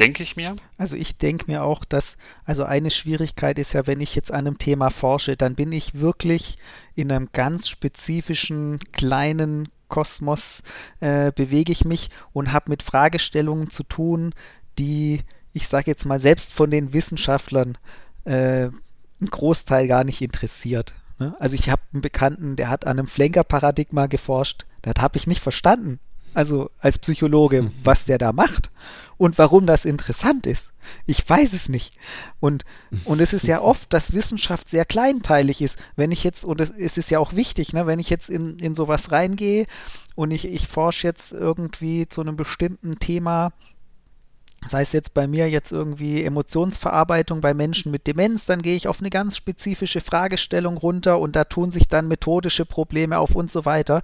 Denke 0.00 0.22
ich 0.22 0.36
mir. 0.36 0.56
Also 0.78 0.96
ich 0.96 1.18
denke 1.18 1.50
mir 1.50 1.64
auch, 1.64 1.84
dass, 1.84 2.16
also 2.44 2.64
eine 2.64 2.90
Schwierigkeit 2.90 3.58
ist 3.58 3.74
ja, 3.74 3.86
wenn 3.86 4.00
ich 4.00 4.14
jetzt 4.14 4.30
an 4.30 4.46
einem 4.46 4.58
Thema 4.58 4.90
forsche, 4.90 5.36
dann 5.36 5.54
bin 5.54 5.70
ich 5.70 5.94
wirklich 5.94 6.56
in 6.94 7.12
einem 7.12 7.28
ganz 7.32 7.68
spezifischen 7.68 8.80
kleinen 8.92 9.68
Kosmos, 9.92 10.62
äh, 11.00 11.32
bewege 11.32 11.70
ich 11.70 11.84
mich 11.84 12.08
und 12.32 12.52
habe 12.52 12.70
mit 12.70 12.82
Fragestellungen 12.82 13.68
zu 13.68 13.82
tun, 13.82 14.34
die, 14.78 15.20
ich 15.52 15.68
sage 15.68 15.90
jetzt 15.90 16.06
mal, 16.06 16.18
selbst 16.18 16.54
von 16.54 16.70
den 16.70 16.94
Wissenschaftlern 16.94 17.76
äh, 18.24 18.68
ein 18.68 19.26
Großteil 19.30 19.86
gar 19.86 20.04
nicht 20.04 20.22
interessiert. 20.22 20.94
Ne? 21.18 21.36
Also 21.38 21.54
ich 21.54 21.68
habe 21.68 21.82
einen 21.92 22.00
Bekannten, 22.00 22.56
der 22.56 22.70
hat 22.70 22.86
an 22.86 22.98
einem 22.98 23.06
Flanker-Paradigma 23.06 24.06
geforscht. 24.06 24.64
Das 24.80 24.94
habe 24.98 25.18
ich 25.18 25.26
nicht 25.26 25.42
verstanden. 25.42 26.00
Also 26.32 26.70
als 26.78 26.96
Psychologe, 26.96 27.64
mhm. 27.64 27.72
was 27.84 28.06
der 28.06 28.16
da 28.16 28.32
macht 28.32 28.70
und 29.18 29.36
warum 29.36 29.66
das 29.66 29.84
interessant 29.84 30.46
ist. 30.46 30.71
Ich 31.06 31.28
weiß 31.28 31.52
es 31.52 31.68
nicht. 31.68 31.94
Und, 32.40 32.64
und 33.04 33.20
es 33.20 33.32
ist 33.32 33.46
ja 33.46 33.60
oft, 33.60 33.92
dass 33.92 34.12
Wissenschaft 34.12 34.68
sehr 34.68 34.84
kleinteilig 34.84 35.62
ist. 35.62 35.78
Wenn 35.96 36.12
ich 36.12 36.24
jetzt, 36.24 36.44
und 36.44 36.60
es 36.60 36.96
ist 36.96 37.10
ja 37.10 37.18
auch 37.18 37.34
wichtig, 37.34 37.72
ne, 37.72 37.86
wenn 37.86 37.98
ich 37.98 38.10
jetzt 38.10 38.28
in, 38.28 38.56
in 38.58 38.74
sowas 38.74 39.12
reingehe 39.12 39.66
und 40.14 40.30
ich, 40.30 40.46
ich 40.46 40.68
forsche 40.68 41.06
jetzt 41.06 41.32
irgendwie 41.32 42.08
zu 42.08 42.20
einem 42.20 42.36
bestimmten 42.36 42.98
Thema, 42.98 43.52
sei 44.68 44.82
es 44.82 44.92
jetzt 44.92 45.14
bei 45.14 45.26
mir 45.26 45.48
jetzt 45.50 45.72
irgendwie 45.72 46.22
Emotionsverarbeitung 46.22 47.40
bei 47.40 47.54
Menschen 47.54 47.90
mit 47.90 48.06
Demenz, 48.06 48.46
dann 48.46 48.62
gehe 48.62 48.76
ich 48.76 48.88
auf 48.88 49.00
eine 49.00 49.10
ganz 49.10 49.36
spezifische 49.36 50.00
Fragestellung 50.00 50.76
runter 50.76 51.18
und 51.18 51.36
da 51.36 51.44
tun 51.44 51.70
sich 51.72 51.88
dann 51.88 52.08
methodische 52.08 52.64
Probleme 52.64 53.18
auf 53.18 53.34
und 53.34 53.50
so 53.50 53.64
weiter. 53.64 54.02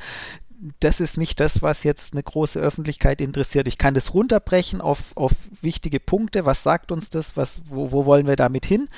Das 0.80 1.00
ist 1.00 1.16
nicht 1.16 1.38
das, 1.40 1.62
was 1.62 1.84
jetzt 1.84 2.12
eine 2.12 2.22
große 2.22 2.58
Öffentlichkeit 2.58 3.20
interessiert. 3.20 3.68
Ich 3.68 3.78
kann 3.78 3.94
das 3.94 4.14
runterbrechen 4.14 4.80
auf, 4.80 5.16
auf 5.16 5.32
wichtige 5.60 6.00
Punkte. 6.00 6.44
Was 6.46 6.62
sagt 6.62 6.90
uns 6.90 7.10
das? 7.10 7.36
Was, 7.36 7.62
wo, 7.66 7.92
wo 7.92 8.06
wollen 8.06 8.26
wir 8.26 8.36
damit 8.36 8.66
hin? 8.66 8.88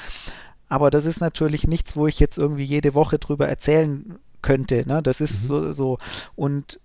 Aber 0.69 0.91
das 0.91 1.05
ist 1.05 1.21
natürlich 1.21 1.67
nichts, 1.67 1.97
wo 1.97 2.07
ich 2.07 2.21
jetzt 2.21 2.39
irgendwie 2.39 2.65
jede 2.65 2.95
Woche 2.95 3.19
drüber 3.19 3.49
erzählen 3.49 4.19
könnte. 4.41 4.85
Ne? 4.87 5.03
Das 5.03 5.21
ist 5.21 5.43
mhm. 5.43 5.47
so, 5.47 5.73
so. 5.73 5.99
Und 6.37 6.81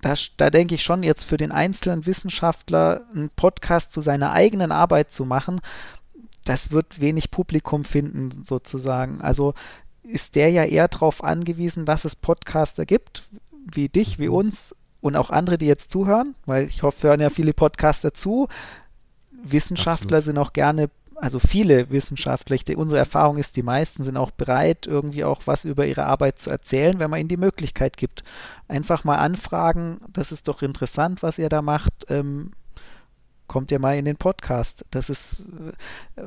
da, 0.00 0.14
da 0.36 0.50
denke 0.50 0.74
ich 0.74 0.82
schon 0.82 1.02
jetzt 1.02 1.24
für 1.24 1.36
den 1.36 1.52
einzelnen 1.52 2.06
Wissenschaftler 2.06 3.02
einen 3.14 3.30
Podcast 3.30 3.92
zu 3.92 4.00
seiner 4.00 4.32
eigenen 4.32 4.72
Arbeit 4.72 5.12
zu 5.12 5.24
machen, 5.24 5.60
das 6.44 6.70
wird 6.70 7.00
wenig 7.00 7.30
Publikum 7.30 7.84
finden 7.84 8.42
sozusagen. 8.42 9.20
Also 9.20 9.54
ist 10.02 10.34
der 10.34 10.50
ja 10.50 10.64
eher 10.64 10.88
darauf 10.88 11.22
angewiesen, 11.22 11.84
dass 11.84 12.04
es 12.04 12.16
Podcaster 12.16 12.86
gibt, 12.86 13.28
wie 13.72 13.88
dich, 13.88 14.18
wie 14.18 14.28
uns 14.28 14.74
und 15.00 15.16
auch 15.16 15.30
andere, 15.30 15.58
die 15.58 15.66
jetzt 15.66 15.90
zuhören, 15.90 16.34
weil 16.46 16.66
ich 16.66 16.82
hoffe, 16.82 17.08
hören 17.08 17.20
ja 17.20 17.30
viele 17.30 17.52
Podcaster 17.52 18.14
zu. 18.14 18.48
Wissenschaftler 19.30 20.18
Absolut. 20.18 20.24
sind 20.24 20.38
auch 20.38 20.52
gerne 20.52 20.90
also 21.20 21.38
viele 21.38 21.90
Wissenschaftler, 21.90 22.54
ich, 22.54 22.76
unsere 22.76 22.98
Erfahrung 22.98 23.38
ist, 23.38 23.56
die 23.56 23.62
meisten 23.62 24.04
sind 24.04 24.16
auch 24.16 24.30
bereit, 24.30 24.86
irgendwie 24.86 25.24
auch 25.24 25.42
was 25.46 25.64
über 25.64 25.86
ihre 25.86 26.06
Arbeit 26.06 26.38
zu 26.38 26.50
erzählen, 26.50 26.98
wenn 26.98 27.10
man 27.10 27.20
ihnen 27.20 27.28
die 27.28 27.36
Möglichkeit 27.36 27.96
gibt. 27.96 28.22
Einfach 28.68 29.04
mal 29.04 29.16
anfragen, 29.16 30.00
das 30.12 30.32
ist 30.32 30.48
doch 30.48 30.62
interessant, 30.62 31.22
was 31.22 31.38
ihr 31.38 31.48
da 31.48 31.62
macht. 31.62 31.92
Ähm, 32.08 32.52
kommt 33.48 33.72
ihr 33.72 33.78
mal 33.78 33.96
in 33.96 34.04
den 34.04 34.16
Podcast. 34.16 34.84
Das 34.90 35.10
ist 35.10 35.42
äh, 36.16 36.22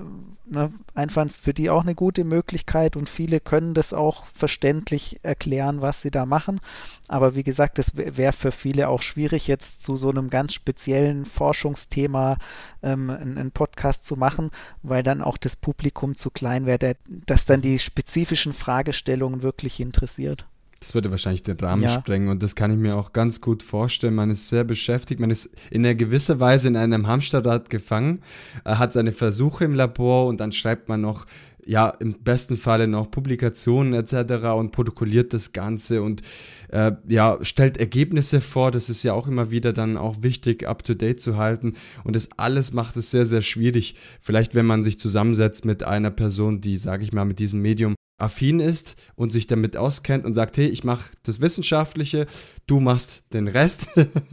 ne, 0.45 0.73
einfach 0.93 1.27
für 1.29 1.53
die 1.53 1.69
auch 1.69 1.83
eine 1.83 1.95
gute 1.95 2.23
Möglichkeit 2.23 2.97
und 2.97 3.07
viele 3.07 3.39
können 3.39 3.73
das 3.73 3.93
auch 3.93 4.25
verständlich 4.33 5.19
erklären, 5.23 5.81
was 5.81 6.01
sie 6.01 6.11
da 6.11 6.25
machen. 6.25 6.59
Aber 7.07 7.35
wie 7.35 7.43
gesagt, 7.43 7.77
das 7.77 7.95
wäre 7.95 8.33
für 8.33 8.51
viele 8.51 8.89
auch 8.89 9.01
schwierig, 9.01 9.47
jetzt 9.47 9.83
zu 9.83 9.95
so 9.95 10.09
einem 10.09 10.29
ganz 10.29 10.53
speziellen 10.53 11.25
Forschungsthema 11.25 12.37
ähm, 12.83 13.09
einen, 13.09 13.37
einen, 13.37 13.51
Podcast 13.51 14.05
zu 14.05 14.15
machen, 14.15 14.49
weil 14.81 15.03
dann 15.03 15.21
auch 15.21 15.37
das 15.37 15.55
Publikum 15.55 16.15
zu 16.15 16.29
klein 16.31 16.65
wäre, 16.65 16.95
das 17.07 17.45
dann 17.45 17.61
die 17.61 17.79
spezifischen 17.79 18.53
Fragestellungen 18.53 19.43
wirklich 19.43 19.79
interessiert. 19.79 20.45
Das 20.81 20.95
würde 20.95 21.11
wahrscheinlich 21.11 21.43
den 21.43 21.57
Rahmen 21.59 21.83
ja. 21.83 21.89
sprengen 21.89 22.27
und 22.27 22.41
das 22.41 22.55
kann 22.55 22.71
ich 22.71 22.77
mir 22.77 22.97
auch 22.97 23.13
ganz 23.13 23.39
gut 23.39 23.61
vorstellen. 23.61 24.15
Man 24.15 24.31
ist 24.31 24.49
sehr 24.49 24.63
beschäftigt, 24.63 25.21
man 25.21 25.29
ist 25.29 25.51
in 25.69 25.85
einer 25.85 25.93
gewisser 25.93 26.39
Weise 26.39 26.69
in 26.69 26.75
einem 26.75 27.05
Hamsterrad 27.05 27.69
gefangen, 27.69 28.21
hat 28.65 28.91
seine 28.91 29.11
Versuche 29.11 29.63
im 29.63 29.75
Labor 29.75 30.25
und 30.25 30.39
dann 30.39 30.51
schreibt 30.51 30.89
man 30.89 31.01
noch, 31.01 31.27
ja, 31.65 31.89
im 31.99 32.13
besten 32.23 32.57
Falle 32.57 32.87
noch 32.87 33.11
Publikationen 33.11 33.93
etc. 33.93 34.45
und 34.57 34.71
protokolliert 34.71 35.33
das 35.33 35.53
Ganze 35.53 36.01
und 36.01 36.23
äh, 36.69 36.93
ja, 37.07 37.37
stellt 37.43 37.77
Ergebnisse 37.77 38.41
vor. 38.41 38.71
Das 38.71 38.89
ist 38.89 39.03
ja 39.03 39.13
auch 39.13 39.27
immer 39.27 39.51
wieder 39.51 39.73
dann 39.73 39.97
auch 39.97 40.23
wichtig, 40.23 40.67
up 40.67 40.83
to 40.83 40.95
date 40.95 41.19
zu 41.19 41.37
halten. 41.37 41.73
Und 42.03 42.15
das 42.15 42.29
alles 42.37 42.73
macht 42.73 42.97
es 42.97 43.11
sehr, 43.11 43.25
sehr 43.25 43.41
schwierig. 43.41 43.95
Vielleicht, 44.19 44.55
wenn 44.55 44.65
man 44.65 44.83
sich 44.83 44.97
zusammensetzt 44.97 45.63
mit 45.63 45.83
einer 45.83 46.09
Person, 46.09 46.61
die, 46.61 46.77
sage 46.77 47.03
ich 47.03 47.13
mal, 47.13 47.25
mit 47.25 47.37
diesem 47.37 47.61
Medium 47.61 47.93
affin 48.21 48.59
ist 48.59 48.95
und 49.15 49.31
sich 49.31 49.47
damit 49.47 49.77
auskennt 49.77 50.25
und 50.25 50.33
sagt, 50.33 50.57
hey, 50.57 50.67
ich 50.67 50.83
mache 50.83 51.11
das 51.23 51.41
Wissenschaftliche, 51.41 52.27
du 52.67 52.79
machst 52.79 53.25
den 53.33 53.47
Rest, 53.47 53.89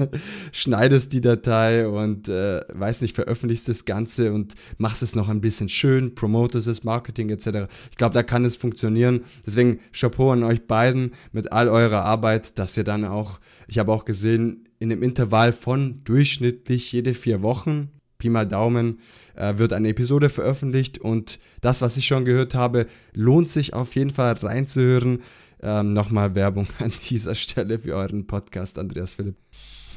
schneidest 0.53 1.12
die 1.12 1.20
Datei 1.20 1.88
und 1.88 2.29
äh, 2.29 2.61
weiß 2.72 3.01
nicht, 3.01 3.14
veröffentlichst 3.14 3.68
das 3.68 3.85
Ganze 3.85 4.33
und 4.33 4.55
machst 4.77 5.03
es 5.03 5.14
noch 5.14 5.29
ein 5.29 5.40
bisschen 5.40 5.68
schön, 5.68 6.14
promotest 6.14 6.68
es, 6.68 6.85
Marketing 6.85 7.31
etc. 7.31 7.70
Ich 7.90 7.96
glaube, 7.96 8.14
da 8.14 8.22
kann 8.22 8.44
es 8.44 8.57
funktionieren. 8.57 9.24
Deswegen 9.46 9.81
Chapeau 9.92 10.33
an 10.33 10.42
euch 10.42 10.66
beiden 10.66 11.12
mit 11.33 11.53
all 11.53 11.68
eurer 11.68 12.05
Arbeit, 12.05 12.59
dass 12.59 12.77
ihr 12.77 12.85
dann 12.85 13.05
auch, 13.05 13.40
ich 13.66 13.79
habe 13.79 13.92
auch 13.92 14.05
gesehen, 14.05 14.64
in 14.79 14.92
einem 14.92 15.03
Intervall 15.03 15.53
von 15.53 16.03
durchschnittlich 16.05 16.92
jede 16.92 17.14
vier 17.14 17.42
Wochen 17.42 17.90
Pi 18.19 18.29
mal 18.31 18.47
Daumen, 18.47 18.99
äh, 19.37 19.59
wird 19.59 19.73
eine 19.73 19.89
Episode 19.89 20.29
veröffentlicht 20.29 20.99
und 20.99 21.39
das, 21.61 21.81
was 21.83 21.97
ich 21.97 22.07
schon 22.07 22.25
gehört 22.25 22.55
habe, 22.55 22.87
lohnt 23.15 23.49
sich 23.49 23.75
auf 23.75 23.95
jeden 23.95 24.11
Fall 24.11 24.33
reinzuhören. 24.35 25.23
Ähm, 25.61 25.93
Nochmal 25.93 26.35
Werbung 26.35 26.67
an 26.81 26.93
dieser 27.09 27.35
Stelle 27.35 27.79
für 27.79 27.95
euren 27.95 28.27
Podcast, 28.27 28.79
Andreas 28.79 29.15
Philipp. 29.15 29.37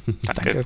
Danke. 0.23 0.65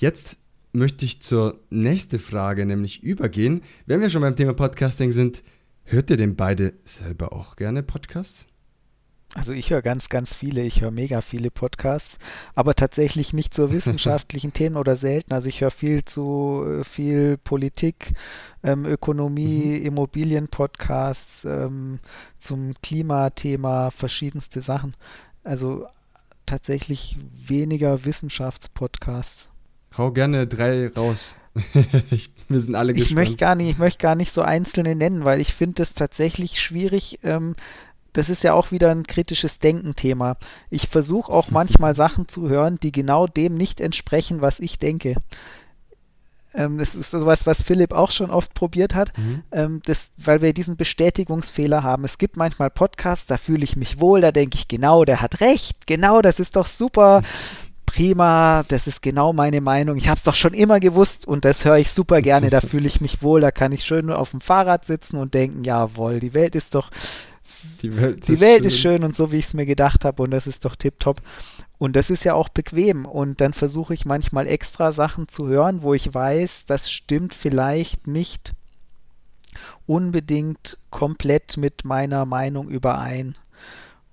Jetzt 0.00 0.38
möchte 0.72 1.04
ich 1.04 1.20
zur 1.20 1.60
nächsten 1.70 2.18
Frage 2.18 2.64
nämlich 2.64 3.02
übergehen. 3.02 3.62
Wenn 3.86 4.00
wir 4.00 4.10
schon 4.10 4.22
beim 4.22 4.36
Thema 4.36 4.54
Podcasting 4.54 5.10
sind, 5.10 5.42
hört 5.84 6.10
ihr 6.10 6.16
denn 6.16 6.36
beide 6.36 6.74
selber 6.84 7.32
auch 7.32 7.56
gerne 7.56 7.82
Podcasts? 7.82 8.46
Also 9.34 9.52
ich 9.52 9.70
höre 9.70 9.82
ganz, 9.82 10.08
ganz 10.08 10.34
viele, 10.34 10.62
ich 10.62 10.80
höre 10.80 10.90
mega 10.90 11.20
viele 11.20 11.50
Podcasts, 11.50 12.18
aber 12.54 12.74
tatsächlich 12.74 13.32
nicht 13.32 13.52
zu 13.52 13.70
wissenschaftlichen 13.72 14.52
Themen 14.52 14.76
oder 14.76 14.96
selten. 14.96 15.34
Also 15.34 15.48
ich 15.48 15.60
höre 15.60 15.70
viel 15.70 16.04
zu 16.04 16.64
äh, 16.66 16.84
viel 16.84 17.36
Politik, 17.36 18.14
ähm, 18.62 18.86
Ökonomie, 18.86 19.78
mhm. 19.80 19.86
Immobilienpodcasts, 19.86 21.44
ähm, 21.44 21.98
zum 22.38 22.74
Klimathema, 22.82 23.90
verschiedenste 23.90 24.62
Sachen. 24.62 24.94
Also 25.44 25.86
tatsächlich 26.46 27.18
weniger 27.46 28.04
Wissenschaftspodcasts. 28.04 29.50
Hau 29.98 30.12
gerne 30.12 30.46
drei 30.46 30.88
raus. 30.88 31.36
ich, 32.10 32.30
wir 32.48 32.60
sind 32.60 32.74
alle 32.74 32.92
gespannt. 32.92 33.10
Ich 33.10 33.14
möchte 33.14 33.36
gar 33.36 33.54
nicht, 33.54 33.70
ich 33.70 33.78
möchte 33.78 34.02
gar 34.02 34.14
nicht 34.14 34.32
so 34.32 34.42
einzelne 34.42 34.94
nennen, 34.94 35.24
weil 35.24 35.40
ich 35.40 35.54
finde 35.54 35.82
es 35.82 35.94
tatsächlich 35.94 36.60
schwierig, 36.60 37.18
ähm, 37.22 37.56
das 38.16 38.30
ist 38.30 38.42
ja 38.42 38.54
auch 38.54 38.70
wieder 38.70 38.90
ein 38.90 39.06
kritisches 39.06 39.58
Denken-Thema. 39.58 40.36
Ich 40.70 40.88
versuche 40.88 41.30
auch 41.30 41.50
manchmal 41.50 41.94
Sachen 41.94 42.28
zu 42.28 42.48
hören, 42.48 42.78
die 42.82 42.90
genau 42.90 43.26
dem 43.26 43.56
nicht 43.56 43.78
entsprechen, 43.78 44.40
was 44.40 44.58
ich 44.58 44.78
denke. 44.78 45.16
Ähm, 46.54 46.78
das 46.78 46.94
ist 46.94 47.10
sowas, 47.10 47.46
was 47.46 47.60
Philipp 47.60 47.92
auch 47.92 48.10
schon 48.10 48.30
oft 48.30 48.54
probiert 48.54 48.94
hat, 48.94 49.12
mhm. 49.18 49.42
ähm, 49.52 49.82
das, 49.84 50.08
weil 50.16 50.40
wir 50.40 50.54
diesen 50.54 50.76
Bestätigungsfehler 50.76 51.82
haben. 51.82 52.06
Es 52.06 52.16
gibt 52.16 52.38
manchmal 52.38 52.70
Podcasts, 52.70 53.26
da 53.26 53.36
fühle 53.36 53.64
ich 53.64 53.76
mich 53.76 54.00
wohl, 54.00 54.22
da 54.22 54.32
denke 54.32 54.56
ich, 54.56 54.66
genau, 54.66 55.04
der 55.04 55.20
hat 55.20 55.42
recht, 55.42 55.86
genau, 55.86 56.22
das 56.22 56.40
ist 56.40 56.56
doch 56.56 56.66
super. 56.66 57.20
prima, 57.84 58.64
das 58.68 58.86
ist 58.86 59.02
genau 59.02 59.34
meine 59.34 59.60
Meinung. 59.60 59.96
Ich 59.96 60.08
habe 60.08 60.18
es 60.18 60.24
doch 60.24 60.34
schon 60.34 60.54
immer 60.54 60.80
gewusst 60.80 61.26
und 61.26 61.44
das 61.44 61.66
höre 61.66 61.76
ich 61.76 61.92
super 61.92 62.22
gerne. 62.22 62.48
Da 62.48 62.60
fühle 62.62 62.86
ich 62.86 63.02
mich 63.02 63.22
wohl. 63.22 63.40
Da 63.40 63.50
kann 63.50 63.72
ich 63.72 63.84
schön 63.84 64.10
auf 64.10 64.30
dem 64.30 64.40
Fahrrad 64.40 64.86
sitzen 64.86 65.18
und 65.18 65.34
denken, 65.34 65.64
jawohl, 65.64 66.20
die 66.20 66.34
Welt 66.34 66.54
ist 66.54 66.74
doch 66.74 66.90
die 67.82 67.96
Welt, 67.96 68.28
die 68.28 68.34
ist, 68.34 68.40
Welt 68.40 68.58
schön. 68.58 68.66
ist 68.66 68.78
schön 68.78 69.04
und 69.04 69.16
so, 69.16 69.32
wie 69.32 69.38
ich 69.38 69.46
es 69.46 69.54
mir 69.54 69.66
gedacht 69.66 70.04
habe 70.04 70.22
und 70.22 70.30
das 70.30 70.46
ist 70.46 70.64
doch 70.64 70.76
tipptopp. 70.76 71.22
Und 71.78 71.94
das 71.94 72.10
ist 72.10 72.24
ja 72.24 72.34
auch 72.34 72.48
bequem. 72.48 73.04
Und 73.04 73.40
dann 73.40 73.52
versuche 73.52 73.94
ich 73.94 74.06
manchmal 74.06 74.46
extra 74.46 74.92
Sachen 74.92 75.28
zu 75.28 75.46
hören, 75.46 75.82
wo 75.82 75.94
ich 75.94 76.12
weiß, 76.12 76.64
das 76.66 76.90
stimmt 76.90 77.34
vielleicht 77.34 78.06
nicht 78.06 78.54
unbedingt 79.86 80.78
komplett 80.90 81.56
mit 81.56 81.84
meiner 81.84 82.24
Meinung 82.24 82.68
überein. 82.68 83.36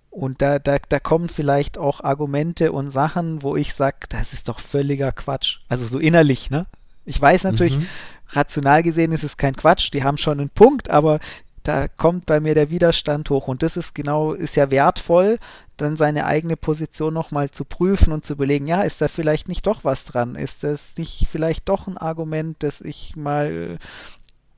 Und 0.10 0.41
da, 0.41 0.60
da, 0.60 0.78
da 0.78 0.99
kommen 0.99 1.28
vielleicht 1.28 1.78
auch 1.78 2.01
Argumente 2.01 2.72
und 2.72 2.91
Sachen, 2.91 3.41
wo 3.41 3.56
ich 3.56 3.74
sage, 3.74 3.97
das 4.10 4.32
ist 4.32 4.47
doch 4.47 4.60
völliger 4.60 5.12
Quatsch. 5.12 5.60
Also 5.70 5.88
so 5.88 5.97
innerlich, 5.97 6.51
ne? 6.51 6.68
Ich 7.06 7.20
weiß 7.20 7.43
natürlich, 7.43 7.80
mhm. 7.80 7.88
rational 8.30 8.84
gesehen 8.84 9.12
ist 9.12 9.24
es 9.24 9.38
kein 9.38 9.56
Quatsch, 9.56 9.89
die 9.91 10.04
haben 10.04 10.18
schon 10.18 10.39
einen 10.39 10.49
Punkt, 10.49 10.89
aber 10.89 11.20
da 11.64 11.88
kommt 11.88 12.26
bei 12.26 12.39
mir 12.39 12.55
der 12.55 12.70
Widerstand 12.70 13.30
hoch 13.30 13.47
und 13.47 13.64
das 13.64 13.78
ist 13.78 13.95
genau, 13.95 14.34
ist 14.34 14.55
ja 14.55 14.70
wertvoll, 14.70 15.39
dann 15.78 15.97
seine 15.97 16.26
eigene 16.26 16.57
Position 16.57 17.14
nochmal 17.14 17.49
zu 17.49 17.66
prüfen 17.66 18.14
und 18.14 18.26
zu 18.26 18.34
überlegen, 18.34 18.68
ja, 18.68 18.82
ist 18.82 19.01
da 19.01 19.07
vielleicht 19.07 19.47
nicht 19.47 19.66
doch 19.66 19.84
was 19.84 20.03
dran? 20.03 20.36
Ist 20.36 20.64
das 20.64 20.97
nicht 20.97 21.28
vielleicht 21.32 21.70
doch 21.70 21.88
ein 21.88 21.97
Argument, 21.97 22.57
das 22.59 22.82
ich 22.82 23.16
mal 23.16 23.80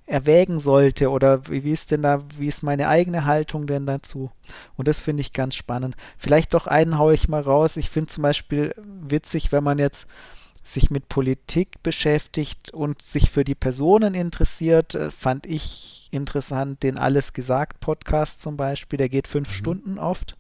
erwägen 0.08 0.60
sollte 0.60 1.10
oder 1.10 1.48
wie, 1.50 1.64
wie 1.64 1.72
ist 1.72 1.92
denn 1.92 2.04
da, 2.04 2.24
wie 2.38 2.48
ist 2.48 2.64
meine 2.64 2.88
eigene 2.88 3.26
Haltung 3.26 3.68
denn 3.68 3.86
dazu? 3.86 4.32
Und 4.76 4.88
das 4.88 5.00
finde 5.00 5.22
ich 5.22 5.34
ganz 5.34 5.56
spannend. 5.56 5.96
Vielleicht 6.18 6.54
doch 6.54 6.68
einen 6.68 6.98
haue 6.98 7.14
ich 7.14 7.28
mal 7.28 7.42
raus. 7.42 7.78
Ich 7.78 7.90
finde 7.90 8.10
zum 8.10 8.22
Beispiel 8.22 8.74
witzig, 8.78 9.52
wenn 9.52 9.64
man 9.64 9.80
jetzt 9.80 10.08
sich 10.66 10.90
mit 10.90 11.08
Politik 11.08 11.82
beschäftigt 11.84 12.72
und 12.72 13.02
sich 13.02 13.30
für 13.30 13.44
die 13.44 13.56
Personen 13.56 14.16
interessiert, 14.16 14.96
äh, 14.96 15.12
fand 15.12 15.46
ich 15.46 16.10
interessant 16.12 16.82
den 16.82 16.98
Alles 16.98 17.34
gesagt 17.34 17.80
Podcast 17.80 18.42
zum 18.42 18.58
Beispiel, 18.58 18.98
der 18.98 19.10
geht 19.10 19.28
fünf 19.28 19.50
mhm. 19.50 19.54
Stunden 19.54 20.00
oft, 20.00 20.36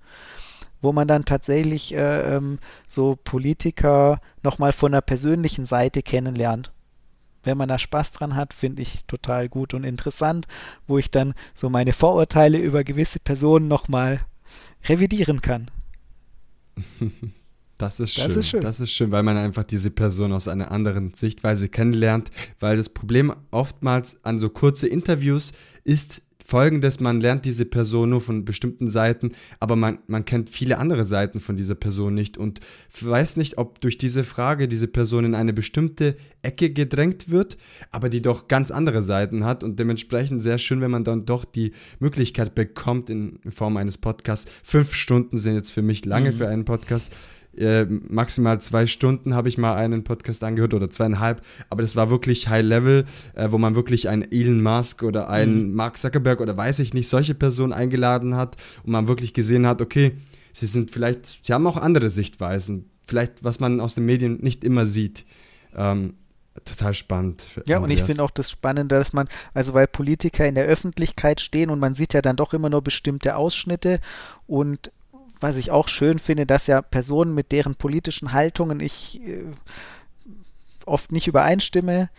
wo 0.82 0.92
man 0.92 1.08
dann 1.08 1.26
tatsächlich 1.26 1.94
äh, 1.94 2.36
ähm, 2.36 2.58
so 2.88 3.18
Politiker 3.24 4.20
nochmal 4.42 4.74
von 4.74 4.94
der 4.94 5.02
persönlichen 5.02 5.68
Seite 5.68 6.02
kennenlernt. 6.02 6.72
Wenn 7.44 7.58
man 7.60 7.70
da 7.70 7.78
Spaß 7.78 8.12
dran 8.12 8.36
hat, 8.36 8.56
finde 8.56 8.82
ich 8.82 9.06
total 9.06 9.48
gut 9.48 9.76
und 9.76 9.84
interessant, 9.84 10.48
wo 10.88 10.98
ich 10.98 11.12
dann 11.12 11.36
so 11.54 11.70
meine 11.70 11.94
Vorurteile 11.94 12.58
über 12.58 12.84
gewisse 12.84 13.20
Personen 13.20 13.68
nochmal 13.68 14.22
revidieren 14.86 15.42
kann. 15.42 15.70
Das 17.78 18.00
ist, 18.00 18.14
schön. 18.14 18.28
das 18.28 18.36
ist 18.38 18.50
schön. 18.50 18.62
Das 18.62 18.80
ist 18.80 18.92
schön, 18.92 19.12
weil 19.12 19.24
man 19.24 19.36
einfach 19.38 19.66
diese 19.66 19.92
Person 19.92 20.32
aus 20.32 20.48
einer 20.48 20.72
anderen 20.72 21.14
Sichtweise 21.14 21.68
kennenlernt. 21.68 22.32
Weil 22.60 22.78
das 22.78 22.90
Problem 22.90 23.34
oftmals 23.52 24.24
an 24.24 24.40
so 24.40 24.50
kurze 24.50 24.88
Interviews 24.88 25.52
ist 25.84 26.22
folgendes: 26.46 27.02
Man 27.02 27.20
lernt 27.20 27.44
diese 27.44 27.66
Person 27.66 28.12
nur 28.12 28.22
von 28.22 28.46
bestimmten 28.46 28.88
Seiten, 28.88 29.32
aber 29.60 29.76
man, 29.76 30.00
man 30.08 30.24
kennt 30.24 30.50
viele 30.50 30.78
andere 30.78 31.04
Seiten 31.04 31.42
von 31.42 31.58
dieser 31.58 31.76
Person 31.76 32.14
nicht 32.14 32.38
und 32.38 32.62
weiß 33.02 33.36
nicht, 33.36 33.58
ob 33.58 33.82
durch 33.82 33.98
diese 33.98 34.24
Frage 34.24 34.70
diese 34.70 34.88
Person 34.88 35.26
in 35.26 35.36
eine 35.36 35.52
bestimmte 35.52 36.16
Ecke 36.44 36.70
gedrängt 36.70 37.30
wird, 37.30 37.58
aber 37.92 38.08
die 38.08 38.22
doch 38.22 38.48
ganz 38.48 38.72
andere 38.72 39.02
Seiten 39.02 39.44
hat 39.44 39.64
und 39.64 39.80
dementsprechend 39.80 40.42
sehr 40.42 40.60
schön, 40.60 40.80
wenn 40.80 40.92
man 40.92 41.04
dann 41.04 41.26
doch 41.26 41.44
die 41.44 41.74
Möglichkeit 42.00 42.56
bekommt 42.56 43.10
in 43.10 43.40
Form 43.50 43.76
eines 43.76 43.98
Podcasts. 43.98 44.50
Fünf 44.64 44.94
Stunden 44.94 45.38
sind 45.38 45.56
jetzt 45.56 45.72
für 45.72 45.82
mich 45.82 46.06
lange 46.06 46.32
mhm. 46.32 46.36
für 46.36 46.48
einen 46.48 46.64
Podcast 46.64 47.12
äh, 47.58 47.86
maximal 47.86 48.60
zwei 48.62 48.88
Stunden 48.88 49.34
habe 49.34 49.49
ich 49.49 49.58
mal 49.58 49.76
einen 49.76 50.03
Podcast 50.03 50.43
angehört 50.43 50.74
oder 50.74 50.89
zweieinhalb, 50.89 51.41
aber 51.70 51.82
das 51.82 51.95
war 51.95 52.10
wirklich 52.10 52.49
High 52.49 52.66
Level, 52.66 53.06
äh, 53.34 53.51
wo 53.51 53.58
man 53.58 53.76
wirklich 53.76 54.10
einen 54.10 54.30
Elon 54.32 54.62
Musk 54.62 55.03
oder 55.03 55.30
einen 55.30 55.70
mhm. 55.70 55.76
Mark 55.76 55.97
Zuckerberg 55.97 56.41
oder 56.41 56.56
weiß 56.58 56.80
ich 56.80 56.93
nicht, 56.93 57.08
solche 57.08 57.36
Personen 57.36 57.74
eingeladen 57.74 58.36
hat 58.36 58.58
und 58.84 58.91
man 58.91 59.08
wirklich 59.08 59.34
gesehen 59.34 59.68
hat, 59.68 59.82
okay, 59.82 60.14
sie 60.53 60.68
sind 60.68 60.91
vielleicht, 60.91 61.45
sie 61.45 61.53
haben 61.53 61.68
auch 61.68 61.78
andere 61.78 62.10
Sichtweisen, 62.10 62.89
vielleicht 63.03 63.43
was 63.43 63.60
man 63.60 63.80
aus 63.80 63.95
den 63.95 64.06
Medien 64.06 64.39
nicht 64.41 64.64
immer 64.64 64.86
sieht. 64.86 65.26
Ähm, 65.76 66.16
total 66.64 66.93
spannend. 66.93 67.45
Ja, 67.66 67.80
und 67.80 67.89
ich 67.89 68.03
finde 68.03 68.24
auch 68.24 68.32
das 68.32 68.49
Spannende, 68.49 68.95
dass 68.95 69.12
man, 69.12 69.28
also 69.53 69.74
weil 69.74 69.88
Politiker 69.88 70.47
in 70.47 70.56
der 70.56 70.66
Öffentlichkeit 70.66 71.41
stehen 71.41 71.70
und 71.70 71.80
man 71.80 71.95
sieht 71.95 72.14
ja 72.14 72.22
dann 72.22 72.38
doch 72.38 72.53
immer 72.53 72.70
nur 72.70 72.82
bestimmte 72.82 73.36
Ausschnitte 73.36 73.99
und 74.47 74.91
was 75.46 75.58
ich 75.58 75.70
auch 75.70 75.89
schön 75.89 76.18
finde, 76.18 76.48
dass 76.48 76.66
ja 76.66 76.82
Personen, 76.82 77.36
mit 77.36 77.52
deren 77.52 77.76
politischen 77.76 78.34
Haltungen 78.34 78.80
ich 78.80 79.22
äh, 79.22 79.43
oft 80.88 81.12
nicht 81.12 81.28
übereinstimme, 81.28 82.10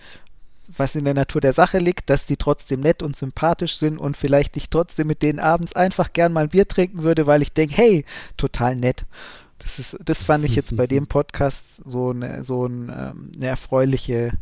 was 0.69 0.95
in 0.95 1.05
der 1.05 1.15
Natur 1.15 1.41
der 1.41 1.53
Sache 1.53 1.79
liegt, 1.79 2.09
dass 2.09 2.27
die 2.27 2.37
trotzdem 2.37 2.81
nett 2.81 3.03
und 3.03 3.17
sympathisch 3.17 3.79
sind 3.79 3.99
und 3.99 4.17
vielleicht 4.17 4.57
ich 4.57 4.71
trotzdem 4.71 5.09
mit 5.09 5.23
denen 5.23 5.41
abends 5.41 5.75
einfach 5.75 6.13
gern 6.13 6.33
mal 6.33 6.45
ein 6.45 6.51
Bier 6.51 6.69
trinken 6.69 7.03
würde, 7.03 7.27
weil 7.27 7.43
ich 7.43 7.53
denke, 7.53 7.77
hey, 7.77 8.05
total 8.37 8.77
nett. 8.77 9.07
Das, 9.59 9.81
ist, 9.81 9.97
das 10.05 10.23
fand 10.23 10.45
ich 10.45 10.55
jetzt 10.55 10.77
bei 10.77 10.87
dem 10.87 11.09
Podcast 11.09 11.83
so 11.85 12.11
eine, 12.11 12.45
so 12.45 12.67
ein, 12.67 12.93
ähm, 12.97 13.33
eine 13.37 13.47
erfreuliche 13.49 14.35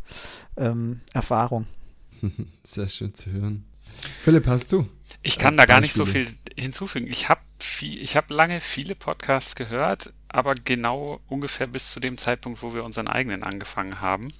ähm, 0.58 1.00
Erfahrung. 1.14 1.66
Sehr 2.64 2.88
schön 2.88 3.14
zu 3.14 3.30
hören. 3.32 3.64
Philipp, 4.20 4.46
hast 4.46 4.72
du? 4.72 4.86
Ich 5.22 5.38
kann 5.38 5.56
da 5.56 5.64
gar 5.64 5.80
nicht 5.80 5.94
so 5.94 6.04
viel 6.04 6.26
hinzufügen. 6.54 7.06
Ich 7.06 7.30
habe 7.30 7.40
ich 7.82 8.16
habe 8.16 8.34
lange 8.34 8.60
viele 8.60 8.94
Podcasts 8.94 9.56
gehört, 9.56 10.12
aber 10.28 10.54
genau 10.54 11.20
ungefähr 11.28 11.66
bis 11.66 11.92
zu 11.92 12.00
dem 12.00 12.18
Zeitpunkt, 12.18 12.62
wo 12.62 12.74
wir 12.74 12.84
unseren 12.84 13.08
eigenen 13.08 13.42
angefangen 13.42 14.00
haben. 14.00 14.32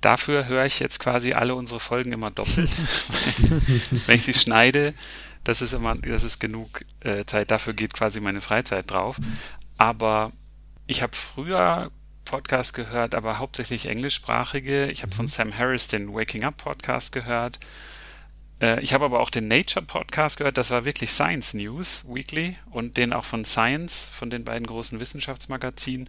Dafür 0.00 0.46
höre 0.46 0.64
ich 0.64 0.80
jetzt 0.80 0.98
quasi 0.98 1.32
alle 1.32 1.54
unsere 1.54 1.80
Folgen 1.80 2.12
immer 2.12 2.30
doppelt. 2.30 2.70
Wenn 4.06 4.16
ich 4.16 4.24
sie 4.24 4.34
schneide, 4.34 4.94
das 5.44 5.62
ist 5.62 5.72
immer, 5.72 5.94
das 5.96 6.24
ist 6.24 6.40
genug 6.40 6.84
äh, 7.00 7.24
Zeit. 7.24 7.50
Dafür 7.50 7.72
geht 7.72 7.94
quasi 7.94 8.20
meine 8.20 8.40
Freizeit 8.40 8.90
drauf. 8.90 9.18
Aber 9.78 10.32
ich 10.86 11.02
habe 11.02 11.14
früher 11.14 11.90
Podcasts 12.24 12.72
gehört, 12.72 13.14
aber 13.14 13.38
hauptsächlich 13.38 13.86
englischsprachige. 13.86 14.90
Ich 14.90 15.02
habe 15.02 15.14
von 15.14 15.26
mhm. 15.26 15.30
Sam 15.30 15.58
Harris 15.58 15.88
den 15.88 16.12
Waking 16.12 16.44
Up 16.44 16.56
Podcast 16.56 17.12
gehört 17.12 17.58
ich 18.80 18.94
habe 18.94 19.04
aber 19.04 19.20
auch 19.20 19.30
den 19.30 19.48
Nature 19.48 19.84
Podcast 19.84 20.36
gehört, 20.36 20.56
das 20.56 20.70
war 20.70 20.84
wirklich 20.84 21.10
Science 21.10 21.52
News 21.54 22.04
Weekly 22.08 22.56
und 22.70 22.96
den 22.96 23.12
auch 23.12 23.24
von 23.24 23.44
Science, 23.44 24.08
von 24.12 24.30
den 24.30 24.44
beiden 24.44 24.66
großen 24.66 25.00
Wissenschaftsmagazinen. 25.00 26.08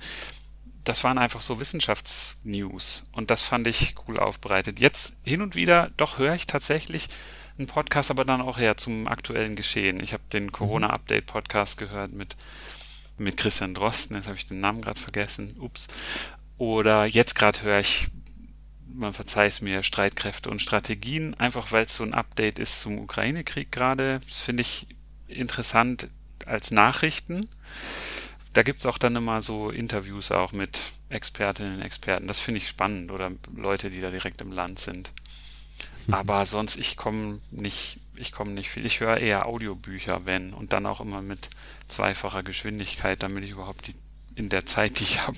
Das 0.83 1.03
waren 1.03 1.17
einfach 1.17 1.41
so 1.41 1.59
Wissenschaftsnews 1.59 3.07
und 3.11 3.31
das 3.31 3.41
fand 3.41 3.65
ich 3.65 3.95
cool 4.07 4.19
aufbereitet. 4.19 4.79
Jetzt 4.79 5.17
hin 5.23 5.41
und 5.41 5.55
wieder, 5.55 5.89
doch 5.97 6.19
höre 6.19 6.35
ich 6.35 6.45
tatsächlich 6.45 7.07
einen 7.57 7.67
Podcast, 7.67 8.11
aber 8.11 8.23
dann 8.23 8.41
auch 8.41 8.59
eher 8.59 8.77
zum 8.77 9.07
aktuellen 9.07 9.55
Geschehen. 9.55 10.01
Ich 10.03 10.13
habe 10.13 10.23
den 10.31 10.45
mhm. 10.45 10.51
Corona-Update-Podcast 10.51 11.77
gehört 11.77 12.11
mit, 12.11 12.37
mit 13.17 13.35
Christian 13.37 13.73
Drosten, 13.73 14.15
jetzt 14.15 14.27
habe 14.27 14.37
ich 14.37 14.45
den 14.45 14.59
Namen 14.59 14.81
gerade 14.81 14.99
vergessen, 14.99 15.55
ups. 15.59 15.87
Oder 16.57 17.05
jetzt 17.05 17.33
gerade 17.33 17.63
höre 17.63 17.79
ich 17.79 18.09
man 18.93 19.13
verzeiht 19.13 19.61
mir, 19.61 19.83
Streitkräfte 19.83 20.49
und 20.49 20.61
Strategien, 20.61 21.33
einfach 21.39 21.71
weil 21.71 21.85
es 21.85 21.97
so 21.97 22.03
ein 22.03 22.13
Update 22.13 22.59
ist 22.59 22.81
zum 22.81 22.99
Ukraine-Krieg 22.99 23.71
gerade. 23.71 24.21
Das 24.27 24.41
finde 24.41 24.61
ich 24.61 24.87
interessant 25.27 26.09
als 26.45 26.71
Nachrichten. 26.71 27.47
Da 28.53 28.61
gibt 28.61 28.81
es 28.81 28.85
auch 28.85 28.97
dann 28.97 29.15
immer 29.15 29.41
so 29.41 29.69
Interviews 29.69 30.31
auch 30.31 30.51
mit 30.51 30.79
Expertinnen 31.09 31.75
und 31.75 31.81
Experten. 31.81 32.27
Das 32.27 32.39
finde 32.39 32.59
ich 32.59 32.67
spannend 32.67 33.11
oder 33.11 33.31
Leute, 33.55 33.89
die 33.89 34.01
da 34.01 34.11
direkt 34.11 34.41
im 34.41 34.51
Land 34.51 34.79
sind. 34.79 35.11
Mhm. 36.05 36.13
Aber 36.13 36.45
sonst, 36.45 36.77
ich 36.77 36.95
komme 36.95 37.39
nicht, 37.49 37.99
ich 38.15 38.31
komme 38.31 38.51
nicht 38.51 38.69
viel. 38.69 38.85
Ich 38.85 38.99
höre 38.99 39.17
eher 39.17 39.47
Audiobücher, 39.47 40.25
wenn, 40.25 40.53
und 40.53 40.71
dann 40.71 40.85
auch 40.85 41.01
immer 41.01 41.21
mit 41.21 41.49
zweifacher 41.87 42.43
Geschwindigkeit, 42.43 43.23
damit 43.23 43.43
ich 43.43 43.51
überhaupt 43.51 43.87
die, 43.87 43.95
in 44.35 44.49
der 44.49 44.65
Zeit, 44.65 44.99
die 44.99 45.03
ich 45.03 45.25
habe, 45.25 45.37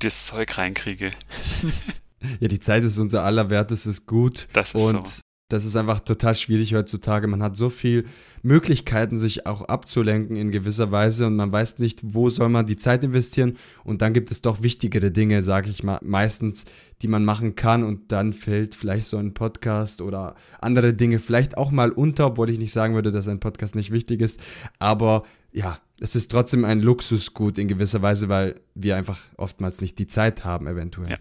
das 0.00 0.26
Zeug 0.26 0.58
reinkriege. 0.58 1.10
Ja, 2.40 2.48
die 2.48 2.60
Zeit 2.60 2.84
ist 2.84 2.98
unser 2.98 3.24
allerwertestes 3.24 4.06
Gut. 4.06 4.48
Das 4.52 4.74
ist 4.74 4.82
und 4.82 5.06
so. 5.08 5.22
das 5.48 5.64
ist 5.64 5.76
einfach 5.76 6.00
total 6.00 6.34
schwierig 6.34 6.74
heutzutage. 6.74 7.26
Man 7.26 7.42
hat 7.42 7.56
so 7.56 7.70
viele 7.70 8.04
Möglichkeiten, 8.42 9.18
sich 9.18 9.46
auch 9.46 9.62
abzulenken 9.62 10.36
in 10.36 10.50
gewisser 10.50 10.92
Weise 10.92 11.26
und 11.26 11.36
man 11.36 11.50
weiß 11.50 11.78
nicht, 11.78 12.00
wo 12.02 12.28
soll 12.28 12.48
man 12.48 12.66
die 12.66 12.76
Zeit 12.76 13.04
investieren. 13.04 13.56
Und 13.84 14.02
dann 14.02 14.12
gibt 14.12 14.30
es 14.30 14.42
doch 14.42 14.62
wichtigere 14.62 15.10
Dinge, 15.10 15.42
sage 15.42 15.70
ich 15.70 15.82
mal, 15.82 15.98
meistens, 16.02 16.66
die 17.02 17.08
man 17.08 17.24
machen 17.24 17.54
kann 17.54 17.82
und 17.84 18.12
dann 18.12 18.32
fällt 18.32 18.74
vielleicht 18.74 19.06
so 19.06 19.16
ein 19.16 19.34
Podcast 19.34 20.02
oder 20.02 20.34
andere 20.60 20.94
Dinge 20.94 21.18
vielleicht 21.18 21.56
auch 21.56 21.70
mal 21.70 21.90
unter, 21.90 22.26
obwohl 22.26 22.50
ich 22.50 22.58
nicht 22.58 22.72
sagen 22.72 22.94
würde, 22.94 23.12
dass 23.12 23.28
ein 23.28 23.40
Podcast 23.40 23.74
nicht 23.74 23.90
wichtig 23.90 24.20
ist. 24.20 24.40
Aber 24.78 25.24
ja, 25.52 25.78
es 26.00 26.16
ist 26.16 26.30
trotzdem 26.30 26.64
ein 26.64 26.80
Luxusgut 26.80 27.58
in 27.58 27.68
gewisser 27.68 28.02
Weise, 28.02 28.28
weil 28.28 28.60
wir 28.74 28.96
einfach 28.96 29.20
oftmals 29.36 29.80
nicht 29.80 29.98
die 29.98 30.06
Zeit 30.06 30.44
haben, 30.44 30.66
eventuell. 30.66 31.10
Ja. 31.10 31.16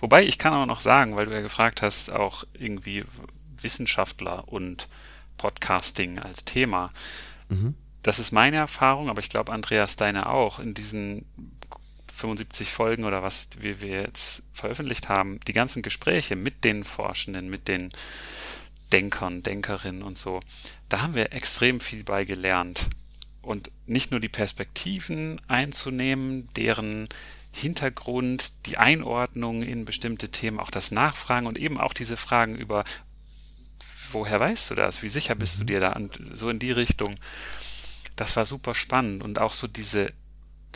Wobei 0.00 0.24
ich 0.24 0.38
kann 0.38 0.52
auch 0.52 0.66
noch 0.66 0.80
sagen, 0.80 1.16
weil 1.16 1.26
du 1.26 1.32
ja 1.32 1.40
gefragt 1.40 1.82
hast, 1.82 2.10
auch 2.10 2.44
irgendwie 2.52 3.04
Wissenschaftler 3.60 4.48
und 4.48 4.88
Podcasting 5.36 6.18
als 6.18 6.44
Thema. 6.44 6.92
Mhm. 7.48 7.74
Das 8.02 8.18
ist 8.18 8.32
meine 8.32 8.56
Erfahrung, 8.56 9.08
aber 9.08 9.20
ich 9.20 9.30
glaube, 9.30 9.52
Andreas, 9.52 9.96
deine 9.96 10.28
auch. 10.28 10.58
In 10.58 10.74
diesen 10.74 11.24
75 12.12 12.72
Folgen 12.72 13.04
oder 13.04 13.22
was 13.22 13.48
wie 13.58 13.80
wir 13.80 14.02
jetzt 14.02 14.42
veröffentlicht 14.52 15.08
haben, 15.08 15.40
die 15.48 15.52
ganzen 15.52 15.82
Gespräche 15.82 16.36
mit 16.36 16.64
den 16.64 16.84
Forschenden, 16.84 17.48
mit 17.48 17.66
den 17.66 17.90
Denkern, 18.92 19.42
Denkerinnen 19.42 20.02
und 20.02 20.16
so, 20.16 20.40
da 20.88 21.02
haben 21.02 21.14
wir 21.14 21.32
extrem 21.32 21.80
viel 21.80 22.04
bei 22.04 22.24
gelernt. 22.24 22.88
Und 23.42 23.70
nicht 23.86 24.10
nur 24.10 24.20
die 24.20 24.28
Perspektiven 24.28 25.40
einzunehmen, 25.48 26.48
deren 26.56 27.08
Hintergrund, 27.54 28.66
die 28.66 28.78
Einordnung 28.78 29.62
in 29.62 29.84
bestimmte 29.84 30.28
Themen, 30.30 30.58
auch 30.58 30.70
das 30.70 30.90
Nachfragen 30.90 31.46
und 31.46 31.56
eben 31.56 31.78
auch 31.78 31.92
diese 31.92 32.16
Fragen 32.16 32.56
über, 32.56 32.84
woher 34.10 34.40
weißt 34.40 34.70
du 34.70 34.74
das? 34.74 35.02
Wie 35.02 35.08
sicher 35.08 35.36
bist 35.36 35.58
du 35.58 35.62
mhm. 35.62 35.68
dir 35.68 35.80
da? 35.80 35.92
Und 35.92 36.18
so 36.32 36.50
in 36.50 36.58
die 36.58 36.72
Richtung. 36.72 37.16
Das 38.16 38.36
war 38.36 38.44
super 38.44 38.74
spannend 38.74 39.22
und 39.22 39.40
auch 39.40 39.54
so 39.54 39.66
diese 39.66 40.12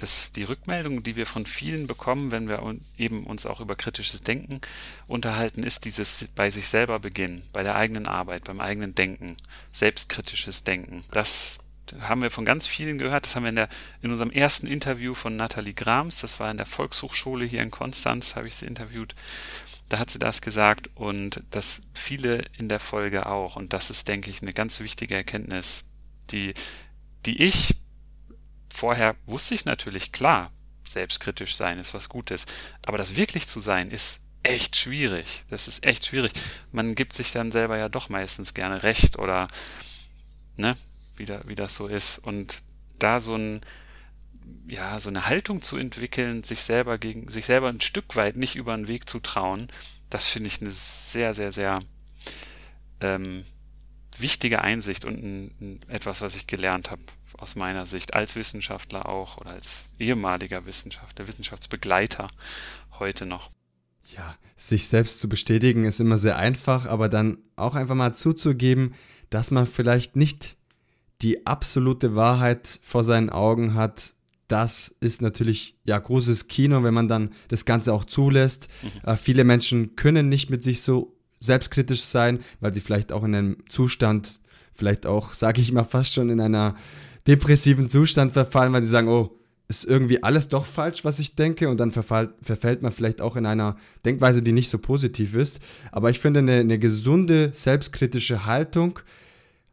das, 0.01 0.33
die 0.33 0.45
Rückmeldung, 0.45 1.03
die 1.03 1.17
wir 1.17 1.27
von 1.27 1.45
vielen 1.45 1.87
bekommen, 1.87 2.31
wenn 2.31 2.49
wir 2.49 2.63
eben 2.97 3.27
uns 3.27 3.47
auch 3.47 3.61
über 3.61 3.75
kritisches 3.75 4.23
Denken 4.23 4.61
unterhalten, 5.07 5.63
ist 5.63 5.85
dieses 5.85 6.29
bei 6.35 6.51
sich 6.51 6.69
selber 6.69 7.01
beginnen, 7.01 7.43
bei 7.53 7.63
der 7.63 7.75
eigenen 7.75 8.07
Arbeit, 8.07 8.45
beim 8.45 8.61
eigenen 8.61 8.95
Denken, 8.95 9.37
selbstkritisches 9.73 10.65
Denken. 10.65 11.03
Das 11.11 11.59
haben 12.01 12.23
wir 12.23 12.31
von 12.31 12.45
ganz 12.45 12.67
vielen 12.67 12.99
gehört. 12.99 13.27
Das 13.27 13.37
haben 13.37 13.45
wir 13.45 13.51
in, 13.51 13.57
der, 13.57 13.69
in 14.03 14.11
unserem 14.11 14.31
ersten 14.31 14.67
Interview 14.67 15.15
von 15.15 15.37
Nathalie 15.37 15.75
Grams, 15.75 16.21
das 16.21 16.41
war 16.41 16.51
in 16.51 16.57
der 16.57 16.67
Volkshochschule 16.67 17.45
hier 17.45 17.63
in 17.63 17.71
Konstanz, 17.71 18.37
habe 18.37 18.49
ich 18.49 18.57
sie 18.57 18.67
interviewt. 18.67 19.15
Da 19.89 19.99
hat 19.99 20.11
sie 20.11 20.19
das 20.19 20.43
gesagt 20.43 20.91
und 20.95 21.43
das 21.51 21.83
viele 21.95 22.45
in 22.59 22.69
der 22.69 22.81
Folge 22.81 23.27
auch. 23.27 23.57
Und 23.57 23.73
das 23.73 23.91
ist, 23.91 24.07
denke 24.09 24.31
ich, 24.31 24.43
eine 24.43 24.53
ganz 24.53 24.81
wichtige 24.81 25.15
Erkenntnis, 25.15 25.85
die, 26.31 26.53
die 27.25 27.43
ich 27.43 27.75
vorher 28.79 29.17
wusste 29.27 29.55
ich 29.55 29.65
natürlich, 29.65 30.13
klar, 30.13 30.53
selbstkritisch 30.89 31.57
sein 31.57 31.79
ist 31.79 31.95
was 31.95 32.09
Gutes. 32.09 32.47
Aber 32.87 32.99
das 32.99 33.17
wirklich 33.17 33.49
zu 33.49 33.61
sein 33.61 33.91
ist 33.91 34.23
echt 34.43 34.77
schwierig. 34.77 35.45
Das 35.49 35.69
ist 35.69 35.85
echt 35.85 36.07
schwierig. 36.07 36.33
Man 36.73 36.95
gibt 36.95 37.13
sich 37.13 37.33
dann 37.33 37.53
selber 37.53 37.77
ja 37.77 37.89
doch 37.89 38.09
meistens 38.09 38.55
gerne 38.55 38.83
recht 38.83 39.19
oder, 39.19 39.49
ne, 40.57 40.77
wie, 41.19 41.25
da, 41.25 41.43
wie 41.47 41.55
das 41.55 41.75
so 41.75 41.87
ist. 41.87 42.19
Und 42.19 42.63
da 42.99 43.21
so 43.21 43.37
ein, 43.37 43.61
ja, 44.69 44.99
so 45.01 45.09
eine 45.09 45.27
Haltung 45.27 45.63
zu 45.63 45.77
entwickeln, 45.77 46.43
sich 46.43 46.63
selber 46.63 46.99
gegen, 46.99 47.29
sich 47.29 47.47
selber 47.47 47.69
ein 47.69 47.81
Stück 47.81 48.17
weit 48.17 48.37
nicht 48.37 48.57
über 48.57 48.77
den 48.77 48.89
Weg 48.89 49.09
zu 49.09 49.21
trauen, 49.21 49.69
das 50.11 50.27
finde 50.27 50.49
ich 50.49 50.61
eine 50.61 50.71
sehr, 50.71 51.35
sehr, 51.35 51.53
sehr 51.53 51.81
ähm, 53.01 53.45
wichtige 54.19 54.63
Einsicht 54.63 55.05
und 55.05 55.23
ein, 55.23 55.55
ein, 55.61 55.81
etwas, 55.89 56.21
was 56.21 56.37
ich 56.37 56.47
gelernt 56.47 56.91
habe 56.91 57.03
aus 57.37 57.57
meiner 57.57 57.87
Sicht 57.87 58.15
als 58.15 58.37
Wissenschaftler 58.37 59.09
auch 59.09 59.37
oder 59.39 59.51
als 59.51 59.85
ehemaliger 59.99 60.67
Wissenschaftler, 60.67 61.29
Wissenschaftsbegleiter 61.29 62.29
heute 62.99 63.27
noch. 63.27 63.51
Ja, 64.17 64.37
sich 64.57 64.89
selbst 64.89 65.21
zu 65.21 65.29
bestätigen 65.29 65.85
ist 65.85 66.01
immer 66.01 66.17
sehr 66.17 66.37
einfach, 66.39 66.87
aber 66.87 67.09
dann 67.09 67.39
auch 67.57 67.75
einfach 67.75 67.95
mal 67.95 68.15
zuzugeben, 68.15 68.95
dass 69.31 69.51
man 69.51 69.67
vielleicht 69.67 70.17
nicht 70.17 70.57
die 71.23 71.47
absolute 71.47 72.15
Wahrheit 72.15 72.79
vor 72.83 73.05
seinen 73.05 73.31
Augen 73.31 73.75
hat, 73.75 74.15
das 74.49 74.95
ist 75.01 75.21
natürlich 75.21 75.77
ja 75.85 75.99
großes 75.99 76.49
Kino, 76.49 76.83
wenn 76.83 76.95
man 76.95 77.09
dann 77.09 77.31
das 77.49 77.65
Ganze 77.65 77.93
auch 77.93 78.05
zulässt. 78.05 78.69
Mhm. 78.83 79.11
Äh, 79.11 79.17
viele 79.17 79.45
Menschen 79.45 79.95
können 79.95 80.29
nicht 80.29 80.49
mit 80.49 80.63
sich 80.63 80.81
so 80.83 81.17
selbstkritisch 81.41 82.03
sein, 82.03 82.41
weil 82.61 82.73
sie 82.75 82.81
vielleicht 82.81 83.13
auch 83.13 83.25
in 83.25 83.35
einem 83.35 83.57
Zustand, 83.69 84.41
vielleicht 84.73 85.07
auch, 85.07 85.35
sage 85.35 85.61
ich 85.61 85.73
mal, 85.73 85.85
fast 85.85 86.15
schon 86.15 86.31
in 86.31 86.41
einer 86.41 86.77
depressiven 87.27 87.91
Zustand 87.91 88.33
verfallen, 88.33 88.73
weil 88.73 88.83
sie 88.83 88.89
sagen, 88.89 89.09
oh, 89.09 89.39
ist 89.69 89.85
irgendwie 89.85 90.23
alles 90.23 90.49
doch 90.49 90.65
falsch, 90.65 91.05
was 91.05 91.19
ich 91.19 91.35
denke, 91.35 91.69
und 91.69 91.79
dann 91.79 91.91
verfall, 91.91 92.33
verfällt 92.41 92.81
man 92.81 92.91
vielleicht 92.91 93.21
auch 93.21 93.37
in 93.37 93.45
einer 93.45 93.77
Denkweise, 94.07 94.43
die 94.43 94.53
nicht 94.53 94.71
so 94.71 94.79
positiv 94.79 95.35
ist. 95.35 95.61
Aber 95.93 96.09
ich 96.09 96.21
finde, 96.21 96.41
eine, 96.41 96.61
eine 96.61 96.79
gesunde, 96.79 97.51
selbstkritische 97.53 98.47
Haltung 98.47 99.01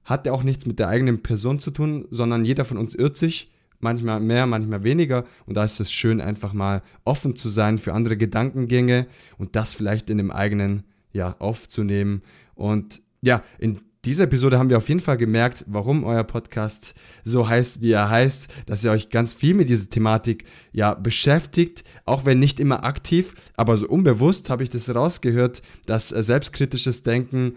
hat 0.06 0.26
ja 0.26 0.32
auch 0.32 0.44
nichts 0.44 0.66
mit 0.66 0.80
der 0.80 0.88
eigenen 0.88 1.22
Person 1.22 1.60
zu 1.60 1.72
tun, 1.72 2.06
sondern 2.12 2.46
jeder 2.46 2.64
von 2.64 2.78
uns 2.78 2.96
irrt 2.96 3.18
sich, 3.18 3.52
manchmal 3.80 4.20
mehr, 4.20 4.46
manchmal 4.46 4.84
weniger. 4.84 5.26
Und 5.46 5.58
da 5.58 5.64
ist 5.64 5.80
es 5.80 5.92
schön, 5.92 6.22
einfach 6.22 6.54
mal 6.54 6.82
offen 7.04 7.36
zu 7.36 7.50
sein 7.50 7.78
für 7.78 7.94
andere 7.94 8.18
Gedankengänge 8.18 9.08
und 9.38 9.56
das 9.56 9.74
vielleicht 9.74 10.10
in 10.10 10.18
dem 10.18 10.32
eigenen 10.32 10.84
ja, 11.12 11.36
aufzunehmen. 11.40 12.22
Und 12.56 13.02
ja, 13.22 13.44
in 13.58 13.80
dieser 14.06 14.26
Episode 14.26 14.60
haben 14.60 14.70
wir 14.70 14.78
auf 14.78 14.88
jeden 14.88 15.00
Fall 15.00 15.18
gemerkt, 15.18 15.66
warum 15.68 16.04
euer 16.04 16.24
Podcast 16.24 16.94
so 17.24 17.50
heißt, 17.50 17.82
wie 17.82 17.92
er 17.92 18.10
heißt, 18.10 18.54
dass 18.68 18.84
ihr 18.84 18.92
euch 18.92 19.10
ganz 19.10 19.34
viel 19.34 19.56
mit 19.56 19.68
dieser 19.68 19.90
Thematik 19.90 20.46
ja 20.72 20.94
beschäftigt, 20.94 21.84
auch 22.06 22.24
wenn 22.24 22.38
nicht 22.38 22.60
immer 22.60 22.84
aktiv, 22.84 23.34
aber 23.56 23.78
so 23.78 23.88
unbewusst 23.88 24.52
habe 24.52 24.62
ich 24.62 24.70
das 24.70 24.94
rausgehört, 24.94 25.64
dass 25.88 26.12
äh, 26.12 26.22
selbstkritisches 26.22 27.02
Denken 27.02 27.56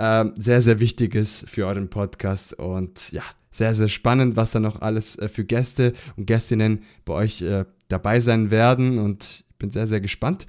äh, 0.00 0.32
sehr, 0.36 0.60
sehr 0.60 0.80
wichtig 0.80 1.14
ist 1.14 1.48
für 1.48 1.66
euren 1.66 1.90
Podcast 1.90 2.54
und 2.54 3.12
ja, 3.12 3.22
sehr, 3.50 3.74
sehr 3.74 3.88
spannend, 3.88 4.36
was 4.36 4.52
da 4.52 4.60
noch 4.60 4.80
alles 4.80 5.16
äh, 5.18 5.28
für 5.28 5.44
Gäste 5.44 5.92
und 6.16 6.26
Gästinnen 6.26 6.82
bei 7.04 7.14
euch 7.14 7.42
äh, 7.42 7.64
dabei 7.88 8.20
sein 8.20 8.50
werden 8.50 8.98
und 8.98 9.44
ich 9.50 9.56
bin 9.58 9.70
sehr, 9.70 9.86
sehr 9.86 10.00
gespannt. 10.00 10.46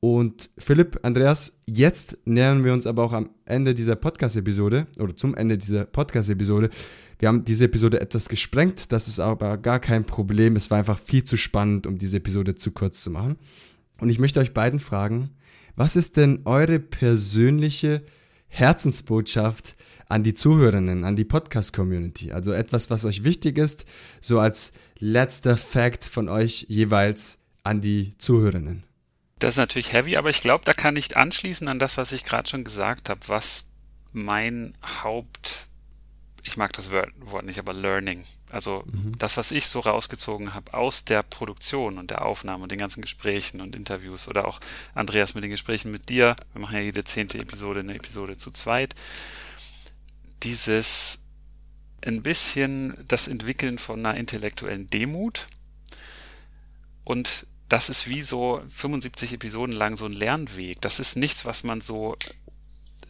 Und 0.00 0.50
Philipp, 0.58 1.00
Andreas, 1.02 1.58
jetzt 1.66 2.18
nähern 2.26 2.64
wir 2.64 2.72
uns 2.72 2.86
aber 2.86 3.02
auch 3.02 3.12
am 3.12 3.30
Ende 3.46 3.74
dieser 3.74 3.96
Podcast-Episode 3.96 4.86
oder 4.98 5.16
zum 5.16 5.34
Ende 5.34 5.56
dieser 5.56 5.84
Podcast-Episode. 5.84 6.68
Wir 7.18 7.28
haben 7.28 7.44
diese 7.44 7.64
Episode 7.64 8.00
etwas 8.00 8.28
gesprengt, 8.28 8.92
das 8.92 9.08
ist 9.08 9.20
aber 9.20 9.56
gar 9.56 9.80
kein 9.80 10.04
Problem. 10.04 10.54
Es 10.54 10.70
war 10.70 10.78
einfach 10.78 10.98
viel 10.98 11.24
zu 11.24 11.36
spannend, 11.36 11.86
um 11.86 11.96
diese 11.96 12.18
Episode 12.18 12.56
zu 12.56 12.72
kurz 12.72 13.02
zu 13.02 13.10
machen. 13.10 13.36
Und 13.98 14.10
ich 14.10 14.18
möchte 14.18 14.38
euch 14.38 14.52
beiden 14.52 14.80
fragen, 14.80 15.30
was 15.76 15.96
ist 15.96 16.18
denn 16.18 16.42
eure 16.44 16.78
persönliche 16.78 18.02
Herzensbotschaft 18.48 19.76
an 20.08 20.22
die 20.22 20.34
Zuhörerinnen, 20.34 21.04
an 21.04 21.16
die 21.16 21.24
Podcast-Community? 21.24 22.32
Also 22.32 22.52
etwas, 22.52 22.90
was 22.90 23.04
euch 23.04 23.24
wichtig 23.24 23.58
ist, 23.58 23.86
so 24.20 24.40
als 24.40 24.72
letzter 24.98 25.56
Fact 25.56 26.04
von 26.04 26.28
euch 26.28 26.66
jeweils 26.68 27.38
an 27.62 27.80
die 27.80 28.14
Zuhörerinnen. 28.18 28.84
Das 29.38 29.54
ist 29.54 29.58
natürlich 29.58 29.92
heavy, 29.92 30.16
aber 30.16 30.30
ich 30.30 30.40
glaube, 30.40 30.64
da 30.64 30.72
kann 30.72 30.96
ich 30.96 31.16
anschließen 31.16 31.68
an 31.68 31.78
das, 31.78 31.96
was 31.96 32.12
ich 32.12 32.24
gerade 32.24 32.48
schon 32.48 32.64
gesagt 32.64 33.10
habe, 33.10 33.20
was 33.26 33.66
mein 34.12 34.74
Haupt, 35.02 35.66
ich 36.46 36.56
mag 36.56 36.72
das 36.72 36.90
Wort 36.92 37.44
nicht, 37.44 37.58
aber 37.58 37.72
Learning, 37.72 38.22
also 38.50 38.84
mhm. 38.86 39.18
das, 39.18 39.36
was 39.36 39.50
ich 39.50 39.66
so 39.66 39.80
rausgezogen 39.80 40.54
habe 40.54 40.74
aus 40.74 41.04
der 41.04 41.22
Produktion 41.22 41.98
und 41.98 42.10
der 42.10 42.24
Aufnahme 42.24 42.62
und 42.62 42.72
den 42.72 42.78
ganzen 42.78 43.00
Gesprächen 43.02 43.60
und 43.60 43.74
Interviews 43.74 44.28
oder 44.28 44.46
auch 44.46 44.60
Andreas 44.94 45.34
mit 45.34 45.42
den 45.42 45.50
Gesprächen 45.50 45.90
mit 45.90 46.08
dir, 46.08 46.36
wir 46.52 46.62
machen 46.62 46.76
ja 46.76 46.82
jede 46.82 47.02
zehnte 47.02 47.38
Episode 47.38 47.80
eine 47.80 47.94
Episode 47.96 48.36
zu 48.36 48.52
zweit, 48.52 48.94
dieses 50.44 51.18
ein 52.02 52.22
bisschen 52.22 52.96
das 53.08 53.26
Entwickeln 53.26 53.78
von 53.78 53.98
einer 53.98 54.16
intellektuellen 54.16 54.88
Demut 54.88 55.48
und 57.04 57.46
das 57.68 57.88
ist 57.88 58.08
wie 58.08 58.22
so 58.22 58.62
75 58.68 59.32
Episoden 59.32 59.74
lang 59.74 59.96
so 59.96 60.06
ein 60.06 60.12
Lernweg. 60.12 60.80
Das 60.80 61.00
ist 61.00 61.16
nichts, 61.16 61.44
was 61.44 61.64
man 61.64 61.80
so, 61.80 62.16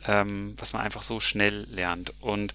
ähm, 0.06 0.54
was 0.56 0.72
man 0.72 0.80
einfach 0.80 1.02
so 1.02 1.20
schnell 1.20 1.66
lernt. 1.70 2.14
Und 2.22 2.54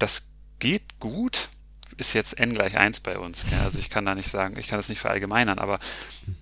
das 0.00 0.28
geht 0.58 0.98
gut. 0.98 1.48
Ist 1.96 2.12
jetzt 2.12 2.38
n 2.38 2.52
gleich 2.52 2.76
1 2.76 3.00
bei 3.00 3.18
uns. 3.18 3.44
Gell? 3.48 3.60
Also 3.60 3.78
ich 3.78 3.90
kann 3.90 4.04
da 4.04 4.14
nicht 4.14 4.30
sagen, 4.30 4.58
ich 4.58 4.68
kann 4.68 4.78
das 4.78 4.88
nicht 4.88 5.00
verallgemeinern, 5.00 5.58
aber 5.58 5.78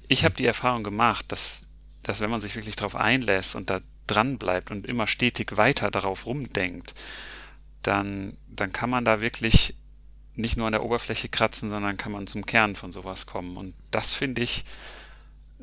ich 0.07 0.25
habe 0.25 0.35
die 0.35 0.47
Erfahrung 0.47 0.85
gemacht, 0.85 1.27
dass, 1.33 1.69
dass 2.03 2.21
wenn 2.21 2.31
man 2.31 2.41
sich 2.41 2.55
wirklich 2.55 2.77
darauf 2.77 2.95
einlässt 2.95 3.57
und 3.57 3.71
da 3.71 3.81
dran 4.07 4.39
bleibt 4.39 4.71
und 4.71 4.87
immer 4.87 5.07
stetig 5.07 5.57
weiter 5.57 5.91
darauf 5.91 6.27
rumdenkt, 6.27 6.95
dann, 7.83 8.37
dann 8.49 8.73
kann 8.73 8.91
man 8.91 9.05
da 9.05 9.21
wirklich 9.21 9.75
nicht 10.35 10.57
nur 10.57 10.67
an 10.67 10.73
der 10.73 10.85
Oberfläche 10.85 11.29
kratzen, 11.29 11.69
sondern 11.69 11.97
kann 11.97 12.13
man 12.13 12.27
zum 12.27 12.47
Kern 12.47 12.77
von 12.77 12.93
sowas 12.93 13.27
kommen. 13.27 13.57
Und 13.57 13.75
das 13.91 14.15
finde 14.15 14.43
ich, 14.43 14.65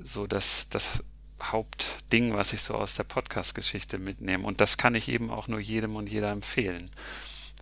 so 0.04 0.28
das, 0.28 0.68
das 0.70 1.04
Hauptding, 1.42 2.34
was 2.34 2.54
ich 2.54 2.62
so 2.62 2.76
aus 2.76 2.96
der 2.96 3.04
Podcast-Geschichte 3.04 3.98
mitnehme. 3.98 4.46
Und 4.46 4.62
das 4.62 4.78
kann 4.78 4.96
ich 4.96 5.10
eben 5.10 5.30
auch 5.30 5.48
nur 5.48 5.60
jedem 5.60 5.96
und 5.96 6.10
jeder 6.10 6.32
empfehlen. 6.32 6.92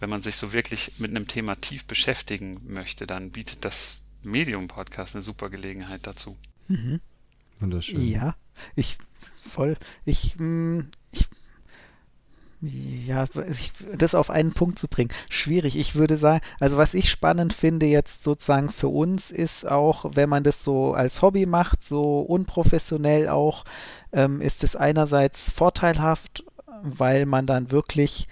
Wenn 0.03 0.09
man 0.09 0.21
sich 0.21 0.35
so 0.35 0.51
wirklich 0.51 0.91
mit 0.97 1.11
einem 1.11 1.29
Thema 1.29 1.55
tief 1.55 1.85
beschäftigen 1.85 2.59
möchte, 2.67 3.07
dann 3.07 3.31
bietet 3.31 3.63
das 3.63 4.03
Medium-Podcast 4.23 5.15
eine 5.15 5.21
super 5.21 5.49
Gelegenheit 5.49 6.05
dazu. 6.05 6.35
Mhm. 6.67 6.99
Wunderschön. 7.61 8.05
Ja, 8.05 8.35
ich 8.75 8.97
voll. 9.49 9.77
Ich, 10.03 10.35
mm, 10.37 10.81
ich 11.13 11.29
ja, 12.59 13.27
das 13.97 14.13
auf 14.13 14.29
einen 14.29 14.51
Punkt 14.51 14.77
zu 14.77 14.89
bringen, 14.89 15.09
schwierig. 15.29 15.77
Ich 15.77 15.95
würde 15.95 16.17
sagen, 16.17 16.43
also 16.59 16.75
was 16.75 16.95
ich 16.95 17.09
spannend 17.09 17.53
finde 17.53 17.85
jetzt 17.85 18.23
sozusagen 18.23 18.71
für 18.71 18.89
uns 18.89 19.31
ist 19.31 19.65
auch, 19.65 20.11
wenn 20.15 20.27
man 20.27 20.43
das 20.43 20.61
so 20.61 20.93
als 20.93 21.21
Hobby 21.21 21.45
macht, 21.45 21.81
so 21.81 22.19
unprofessionell 22.19 23.29
auch, 23.29 23.63
ähm, 24.11 24.41
ist 24.41 24.65
es 24.65 24.75
einerseits 24.75 25.49
vorteilhaft, 25.49 26.43
weil 26.81 27.25
man 27.25 27.47
dann 27.47 27.71
wirklich 27.71 28.27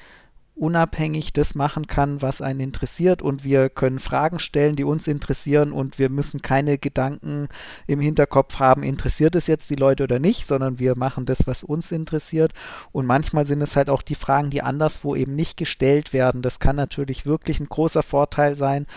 unabhängig 0.55 1.33
das 1.33 1.55
machen 1.55 1.87
kann, 1.87 2.21
was 2.21 2.41
einen 2.41 2.59
interessiert 2.59 3.21
und 3.21 3.43
wir 3.43 3.69
können 3.69 3.99
Fragen 3.99 4.37
stellen, 4.37 4.75
die 4.75 4.83
uns 4.83 5.07
interessieren 5.07 5.71
und 5.71 5.97
wir 5.97 6.09
müssen 6.09 6.41
keine 6.41 6.77
Gedanken 6.77 7.47
im 7.87 7.99
Hinterkopf 7.99 8.59
haben, 8.59 8.83
interessiert 8.83 9.35
es 9.35 9.47
jetzt 9.47 9.69
die 9.69 9.75
Leute 9.75 10.03
oder 10.03 10.19
nicht, 10.19 10.47
sondern 10.47 10.77
wir 10.77 10.97
machen 10.97 11.25
das, 11.25 11.47
was 11.47 11.63
uns 11.63 11.91
interessiert 11.91 12.53
und 12.91 13.05
manchmal 13.05 13.47
sind 13.47 13.61
es 13.61 13.75
halt 13.75 13.89
auch 13.89 14.01
die 14.01 14.15
Fragen, 14.15 14.49
die 14.49 14.61
anderswo 14.61 15.15
eben 15.15 15.35
nicht 15.35 15.57
gestellt 15.57 16.13
werden. 16.13 16.41
Das 16.41 16.59
kann 16.59 16.75
natürlich 16.75 17.25
wirklich 17.25 17.59
ein 17.59 17.69
großer 17.69 18.03
Vorteil 18.03 18.55
sein. 18.57 18.87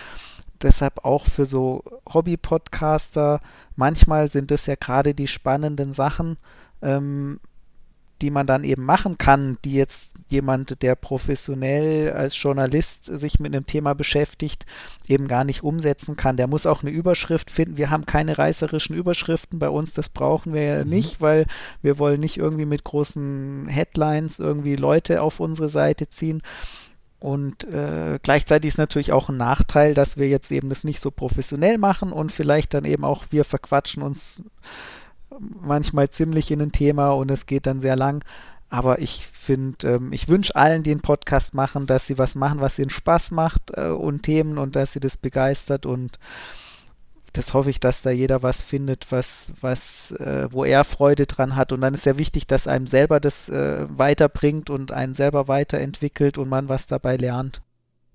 Deshalb 0.60 1.04
auch 1.04 1.26
für 1.26 1.46
so 1.46 1.84
Hobby-Podcaster, 2.12 3.40
manchmal 3.76 4.30
sind 4.30 4.50
es 4.50 4.66
ja 4.66 4.74
gerade 4.76 5.14
die 5.14 5.28
spannenden 5.28 5.92
Sachen, 5.92 6.36
ähm, 6.82 7.38
die 8.22 8.30
man 8.30 8.46
dann 8.46 8.64
eben 8.64 8.84
machen 8.84 9.18
kann, 9.18 9.58
die 9.64 9.74
jetzt 9.74 10.10
jemand, 10.28 10.82
der 10.82 10.94
professionell 10.94 12.12
als 12.12 12.40
Journalist 12.40 13.04
sich 13.04 13.40
mit 13.40 13.54
einem 13.54 13.66
Thema 13.66 13.94
beschäftigt, 13.94 14.66
eben 15.06 15.28
gar 15.28 15.44
nicht 15.44 15.62
umsetzen 15.62 16.16
kann. 16.16 16.36
Der 16.36 16.46
muss 16.46 16.66
auch 16.66 16.82
eine 16.82 16.90
Überschrift 16.90 17.50
finden. 17.50 17.76
Wir 17.76 17.90
haben 17.90 18.06
keine 18.06 18.38
reißerischen 18.38 18.96
Überschriften 18.96 19.58
bei 19.58 19.68
uns, 19.68 19.92
das 19.92 20.08
brauchen 20.08 20.52
wir 20.52 20.62
ja 20.62 20.84
mhm. 20.84 20.90
nicht, 20.90 21.20
weil 21.20 21.46
wir 21.82 21.98
wollen 21.98 22.20
nicht 22.20 22.36
irgendwie 22.36 22.66
mit 22.66 22.84
großen 22.84 23.68
Headlines 23.68 24.38
irgendwie 24.38 24.76
Leute 24.76 25.22
auf 25.22 25.40
unsere 25.40 25.68
Seite 25.68 26.08
ziehen. 26.08 26.42
Und 27.20 27.64
äh, 27.64 28.18
gleichzeitig 28.22 28.68
ist 28.68 28.78
natürlich 28.78 29.12
auch 29.12 29.30
ein 29.30 29.38
Nachteil, 29.38 29.94
dass 29.94 30.18
wir 30.18 30.28
jetzt 30.28 30.52
eben 30.52 30.68
das 30.68 30.84
nicht 30.84 31.00
so 31.00 31.10
professionell 31.10 31.78
machen 31.78 32.12
und 32.12 32.32
vielleicht 32.32 32.74
dann 32.74 32.84
eben 32.84 33.02
auch 33.02 33.24
wir 33.30 33.46
verquatschen 33.46 34.02
uns 34.02 34.42
manchmal 35.38 36.10
ziemlich 36.10 36.50
in 36.50 36.60
ein 36.60 36.72
Thema 36.72 37.12
und 37.12 37.30
es 37.30 37.46
geht 37.46 37.66
dann 37.66 37.80
sehr 37.80 37.96
lang. 37.96 38.24
Aber 38.74 38.98
ich 38.98 39.28
finde, 39.32 39.86
ähm, 39.86 40.12
ich 40.12 40.26
wünsche 40.26 40.56
allen, 40.56 40.82
die 40.82 40.90
einen 40.90 41.00
Podcast 41.00 41.54
machen, 41.54 41.86
dass 41.86 42.08
sie 42.08 42.18
was 42.18 42.34
machen, 42.34 42.60
was 42.60 42.76
ihnen 42.76 42.90
Spaß 42.90 43.30
macht 43.30 43.70
äh, 43.76 43.86
und 43.86 44.24
Themen 44.24 44.58
und 44.58 44.74
dass 44.74 44.94
sie 44.94 44.98
das 44.98 45.16
begeistert 45.16 45.86
und 45.86 46.18
das 47.32 47.54
hoffe 47.54 47.70
ich, 47.70 47.78
dass 47.78 48.02
da 48.02 48.10
jeder 48.10 48.42
was 48.42 48.62
findet, 48.62 49.12
was, 49.12 49.52
was, 49.60 50.10
äh, 50.10 50.48
wo 50.50 50.64
er 50.64 50.82
Freude 50.82 51.26
dran 51.26 51.54
hat. 51.54 51.70
Und 51.70 51.82
dann 51.82 51.94
ist 51.94 52.06
ja 52.06 52.18
wichtig, 52.18 52.48
dass 52.48 52.66
einem 52.66 52.88
selber 52.88 53.20
das 53.20 53.48
äh, 53.48 53.86
weiterbringt 53.88 54.70
und 54.70 54.90
einen 54.90 55.14
selber 55.14 55.46
weiterentwickelt 55.46 56.36
und 56.36 56.48
man 56.48 56.68
was 56.68 56.88
dabei 56.88 57.16
lernt. 57.16 57.60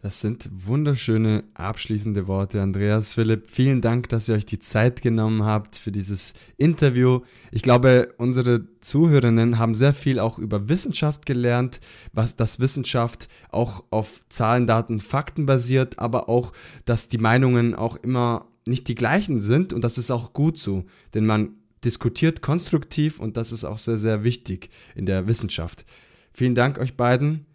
Das 0.01 0.21
sind 0.21 0.49
wunderschöne 0.53 1.43
abschließende 1.55 2.27
Worte, 2.27 2.61
Andreas 2.61 3.15
Philipp. 3.15 3.51
Vielen 3.51 3.81
Dank, 3.81 4.07
dass 4.07 4.29
ihr 4.29 4.35
euch 4.35 4.45
die 4.45 4.59
Zeit 4.59 5.01
genommen 5.01 5.43
habt 5.43 5.75
für 5.75 5.91
dieses 5.91 6.33
Interview. 6.55 7.19
Ich 7.51 7.63
glaube, 7.63 8.13
unsere 8.17 8.65
Zuhörerinnen 8.79 9.59
haben 9.59 9.75
sehr 9.75 9.91
viel 9.91 10.19
auch 10.19 10.39
über 10.39 10.69
Wissenschaft 10.69 11.25
gelernt, 11.25 11.81
was 12.13 12.37
das 12.37 12.61
Wissenschaft 12.61 13.27
auch 13.51 13.83
auf 13.89 14.23
Zahlen, 14.29 14.67
Daten, 14.67 14.99
Fakten 14.99 15.45
basiert, 15.45 15.99
aber 15.99 16.29
auch, 16.29 16.53
dass 16.85 17.09
die 17.09 17.17
Meinungen 17.17 17.75
auch 17.75 17.97
immer 17.97 18.47
nicht 18.65 18.87
die 18.87 18.95
gleichen 18.95 19.41
sind 19.41 19.73
und 19.73 19.83
das 19.83 19.97
ist 19.97 20.11
auch 20.11 20.31
gut 20.31 20.57
so, 20.57 20.85
denn 21.13 21.25
man 21.25 21.55
diskutiert 21.83 22.41
konstruktiv 22.41 23.19
und 23.19 23.35
das 23.35 23.51
ist 23.51 23.65
auch 23.65 23.79
sehr, 23.79 23.97
sehr 23.97 24.23
wichtig 24.23 24.69
in 24.95 25.05
der 25.05 25.27
Wissenschaft. 25.27 25.85
Vielen 26.31 26.55
Dank 26.55 26.77
euch 26.77 26.95
beiden 26.95 27.45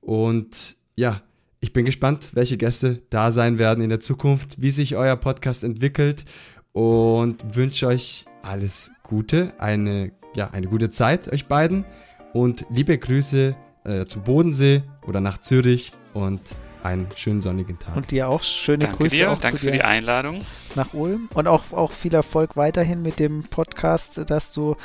und 0.00 0.76
ja, 0.96 1.22
ich 1.60 1.72
bin 1.72 1.84
gespannt, 1.84 2.30
welche 2.34 2.56
Gäste 2.56 3.02
da 3.10 3.30
sein 3.30 3.58
werden 3.58 3.82
in 3.82 3.90
der 3.90 4.00
Zukunft, 4.00 4.60
wie 4.60 4.70
sich 4.70 4.96
euer 4.96 5.16
Podcast 5.16 5.64
entwickelt 5.64 6.24
und 6.72 7.56
wünsche 7.56 7.86
euch 7.86 8.26
alles 8.42 8.92
Gute, 9.02 9.52
eine, 9.58 10.12
ja, 10.34 10.50
eine 10.50 10.66
gute 10.66 10.90
Zeit 10.90 11.32
euch 11.32 11.46
beiden 11.46 11.84
und 12.32 12.66
liebe 12.70 12.98
Grüße 12.98 13.56
äh, 13.84 14.04
zum 14.04 14.22
Bodensee 14.22 14.82
oder 15.06 15.20
nach 15.20 15.38
Zürich 15.38 15.92
und 16.12 16.40
einen 16.82 17.08
schönen 17.16 17.42
sonnigen 17.42 17.78
Tag. 17.78 17.96
Und 17.96 18.10
dir 18.10 18.28
auch 18.28 18.42
schöne 18.42 18.78
Danke 18.78 18.98
Grüße. 18.98 19.16
Dir, 19.16 19.32
auch 19.32 19.38
danke 19.38 19.58
für 19.58 19.70
die 19.70 19.82
Einladung. 19.82 20.44
Nach 20.76 20.94
Ulm 20.94 21.28
und 21.34 21.48
auch, 21.48 21.72
auch 21.72 21.92
viel 21.92 22.14
Erfolg 22.14 22.56
weiterhin 22.56 23.02
mit 23.02 23.18
dem 23.18 23.42
Podcast, 23.44 24.20
dass 24.30 24.52
du 24.52 24.76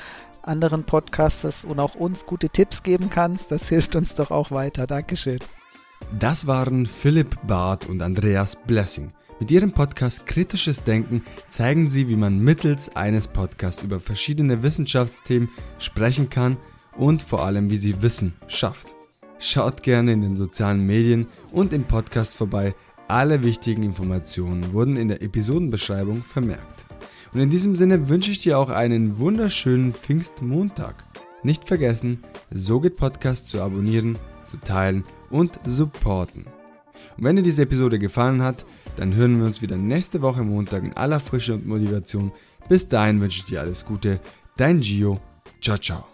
anderen 0.42 0.84
Podcasters 0.84 1.66
und 1.66 1.80
auch 1.80 1.96
uns 1.96 2.26
gute 2.26 2.50
Tipps 2.50 2.82
geben 2.82 3.10
kannst. 3.10 3.52
Das 3.52 3.68
hilft 3.68 3.96
uns 3.96 4.16
doch 4.16 4.32
auch 4.32 4.50
weiter. 4.50 4.88
Dankeschön. 4.88 5.40
Das 6.20 6.48
waren 6.48 6.86
Philipp 6.86 7.36
Barth 7.48 7.88
und 7.88 8.02
Andreas 8.02 8.56
Blessing. 8.56 9.12
Mit 9.40 9.50
ihrem 9.50 9.72
Podcast 9.72 10.28
Kritisches 10.28 10.84
Denken 10.84 11.24
zeigen 11.50 11.90
sie, 11.90 12.08
wie 12.08 12.16
man 12.16 12.40
mittels 12.40 12.96
eines 12.96 13.28
Podcasts 13.28 13.82
über 13.82 14.00
verschiedene 14.00 14.62
Wissenschaftsthemen 14.62 15.50
sprechen 15.80 16.30
kann 16.30 16.58
und 16.96 17.24
vor 17.24 17.44
allem, 17.44 17.72
wie 17.72 17.78
sie 17.78 18.04
Wissen 18.04 18.34
schafft. 18.48 18.94
Schaut 19.40 19.82
gerne 19.82 20.14
in 20.14 20.22
den 20.22 20.36
sozialen 20.36 20.86
Medien 20.86 21.26
und 21.52 21.74
im 21.74 21.86
Podcast 21.86 22.36
vorbei. 22.36 22.76
Alle 23.08 23.42
wichtigen 23.44 23.82
Informationen 23.82 24.74
wurden 24.74 24.96
in 24.96 25.08
der 25.08 25.24
Episodenbeschreibung 25.24 26.22
vermerkt. 26.22 26.86
Und 27.34 27.40
in 27.40 27.50
diesem 27.50 27.76
Sinne 27.76 28.10
wünsche 28.10 28.30
ich 28.30 28.44
dir 28.44 28.60
auch 28.60 28.70
einen 28.70 29.18
wunderschönen 29.18 29.94
Pfingstmontag. 29.94 31.04
Nicht 31.42 31.66
vergessen, 31.66 32.24
So 32.52 32.80
geht 32.80 32.98
Podcast 32.98 33.48
zu 33.48 33.60
abonnieren, 33.60 34.20
zu 34.46 34.58
teilen 34.58 35.04
und 35.32 35.60
supporten. 35.66 36.46
Und 37.18 37.24
wenn 37.24 37.36
dir 37.36 37.42
diese 37.42 37.64
Episode 37.64 38.00
gefallen 38.00 38.42
hat, 38.42 38.66
dann 38.96 39.16
hören 39.16 39.40
wir 39.40 39.46
uns 39.46 39.62
wieder 39.62 39.78
nächste 39.78 40.22
Woche 40.22 40.44
Montag 40.44 40.84
in 40.84 40.94
aller 40.94 41.20
Frische 41.20 41.54
und 41.54 41.68
Motivation. 41.68 42.32
Bis 42.70 42.88
dahin 42.88 43.20
wünsche 43.22 43.40
ich 43.40 43.46
dir 43.46 43.62
alles 43.62 43.86
Gute. 43.86 44.20
Dein 44.58 44.82
Gio. 44.82 45.20
Ciao, 45.62 45.78
ciao. 45.78 46.11